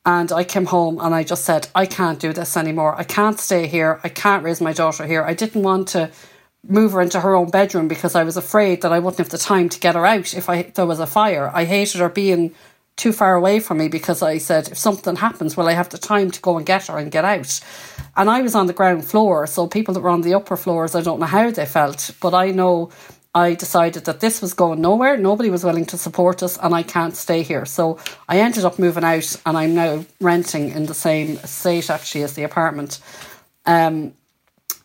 And 0.06 0.30
I 0.30 0.44
came 0.44 0.66
home 0.66 1.00
and 1.00 1.12
I 1.12 1.24
just 1.24 1.44
said, 1.44 1.66
I 1.74 1.84
can't 1.84 2.20
do 2.20 2.32
this 2.32 2.56
anymore. 2.56 2.94
I 2.96 3.02
can't 3.02 3.40
stay 3.40 3.66
here. 3.66 3.98
I 4.04 4.10
can't 4.10 4.44
raise 4.44 4.60
my 4.60 4.72
daughter 4.72 5.06
here. 5.06 5.24
I 5.24 5.34
didn't 5.34 5.64
want 5.64 5.88
to 5.88 6.12
move 6.68 6.92
her 6.92 7.00
into 7.00 7.20
her 7.20 7.34
own 7.34 7.50
bedroom 7.50 7.88
because 7.88 8.14
I 8.14 8.22
was 8.22 8.36
afraid 8.36 8.82
that 8.82 8.92
I 8.92 9.00
wouldn't 9.00 9.18
have 9.18 9.30
the 9.30 9.38
time 9.38 9.68
to 9.70 9.80
get 9.80 9.96
her 9.96 10.06
out 10.06 10.34
if 10.34 10.48
I, 10.48 10.56
if 10.58 10.74
there 10.74 10.86
was 10.86 11.00
a 11.00 11.06
fire. 11.06 11.50
I 11.52 11.64
hated 11.64 12.00
her 12.00 12.08
being 12.08 12.54
too 12.96 13.12
far 13.12 13.34
away 13.34 13.58
from 13.60 13.78
me 13.78 13.88
because 13.88 14.22
I 14.22 14.38
said, 14.38 14.68
if 14.68 14.78
something 14.78 15.16
happens, 15.16 15.56
will 15.56 15.68
I 15.68 15.72
have 15.72 15.88
the 15.88 15.98
time 15.98 16.30
to 16.30 16.40
go 16.40 16.56
and 16.56 16.66
get 16.66 16.86
her 16.86 16.98
and 16.98 17.10
get 17.10 17.24
out? 17.24 17.60
And 18.16 18.30
I 18.30 18.42
was 18.42 18.54
on 18.54 18.66
the 18.66 18.72
ground 18.72 19.04
floor, 19.04 19.46
so 19.46 19.66
people 19.66 19.94
that 19.94 20.00
were 20.00 20.10
on 20.10 20.22
the 20.22 20.34
upper 20.34 20.56
floors, 20.56 20.94
I 20.94 21.02
don't 21.02 21.18
know 21.18 21.26
how 21.26 21.50
they 21.50 21.66
felt, 21.66 22.12
but 22.20 22.34
I 22.34 22.50
know 22.50 22.90
I 23.34 23.54
decided 23.54 24.04
that 24.04 24.20
this 24.20 24.40
was 24.40 24.54
going 24.54 24.80
nowhere. 24.80 25.16
Nobody 25.16 25.50
was 25.50 25.64
willing 25.64 25.86
to 25.86 25.98
support 25.98 26.42
us, 26.42 26.56
and 26.58 26.72
I 26.72 26.84
can't 26.84 27.16
stay 27.16 27.42
here. 27.42 27.64
So 27.64 27.98
I 28.28 28.38
ended 28.38 28.64
up 28.64 28.78
moving 28.78 29.02
out, 29.02 29.36
and 29.44 29.56
I'm 29.56 29.74
now 29.74 30.04
renting 30.20 30.68
in 30.68 30.86
the 30.86 30.94
same 30.94 31.36
state 31.38 31.90
actually 31.90 32.22
as 32.22 32.34
the 32.34 32.44
apartment. 32.44 33.00
Um, 33.66 34.14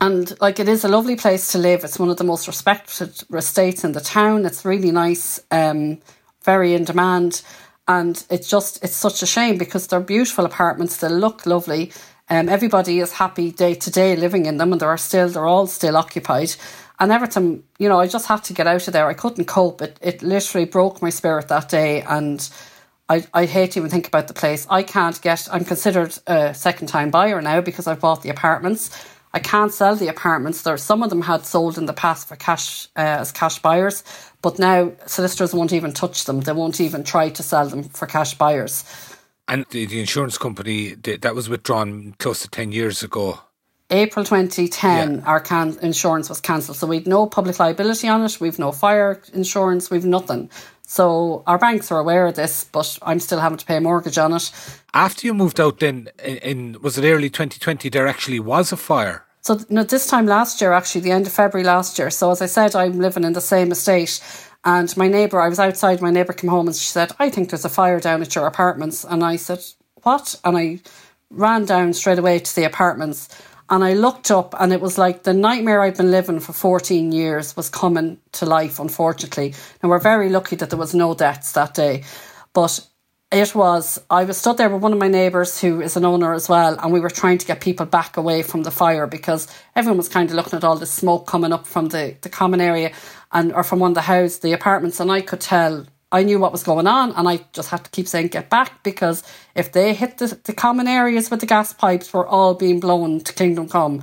and 0.02 0.34
like 0.42 0.60
it 0.60 0.68
is 0.68 0.84
a 0.84 0.88
lovely 0.88 1.16
place 1.16 1.52
to 1.52 1.60
live. 1.60 1.84
It's 1.84 2.00
one 2.00 2.10
of 2.10 2.18
the 2.18 2.24
most 2.24 2.48
respected 2.48 3.22
estates 3.34 3.84
in 3.84 3.92
the 3.92 4.02
town. 4.02 4.46
It's 4.46 4.66
really 4.66 4.92
nice, 4.92 5.40
um, 5.52 6.00
very 6.44 6.74
in 6.74 6.86
demand 6.86 7.44
and 7.90 8.26
it's 8.30 8.50
just 8.50 8.84
it's 8.86 8.96
such 8.96 9.24
a 9.24 9.28
shame 9.28 9.58
because 9.58 9.88
they're 9.88 10.00
beautiful 10.00 10.46
apartments. 10.46 10.98
They 10.98 11.10
look 11.10 11.46
lovely. 11.48 11.92
Um, 12.30 12.50
everybody 12.50 13.00
is 13.02 13.14
happy 13.14 13.52
day 13.52 13.76
to 13.76 13.92
day 13.92 14.16
living 14.16 14.46
in 14.46 14.58
them 14.58 14.72
and 14.74 14.82
they're 14.82 14.98
still 14.98 15.30
they're 15.30 15.48
all 15.48 15.68
still 15.68 15.98
occupied. 15.98 16.56
And 17.02 17.12
every 17.12 17.30
time 17.30 17.66
you 17.80 17.90
know 17.90 18.00
I 18.00 18.08
just 18.08 18.28
had 18.28 18.46
to 18.46 18.54
get 18.54 18.68
out 18.68 18.88
of 18.88 18.94
there. 18.94 19.08
I 19.08 19.16
couldn't 19.16 19.46
cope. 19.48 19.82
It, 19.82 19.98
it 20.02 20.24
literally 20.24 20.66
broke 20.68 21.02
my 21.02 21.12
spirit 21.12 21.50
that 21.50 21.70
day 21.70 22.04
and 22.04 22.50
I, 23.10 23.26
I 23.34 23.46
hate 23.48 23.72
to 23.72 23.80
even 23.80 23.92
think 23.92 24.08
about 24.08 24.28
the 24.30 24.36
place. 24.36 24.68
I 24.70 24.84
can't 24.84 25.20
get 25.22 25.50
I'm 25.52 25.66
considered 25.66 26.18
a 26.28 26.54
second 26.54 26.88
time 26.88 27.12
buyer 27.12 27.42
now 27.42 27.62
because 27.62 27.88
I've 27.88 28.02
bought 28.02 28.24
the 28.24 28.30
apartments 28.30 28.92
I 29.34 29.40
can't 29.40 29.72
sell 29.72 29.96
the 29.96 30.08
apartments. 30.08 30.64
There, 30.64 30.78
some 30.78 31.04
of 31.04 31.10
them 31.10 31.22
had 31.22 31.46
sold 31.46 31.78
in 31.78 31.86
the 31.86 31.94
past 31.94 32.28
for 32.28 32.36
cash 32.36 32.88
uh, 32.96 33.22
as 33.22 33.32
cash 33.32 33.60
buyers, 33.60 34.04
but 34.42 34.58
now 34.58 34.92
solicitors 35.06 35.54
won't 35.54 35.74
even 35.74 35.94
touch 35.94 36.26
them. 36.26 36.42
They 36.42 36.52
won't 36.52 36.82
even 36.82 37.04
try 37.04 37.30
to 37.30 37.44
sell 37.44 37.68
them 37.68 37.84
for 37.84 38.08
cash 38.08 38.34
buyers. 38.36 38.86
And 39.48 39.66
the, 39.72 39.86
the 39.86 40.00
insurance 40.00 40.38
company 40.38 40.96
that 40.96 41.36
was 41.36 41.50
withdrawn 41.50 42.16
close 42.20 42.42
to 42.42 42.48
ten 42.50 42.72
years 42.72 43.04
ago. 43.04 43.40
April 43.92 44.24
2010, 44.24 45.16
yeah. 45.16 45.22
our 45.26 45.40
can- 45.40 45.80
insurance 45.82 46.30
was 46.30 46.40
cancelled. 46.40 46.78
So 46.78 46.86
we've 46.86 47.08
no 47.08 47.26
public 47.26 47.60
liability 47.60 48.08
on 48.08 48.24
it. 48.24 48.40
We've 48.40 48.60
no 48.60 48.72
fire 48.72 49.20
insurance. 49.34 49.90
We've 49.90 50.06
nothing. 50.06 50.52
So 50.90 51.44
our 51.46 51.60
banks 51.60 51.92
are 51.92 52.00
aware 52.00 52.26
of 52.26 52.34
this, 52.34 52.64
but 52.64 52.98
I'm 53.04 53.20
still 53.20 53.40
having 53.40 53.60
to 53.60 53.66
pay 53.66 53.78
a 53.78 53.82
mortgage 53.82 54.18
on 54.18 54.34
it. 54.34 54.52
After 54.92 55.28
you 55.28 55.36
moved 55.36 55.60
out, 55.60 55.80
then 55.80 56.10
in, 56.26 56.38
in 56.38 56.82
was 56.82 56.98
it 56.98 57.08
early 57.08 57.30
2020? 57.30 57.90
There 57.90 58.08
actually 58.08 58.40
was 58.40 58.72
a 58.72 58.76
fire. 58.76 59.24
So 59.42 59.60
no, 59.70 59.84
this 59.84 60.08
time 60.08 60.26
last 60.26 60.60
year, 60.60 60.74
actually, 60.74 61.02
the 61.02 61.12
end 61.12 61.28
of 61.28 61.32
February 61.32 61.64
last 61.64 62.00
year. 62.00 62.10
So 62.10 62.32
as 62.32 62.42
I 62.42 62.48
said, 62.48 62.76
I'm 62.76 63.00
living 63.00 63.24
in 63.24 63.34
the 63.34 63.40
same 63.40 63.72
estate, 63.72 64.20
and 64.66 64.98
my 64.98 65.08
neighbour, 65.08 65.40
I 65.40 65.48
was 65.48 65.60
outside. 65.60 66.02
My 66.02 66.10
neighbour 66.10 66.34
came 66.34 66.50
home 66.50 66.66
and 66.66 66.76
she 66.76 66.88
said, 66.88 67.12
"I 67.20 67.30
think 67.30 67.52
there's 67.52 67.66
a 67.66 67.70
fire 67.70 68.00
down 68.00 68.24
at 68.24 68.34
your 68.34 68.48
apartments." 68.48 69.04
And 69.04 69.24
I 69.24 69.36
said, 69.36 69.64
"What?" 70.02 70.40
And 70.44 70.58
I 70.58 70.80
ran 71.30 71.66
down 71.66 71.94
straight 71.94 72.18
away 72.18 72.40
to 72.40 72.56
the 72.56 72.64
apartments 72.64 73.30
and 73.70 73.84
I 73.84 73.94
looked 73.94 74.32
up, 74.32 74.56
and 74.60 74.74
it 74.74 74.82
was 74.82 74.98
like 74.98 75.24
the 75.24 75.34
nightmare 75.34 75.82
I'd 75.82 75.98
been 75.98 76.12
living 76.12 76.40
for 76.40 76.54
14 76.54 77.12
years 77.12 77.56
was 77.56 77.70
coming 77.70 78.20
to 78.34 78.46
life, 78.46 78.80
unfortunately. 78.80 79.54
And 79.82 79.90
we're 79.90 80.00
very 80.00 80.30
lucky 80.30 80.56
that 80.56 80.70
there 80.70 80.80
was 80.80 80.96
no 80.96 81.14
deaths 81.14 81.52
that 81.54 81.76
day. 81.76 82.04
But 82.54 82.80
it 83.32 83.54
was, 83.54 84.02
I 84.10 84.24
was 84.24 84.38
stood 84.38 84.58
there 84.58 84.70
with 84.70 84.82
one 84.82 84.94
of 84.94 84.98
my 84.98 85.08
neighbours 85.08 85.62
who 85.62 85.82
is 85.82 85.96
an 85.96 86.04
owner 86.04 86.34
as 86.34 86.50
well, 86.50 86.80
and 86.80 86.92
we 86.92 87.00
were 87.00 87.12
trying 87.12 87.38
to 87.38 87.46
get 87.46 87.62
people 87.62 87.86
back 87.86 88.18
away 88.18 88.42
from 88.42 88.64
the 88.64 88.72
fire 88.72 89.06
because 89.06 89.48
everyone 89.76 89.98
was 89.98 90.10
kind 90.10 90.30
of 90.30 90.36
looking 90.36 90.58
at 90.58 90.64
all 90.64 90.76
the 90.76 90.88
smoke 90.88 91.28
coming 91.28 91.54
up 91.54 91.68
from 91.68 91.90
the, 91.90 92.16
the 92.22 92.30
common 92.30 92.60
area 92.60 92.92
and 93.32 93.54
or 93.54 93.64
from 93.64 93.80
one 93.80 93.92
of 93.92 93.96
the 93.96 94.02
houses, 94.02 94.40
the 94.40 94.54
apartments, 94.54 95.00
and 95.00 95.12
I 95.12 95.22
could 95.22 95.42
tell 95.42 95.86
I 96.12 96.24
knew 96.24 96.40
what 96.40 96.52
was 96.52 96.64
going 96.64 96.88
on 96.88 97.12
and 97.12 97.28
I 97.28 97.46
just 97.54 97.70
had 97.70 97.84
to 97.84 97.92
keep 97.92 98.08
saying 98.08 98.28
get 98.30 98.50
back 98.50 98.84
because 98.84 99.24
if 99.56 99.72
they 99.72 99.94
hit 99.94 100.18
the, 100.18 100.40
the 100.44 100.54
common 100.54 100.88
areas 100.88 101.30
with 101.30 101.40
the 101.40 101.46
gas 101.46 101.72
pipes 101.74 102.12
were 102.12 102.28
all 102.28 102.56
being 102.56 102.80
blown 102.80 103.20
to 103.22 103.34
Kingdom 103.34 103.70
Come. 103.70 104.02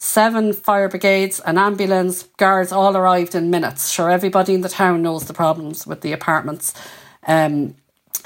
Seven 0.00 0.52
fire 0.52 0.88
brigades, 0.88 1.40
an 1.40 1.58
ambulance, 1.58 2.22
guards 2.36 2.70
all 2.70 2.96
arrived 2.96 3.34
in 3.34 3.50
minutes. 3.50 3.90
Sure, 3.90 4.10
everybody 4.10 4.54
in 4.54 4.60
the 4.60 4.68
town 4.68 5.02
knows 5.02 5.24
the 5.24 5.34
problems 5.34 5.86
with 5.86 6.02
the 6.02 6.12
apartments. 6.12 6.72
Um, 7.26 7.74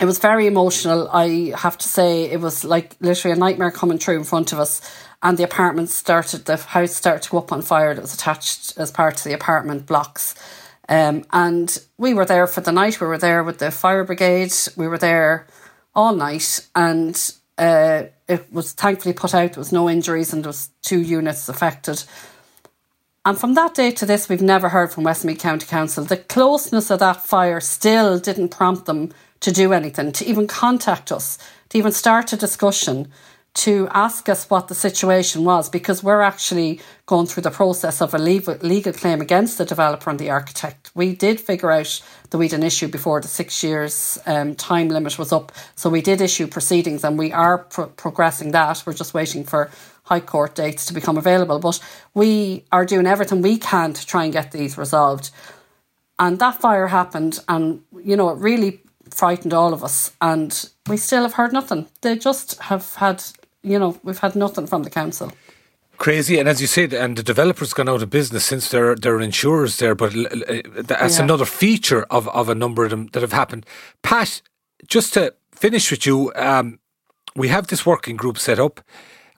it 0.00 0.04
was 0.04 0.18
very 0.18 0.46
emotional. 0.46 1.08
I 1.12 1.52
have 1.56 1.78
to 1.78 1.88
say, 1.88 2.24
it 2.24 2.40
was 2.40 2.64
like 2.64 2.96
literally 3.00 3.36
a 3.36 3.38
nightmare 3.38 3.70
coming 3.70 3.98
true 3.98 4.16
in 4.16 4.24
front 4.24 4.52
of 4.52 4.58
us. 4.58 4.80
and 5.22 5.38
the 5.38 5.44
apartment 5.44 5.88
started, 5.88 6.44
the 6.44 6.56
house 6.56 6.94
started 6.94 7.22
to 7.22 7.30
go 7.30 7.38
up 7.38 7.52
on 7.52 7.62
fire. 7.62 7.92
It 7.92 8.00
was 8.00 8.12
attached 8.12 8.76
as 8.76 8.90
part 8.90 9.18
of 9.18 9.24
the 9.24 9.32
apartment 9.32 9.86
blocks. 9.86 10.34
Um, 10.92 11.24
and 11.32 11.82
we 11.96 12.12
were 12.12 12.26
there 12.26 12.46
for 12.46 12.60
the 12.60 12.70
night. 12.70 13.00
We 13.00 13.06
were 13.06 13.16
there 13.16 13.42
with 13.42 13.60
the 13.60 13.70
fire 13.70 14.04
brigade. 14.04 14.52
We 14.76 14.86
were 14.86 14.98
there 14.98 15.46
all 15.94 16.14
night, 16.14 16.68
and 16.74 17.16
uh, 17.56 18.02
it 18.28 18.52
was 18.52 18.72
thankfully 18.72 19.14
put 19.14 19.34
out. 19.34 19.54
There 19.54 19.60
was 19.60 19.72
no 19.72 19.88
injuries, 19.88 20.34
and 20.34 20.44
there 20.44 20.50
was 20.50 20.68
two 20.82 21.00
units 21.00 21.48
affected. 21.48 22.04
And 23.24 23.38
from 23.38 23.54
that 23.54 23.72
day 23.72 23.90
to 23.90 24.04
this, 24.04 24.28
we've 24.28 24.42
never 24.42 24.68
heard 24.68 24.92
from 24.92 25.04
Westmeath 25.04 25.38
County 25.38 25.64
Council. 25.64 26.04
The 26.04 26.18
closeness 26.18 26.90
of 26.90 26.98
that 26.98 27.22
fire 27.22 27.60
still 27.60 28.18
didn't 28.18 28.50
prompt 28.50 28.84
them 28.84 29.14
to 29.40 29.50
do 29.50 29.72
anything, 29.72 30.12
to 30.12 30.26
even 30.26 30.46
contact 30.46 31.10
us, 31.10 31.38
to 31.70 31.78
even 31.78 31.92
start 31.92 32.34
a 32.34 32.36
discussion 32.36 33.10
to 33.54 33.86
ask 33.90 34.28
us 34.30 34.48
what 34.48 34.68
the 34.68 34.74
situation 34.74 35.44
was 35.44 35.68
because 35.68 36.02
we're 36.02 36.22
actually 36.22 36.80
going 37.04 37.26
through 37.26 37.42
the 37.42 37.50
process 37.50 38.00
of 38.00 38.14
a 38.14 38.18
legal 38.18 38.92
claim 38.92 39.20
against 39.20 39.58
the 39.58 39.64
developer 39.64 40.08
and 40.08 40.18
the 40.18 40.30
architect. 40.30 40.90
We 40.94 41.14
did 41.14 41.38
figure 41.38 41.70
out 41.70 42.02
that 42.30 42.38
we'd 42.38 42.54
an 42.54 42.62
issue 42.62 42.88
before 42.88 43.20
the 43.20 43.28
six 43.28 43.62
years 43.62 44.18
um, 44.24 44.54
time 44.54 44.88
limit 44.88 45.18
was 45.18 45.32
up, 45.32 45.52
so 45.74 45.90
we 45.90 46.00
did 46.00 46.22
issue 46.22 46.46
proceedings 46.46 47.04
and 47.04 47.18
we 47.18 47.30
are 47.32 47.58
pro- 47.58 47.88
progressing 47.88 48.52
that. 48.52 48.82
We're 48.86 48.94
just 48.94 49.12
waiting 49.12 49.44
for 49.44 49.70
High 50.04 50.20
Court 50.20 50.54
dates 50.54 50.86
to 50.86 50.94
become 50.94 51.18
available, 51.18 51.58
but 51.58 51.78
we 52.14 52.64
are 52.72 52.86
doing 52.86 53.06
everything 53.06 53.42
we 53.42 53.58
can 53.58 53.92
to 53.92 54.06
try 54.06 54.24
and 54.24 54.32
get 54.32 54.52
these 54.52 54.78
resolved. 54.78 55.30
And 56.18 56.38
that 56.38 56.60
fire 56.60 56.88
happened, 56.88 57.38
and 57.48 57.82
you 58.02 58.16
know, 58.16 58.30
it 58.30 58.38
really 58.38 58.80
frightened 59.10 59.52
all 59.52 59.72
of 59.74 59.84
us, 59.84 60.12
and 60.20 60.70
we 60.88 60.96
still 60.96 61.22
have 61.22 61.34
heard 61.34 61.52
nothing. 61.52 61.86
They 62.00 62.16
just 62.16 62.60
have 62.62 62.94
had 62.94 63.22
you 63.62 63.78
know, 63.78 63.98
we've 64.02 64.18
had 64.18 64.36
nothing 64.36 64.66
from 64.66 64.82
the 64.82 64.90
council. 64.90 65.32
Crazy, 65.98 66.38
and 66.38 66.48
as 66.48 66.60
you 66.60 66.66
said, 66.66 66.92
and 66.92 67.16
the 67.16 67.22
developers 67.22 67.72
gone 67.72 67.88
out 67.88 68.02
of 68.02 68.10
business 68.10 68.44
since 68.44 68.70
there 68.70 68.96
there 68.96 69.14
are 69.14 69.20
insurers 69.20 69.76
there, 69.76 69.94
but 69.94 70.12
that's 70.74 71.18
yeah. 71.18 71.24
another 71.24 71.44
feature 71.44 72.04
of, 72.10 72.26
of 72.28 72.48
a 72.48 72.54
number 72.54 72.84
of 72.84 72.90
them 72.90 73.08
that 73.12 73.20
have 73.20 73.32
happened. 73.32 73.66
Pat, 74.02 74.42
just 74.88 75.14
to 75.14 75.34
finish 75.54 75.90
with 75.90 76.04
you, 76.04 76.32
um, 76.34 76.80
we 77.36 77.48
have 77.48 77.68
this 77.68 77.86
working 77.86 78.16
group 78.16 78.38
set 78.38 78.58
up, 78.58 78.80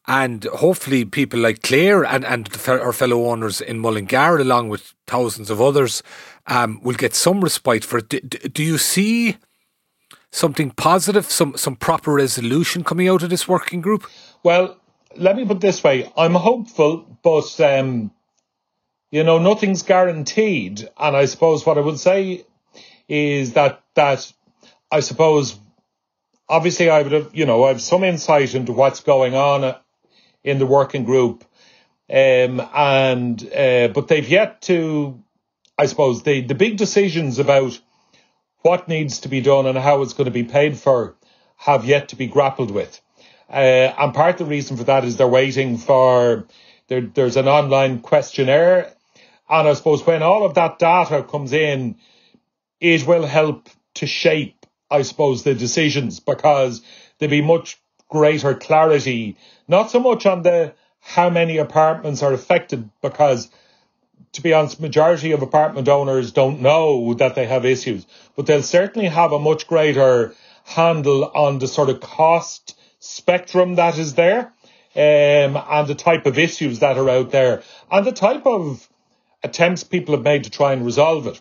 and 0.06 0.44
hopefully 0.44 1.04
people 1.04 1.40
like 1.40 1.60
Claire 1.62 2.04
and 2.04 2.24
and 2.24 2.48
our 2.68 2.92
fellow 2.92 3.26
owners 3.26 3.60
in 3.60 3.78
Mullingar, 3.78 4.38
along 4.38 4.70
with 4.70 4.94
thousands 5.06 5.50
of 5.50 5.60
others, 5.60 6.02
um, 6.46 6.80
will 6.82 6.96
get 6.96 7.14
some 7.14 7.42
respite 7.42 7.84
for 7.84 7.98
it. 7.98 8.08
Do, 8.08 8.18
do 8.18 8.62
you 8.62 8.78
see? 8.78 9.36
Something 10.34 10.70
positive, 10.72 11.30
some 11.30 11.56
some 11.56 11.76
proper 11.76 12.12
resolution 12.12 12.84
coming 12.84 13.08
out 13.08 13.22
of 13.22 13.30
this 13.30 13.48
working 13.48 13.80
group? 13.80 14.06
Well, 14.42 14.76
let 15.16 15.36
me 15.36 15.46
put 15.46 15.60
this 15.60 15.82
way: 15.82 16.12
I'm 16.16 16.34
hopeful, 16.34 17.18
but 17.22 17.60
um, 17.60 18.10
you 19.10 19.22
know, 19.22 19.38
nothing's 19.38 19.82
guaranteed. 19.82 20.88
And 20.98 21.16
I 21.16 21.26
suppose 21.26 21.64
what 21.64 21.78
I 21.78 21.82
would 21.82 22.00
say 22.00 22.44
is 23.08 23.52
that 23.52 23.82
that 23.94 24.32
I 24.90 25.00
suppose 25.00 25.58
obviously 26.48 26.90
I 26.90 27.02
would 27.02 27.12
have 27.12 27.30
you 27.34 27.46
know 27.46 27.64
I 27.64 27.68
have 27.68 27.80
some 27.80 28.04
insight 28.04 28.54
into 28.54 28.72
what's 28.72 29.00
going 29.00 29.34
on 29.34 29.76
in 30.42 30.58
the 30.58 30.66
working 30.66 31.04
group, 31.04 31.44
um, 32.10 32.60
and 32.74 33.40
uh, 33.54 33.88
but 33.88 34.08
they've 34.08 34.28
yet 34.28 34.62
to, 34.62 35.22
I 35.78 35.86
suppose 35.86 36.22
the 36.24 36.40
the 36.40 36.54
big 36.54 36.76
decisions 36.76 37.38
about 37.38 37.78
what 38.64 38.88
needs 38.88 39.20
to 39.20 39.28
be 39.28 39.42
done 39.42 39.66
and 39.66 39.76
how 39.76 40.00
it's 40.00 40.14
going 40.14 40.24
to 40.24 40.30
be 40.30 40.42
paid 40.42 40.78
for 40.78 41.14
have 41.56 41.84
yet 41.84 42.08
to 42.08 42.16
be 42.16 42.26
grappled 42.26 42.70
with. 42.70 42.98
Uh, 43.50 43.92
and 43.98 44.14
part 44.14 44.40
of 44.40 44.46
the 44.46 44.50
reason 44.50 44.78
for 44.78 44.84
that 44.84 45.04
is 45.04 45.18
they're 45.18 45.28
waiting 45.28 45.76
for 45.76 46.46
there, 46.88 47.02
there's 47.02 47.36
an 47.36 47.46
online 47.46 48.00
questionnaire. 48.00 48.90
And 49.50 49.68
I 49.68 49.74
suppose 49.74 50.06
when 50.06 50.22
all 50.22 50.46
of 50.46 50.54
that 50.54 50.78
data 50.78 51.22
comes 51.22 51.52
in, 51.52 51.96
it 52.80 53.06
will 53.06 53.26
help 53.26 53.68
to 53.96 54.06
shape, 54.06 54.64
I 54.90 55.02
suppose, 55.02 55.42
the 55.42 55.54
decisions 55.54 56.18
because 56.20 56.80
there'll 57.18 57.30
be 57.30 57.42
much 57.42 57.78
greater 58.08 58.54
clarity, 58.54 59.36
not 59.68 59.90
so 59.90 60.00
much 60.00 60.24
on 60.24 60.42
the 60.42 60.72
how 61.00 61.28
many 61.28 61.58
apartments 61.58 62.22
are 62.22 62.32
affected, 62.32 62.88
because 63.02 63.50
to 64.34 64.42
be 64.42 64.52
honest, 64.52 64.80
majority 64.80 65.32
of 65.32 65.42
apartment 65.42 65.88
owners 65.88 66.32
don't 66.32 66.60
know 66.60 67.14
that 67.14 67.34
they 67.34 67.46
have 67.46 67.64
issues, 67.64 68.04
but 68.36 68.46
they'll 68.46 68.62
certainly 68.62 69.08
have 69.08 69.32
a 69.32 69.38
much 69.38 69.66
greater 69.66 70.34
handle 70.64 71.24
on 71.34 71.58
the 71.60 71.68
sort 71.68 71.88
of 71.88 72.00
cost 72.00 72.76
spectrum 72.98 73.76
that 73.76 73.96
is 73.96 74.14
there, 74.14 74.52
um, 74.96 75.56
and 75.56 75.86
the 75.86 75.94
type 75.94 76.26
of 76.26 76.38
issues 76.38 76.80
that 76.80 76.98
are 76.98 77.08
out 77.08 77.30
there, 77.30 77.62
and 77.90 78.06
the 78.06 78.12
type 78.12 78.46
of 78.46 78.88
attempts 79.42 79.84
people 79.84 80.14
have 80.16 80.24
made 80.24 80.44
to 80.44 80.50
try 80.50 80.72
and 80.72 80.84
resolve 80.84 81.26
it. 81.26 81.40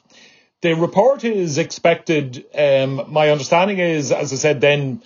The 0.62 0.74
report 0.74 1.24
is 1.24 1.58
expected. 1.58 2.46
Um, 2.54 3.06
my 3.08 3.32
understanding 3.32 3.80
is, 3.80 4.12
as 4.12 4.32
I 4.32 4.36
said, 4.36 4.62
then 4.62 5.02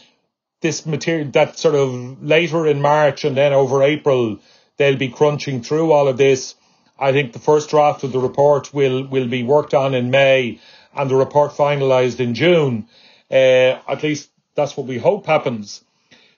this 0.62 0.86
material 0.86 1.30
that 1.32 1.58
sort 1.58 1.76
of 1.76 2.22
later 2.22 2.68
in 2.68 2.82
March 2.82 3.24
and 3.24 3.38
then 3.38 3.54
over 3.54 3.82
April, 3.82 4.40
they'll 4.78 4.98
be 4.98 5.10
crunching 5.10 5.62
through 5.62 5.92
all 5.92 6.08
of 6.08 6.18
this 6.18 6.56
I 7.00 7.12
think 7.12 7.34
the 7.34 7.40
first 7.40 7.70
draft 7.70 8.04
of 8.04 8.12
the 8.12 8.20
report 8.20 8.74
will, 8.74 9.06
will 9.06 9.28
be 9.28 9.44
worked 9.44 9.74
on 9.74 9.94
in 9.94 10.10
May 10.12 10.60
and 10.96 11.10
the 11.10 11.16
report 11.16 11.52
finalised 11.52 12.20
in 12.20 12.34
June. 12.34 12.88
Uh, 13.30 13.80
at 13.88 14.04
least 14.04 14.30
that's 14.56 14.76
what 14.76 14.88
we 14.88 14.98
hope 14.98 15.26
happens. 15.26 15.84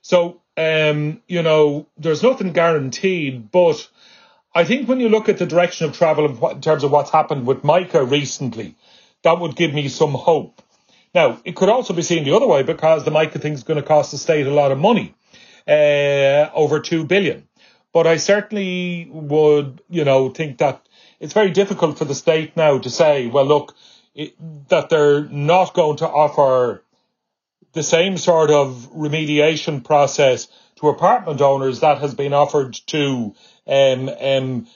So, 0.01 0.41
um, 0.57 1.21
you 1.27 1.41
know, 1.41 1.87
there's 1.97 2.23
nothing 2.23 2.51
guaranteed, 2.51 3.51
but 3.51 3.87
I 4.53 4.63
think 4.63 4.89
when 4.89 4.99
you 4.99 5.09
look 5.09 5.29
at 5.29 5.37
the 5.37 5.45
direction 5.45 5.87
of 5.87 5.97
travel 5.97 6.49
in 6.51 6.61
terms 6.61 6.83
of 6.83 6.91
what's 6.91 7.11
happened 7.11 7.45
with 7.45 7.63
mica 7.63 8.03
recently, 8.03 8.75
that 9.23 9.39
would 9.39 9.55
give 9.55 9.73
me 9.73 9.87
some 9.87 10.11
hope. 10.11 10.61
Now, 11.13 11.39
it 11.43 11.55
could 11.55 11.69
also 11.69 11.93
be 11.93 12.01
seen 12.01 12.23
the 12.23 12.35
other 12.35 12.47
way 12.47 12.63
because 12.63 13.03
the 13.03 13.11
mica 13.11 13.39
thing 13.39 13.53
is 13.53 13.63
going 13.63 13.79
to 13.79 13.87
cost 13.87 14.11
the 14.11 14.17
state 14.17 14.47
a 14.47 14.51
lot 14.51 14.71
of 14.71 14.77
money, 14.77 15.15
uh, 15.67 16.49
over 16.53 16.79
two 16.79 17.05
billion. 17.05 17.47
But 17.91 18.07
I 18.07 18.17
certainly 18.17 19.09
would, 19.11 19.81
you 19.89 20.05
know, 20.05 20.29
think 20.29 20.59
that 20.59 20.87
it's 21.19 21.33
very 21.33 21.51
difficult 21.51 21.97
for 21.97 22.05
the 22.05 22.15
state 22.15 22.55
now 22.55 22.77
to 22.77 22.89
say, 22.89 23.27
well, 23.27 23.45
look, 23.45 23.75
it, 24.13 24.35
that 24.69 24.89
they're 24.89 25.25
not 25.25 25.73
going 25.73 25.97
to 25.97 26.07
offer 26.07 26.83
the 27.73 27.83
same 27.83 28.17
sort 28.17 28.51
of 28.51 28.89
remediation 28.95 29.83
process 29.83 30.47
to 30.77 30.89
apartment 30.89 31.41
owners 31.41 31.81
that 31.81 31.99
has 31.99 32.15
been 32.15 32.33
offered 32.33 32.73
to 32.87 33.35
um, 33.67 34.09
um, 34.09 34.67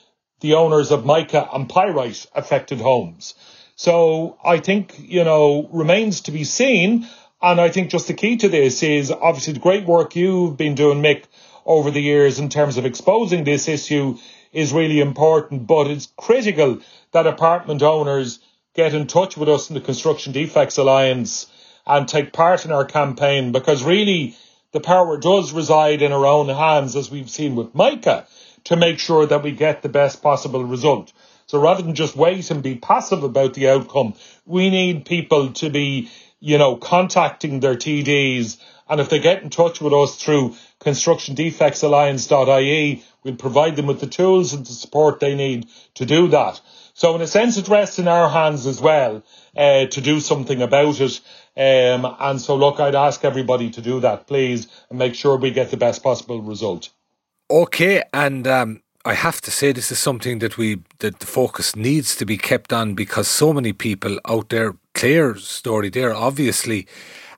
the 0.42 0.54
owners 0.56 0.92
of 0.92 1.06
mica 1.06 1.48
and 1.54 1.70
pyrite 1.70 2.26
affected 2.36 2.80
homes. 2.82 3.34
So 3.76 4.38
I 4.44 4.60
think, 4.60 4.96
you 5.00 5.24
know, 5.24 5.68
remains 5.72 6.22
to 6.22 6.32
be 6.32 6.44
seen. 6.44 7.08
And 7.42 7.60
I 7.60 7.70
think 7.70 7.90
just 7.90 8.08
the 8.08 8.14
key 8.14 8.38
to 8.38 8.50
this 8.50 8.84
is 8.84 9.12
obviously 9.12 9.54
the 9.54 9.60
great 9.60 9.86
work 9.86 10.16
you've 10.16 10.56
been 10.56 10.76
doing, 10.76 11.02
Mick, 11.02 11.26
over 11.66 11.92
the 11.92 12.02
years 12.02 12.40
in 12.40 12.50
terms 12.50 12.78
of 12.78 12.86
exposing 12.86 13.44
this 13.44 13.68
issue 13.68 14.18
is 14.52 14.74
really 14.74 15.00
important, 15.00 15.66
but 15.68 15.88
it's 15.88 16.12
critical 16.18 16.80
that 17.12 17.28
apartment 17.28 17.82
owners 17.82 18.40
get 18.76 18.94
in 18.94 19.08
touch 19.08 19.38
with 19.38 19.50
us 19.50 19.70
in 19.70 19.74
the 19.76 19.82
Construction 19.82 20.34
Defects 20.34 20.78
Alliance 20.78 21.48
and 21.86 22.08
take 22.08 22.34
part 22.34 22.66
in 22.66 22.72
our 22.72 22.86
campaign 22.86 23.52
because 23.52 23.84
really 23.84 24.36
the 24.72 24.80
power 24.80 25.18
does 25.18 25.54
reside 25.54 26.02
in 26.02 26.12
our 26.12 26.26
own 26.26 26.50
hands, 26.50 26.96
as 26.96 27.12
we've 27.12 27.30
seen 27.30 27.56
with 27.56 27.76
mica, 27.76 28.26
to 28.66 28.76
make 28.76 28.98
sure 29.00 29.26
that 29.26 29.44
we 29.44 29.52
get 29.52 29.82
the 29.82 29.90
best 29.90 30.24
possible 30.24 30.64
result. 30.64 31.14
So 31.46 31.60
rather 31.60 31.84
than 31.84 31.94
just 31.94 32.16
wait 32.16 32.50
and 32.50 32.64
be 32.64 32.76
passive 32.76 33.24
about 33.24 33.54
the 33.54 33.70
outcome, 33.70 34.16
we 34.46 34.70
need 34.70 35.06
people 35.06 35.54
to 35.54 35.70
be, 35.70 36.10
you 36.40 36.58
know, 36.58 36.76
contacting 36.76 37.60
their 37.60 37.76
TDs. 37.76 38.58
And 38.90 39.00
if 39.00 39.10
they 39.10 39.20
get 39.20 39.44
in 39.44 39.50
touch 39.50 39.82
with 39.82 39.94
us 39.94 40.16
through 40.16 40.56
constructiondefectsalliance.ie. 40.84 43.04
We'll 43.24 43.36
provide 43.36 43.76
them 43.76 43.88
with 43.88 44.00
the 44.00 44.08
tools 44.08 44.54
and 44.54 44.66
the 44.66 44.72
support 44.74 45.20
they 45.20 45.36
need 45.36 45.68
to 45.96 46.06
do 46.06 46.30
that. 46.30 46.62
So 46.94 47.14
in 47.16 47.22
a 47.22 47.28
sense, 47.28 47.58
it 47.58 47.68
rests 47.70 48.00
in 48.00 48.08
our 48.08 48.30
hands 48.30 48.66
as 48.68 48.80
well 48.82 49.24
uh, 49.58 49.88
to 49.88 50.02
do 50.02 50.20
something 50.20 50.62
about 50.62 51.00
it. 51.00 51.22
Um, 51.56 52.16
and 52.20 52.42
so, 52.42 52.56
look, 52.56 52.80
I'd 52.80 52.96
ask 52.96 53.24
everybody 53.26 53.70
to 53.72 53.82
do 53.82 54.00
that, 54.02 54.28
please, 54.28 54.68
and 54.90 55.00
make 55.00 55.16
sure 55.16 55.38
we 55.38 55.52
get 55.52 55.72
the 55.72 55.78
best 55.78 56.04
possible 56.04 56.42
result. 56.42 56.90
Okay, 57.50 58.04
and 58.14 58.46
um, 58.48 58.84
I 59.06 59.14
have 59.14 59.40
to 59.42 59.52
say 59.52 59.72
this 59.72 59.92
is 59.92 60.00
something 60.00 60.40
that 60.40 60.58
we 60.58 60.82
that 61.00 61.20
the 61.20 61.28
focus 61.28 61.76
needs 61.76 62.16
to 62.18 62.26
be 62.26 62.38
kept 62.38 62.74
on 62.74 62.96
because 62.96 63.28
so 63.28 63.54
many 63.54 63.74
people 63.74 64.20
out 64.26 64.50
there. 64.50 64.76
Clear 64.94 65.36
story 65.38 65.90
there, 65.90 66.14
obviously 66.14 66.88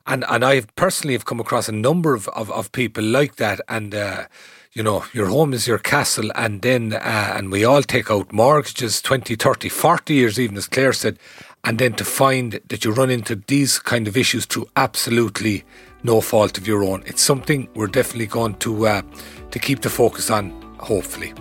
and 0.06 0.24
and 0.28 0.44
I 0.44 0.62
personally 0.76 1.14
have 1.14 1.24
come 1.24 1.40
across 1.40 1.68
a 1.68 1.72
number 1.72 2.14
of, 2.14 2.28
of, 2.28 2.50
of 2.50 2.72
people 2.72 3.04
like 3.04 3.36
that, 3.36 3.60
and 3.68 3.94
uh, 3.94 4.26
you 4.72 4.82
know, 4.82 5.04
your 5.14 5.28
home 5.28 5.54
is 5.54 5.66
your 5.66 5.78
castle, 5.78 6.30
and 6.34 6.60
then 6.60 6.92
uh, 6.92 7.32
and 7.34 7.50
we 7.50 7.64
all 7.64 7.82
take 7.82 8.10
out 8.10 8.32
mortgages 8.32 9.00
20, 9.00 9.34
30, 9.34 9.70
40 9.70 10.14
years, 10.14 10.38
even 10.38 10.56
as 10.58 10.68
Claire 10.68 10.92
said, 10.92 11.18
and 11.64 11.78
then 11.78 11.94
to 11.94 12.04
find 12.04 12.60
that 12.68 12.84
you 12.84 12.92
run 12.92 13.10
into 13.10 13.36
these 13.36 13.78
kind 13.78 14.06
of 14.06 14.16
issues 14.16 14.44
through 14.44 14.68
absolutely 14.76 15.64
no 16.02 16.20
fault 16.20 16.58
of 16.58 16.66
your 16.68 16.84
own. 16.84 17.02
It's 17.06 17.22
something 17.22 17.68
we're 17.74 17.86
definitely 17.86 18.26
going 18.26 18.56
to 18.56 18.86
uh, 18.86 19.02
to 19.50 19.58
keep 19.58 19.80
the 19.80 19.90
focus 19.90 20.30
on 20.30 20.50
hopefully. 20.78 21.32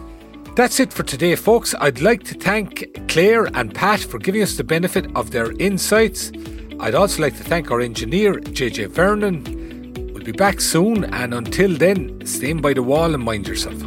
That's 0.55 0.79
it 0.79 0.93
for 0.93 1.03
today, 1.03 1.35
folks. 1.35 1.75
I'd 1.81 1.99
like 1.99 2.23
to 2.23 2.35
thank 2.35 3.09
Claire 3.09 3.47
and 3.53 3.75
Pat 3.75 3.99
for 3.99 4.17
giving 4.17 4.41
us 4.41 4.55
the 4.55 4.63
benefit 4.63 5.13
of 5.13 5.31
their 5.31 5.51
insights. 5.59 6.31
I'd 6.79 6.93
also 6.93 7.21
like 7.21 7.37
to 7.37 7.43
thank 7.43 7.71
our 7.71 7.79
engineer, 7.81 8.33
JJ 8.33 8.89
Vernon. 8.89 9.43
We'll 10.13 10.23
be 10.23 10.31
back 10.31 10.59
soon, 10.59 11.05
and 11.05 11.33
until 11.33 11.75
then, 11.75 12.25
stand 12.25 12.61
by 12.61 12.73
the 12.73 12.83
wall 12.83 13.13
and 13.13 13.23
mind 13.23 13.47
yourself. 13.47 13.81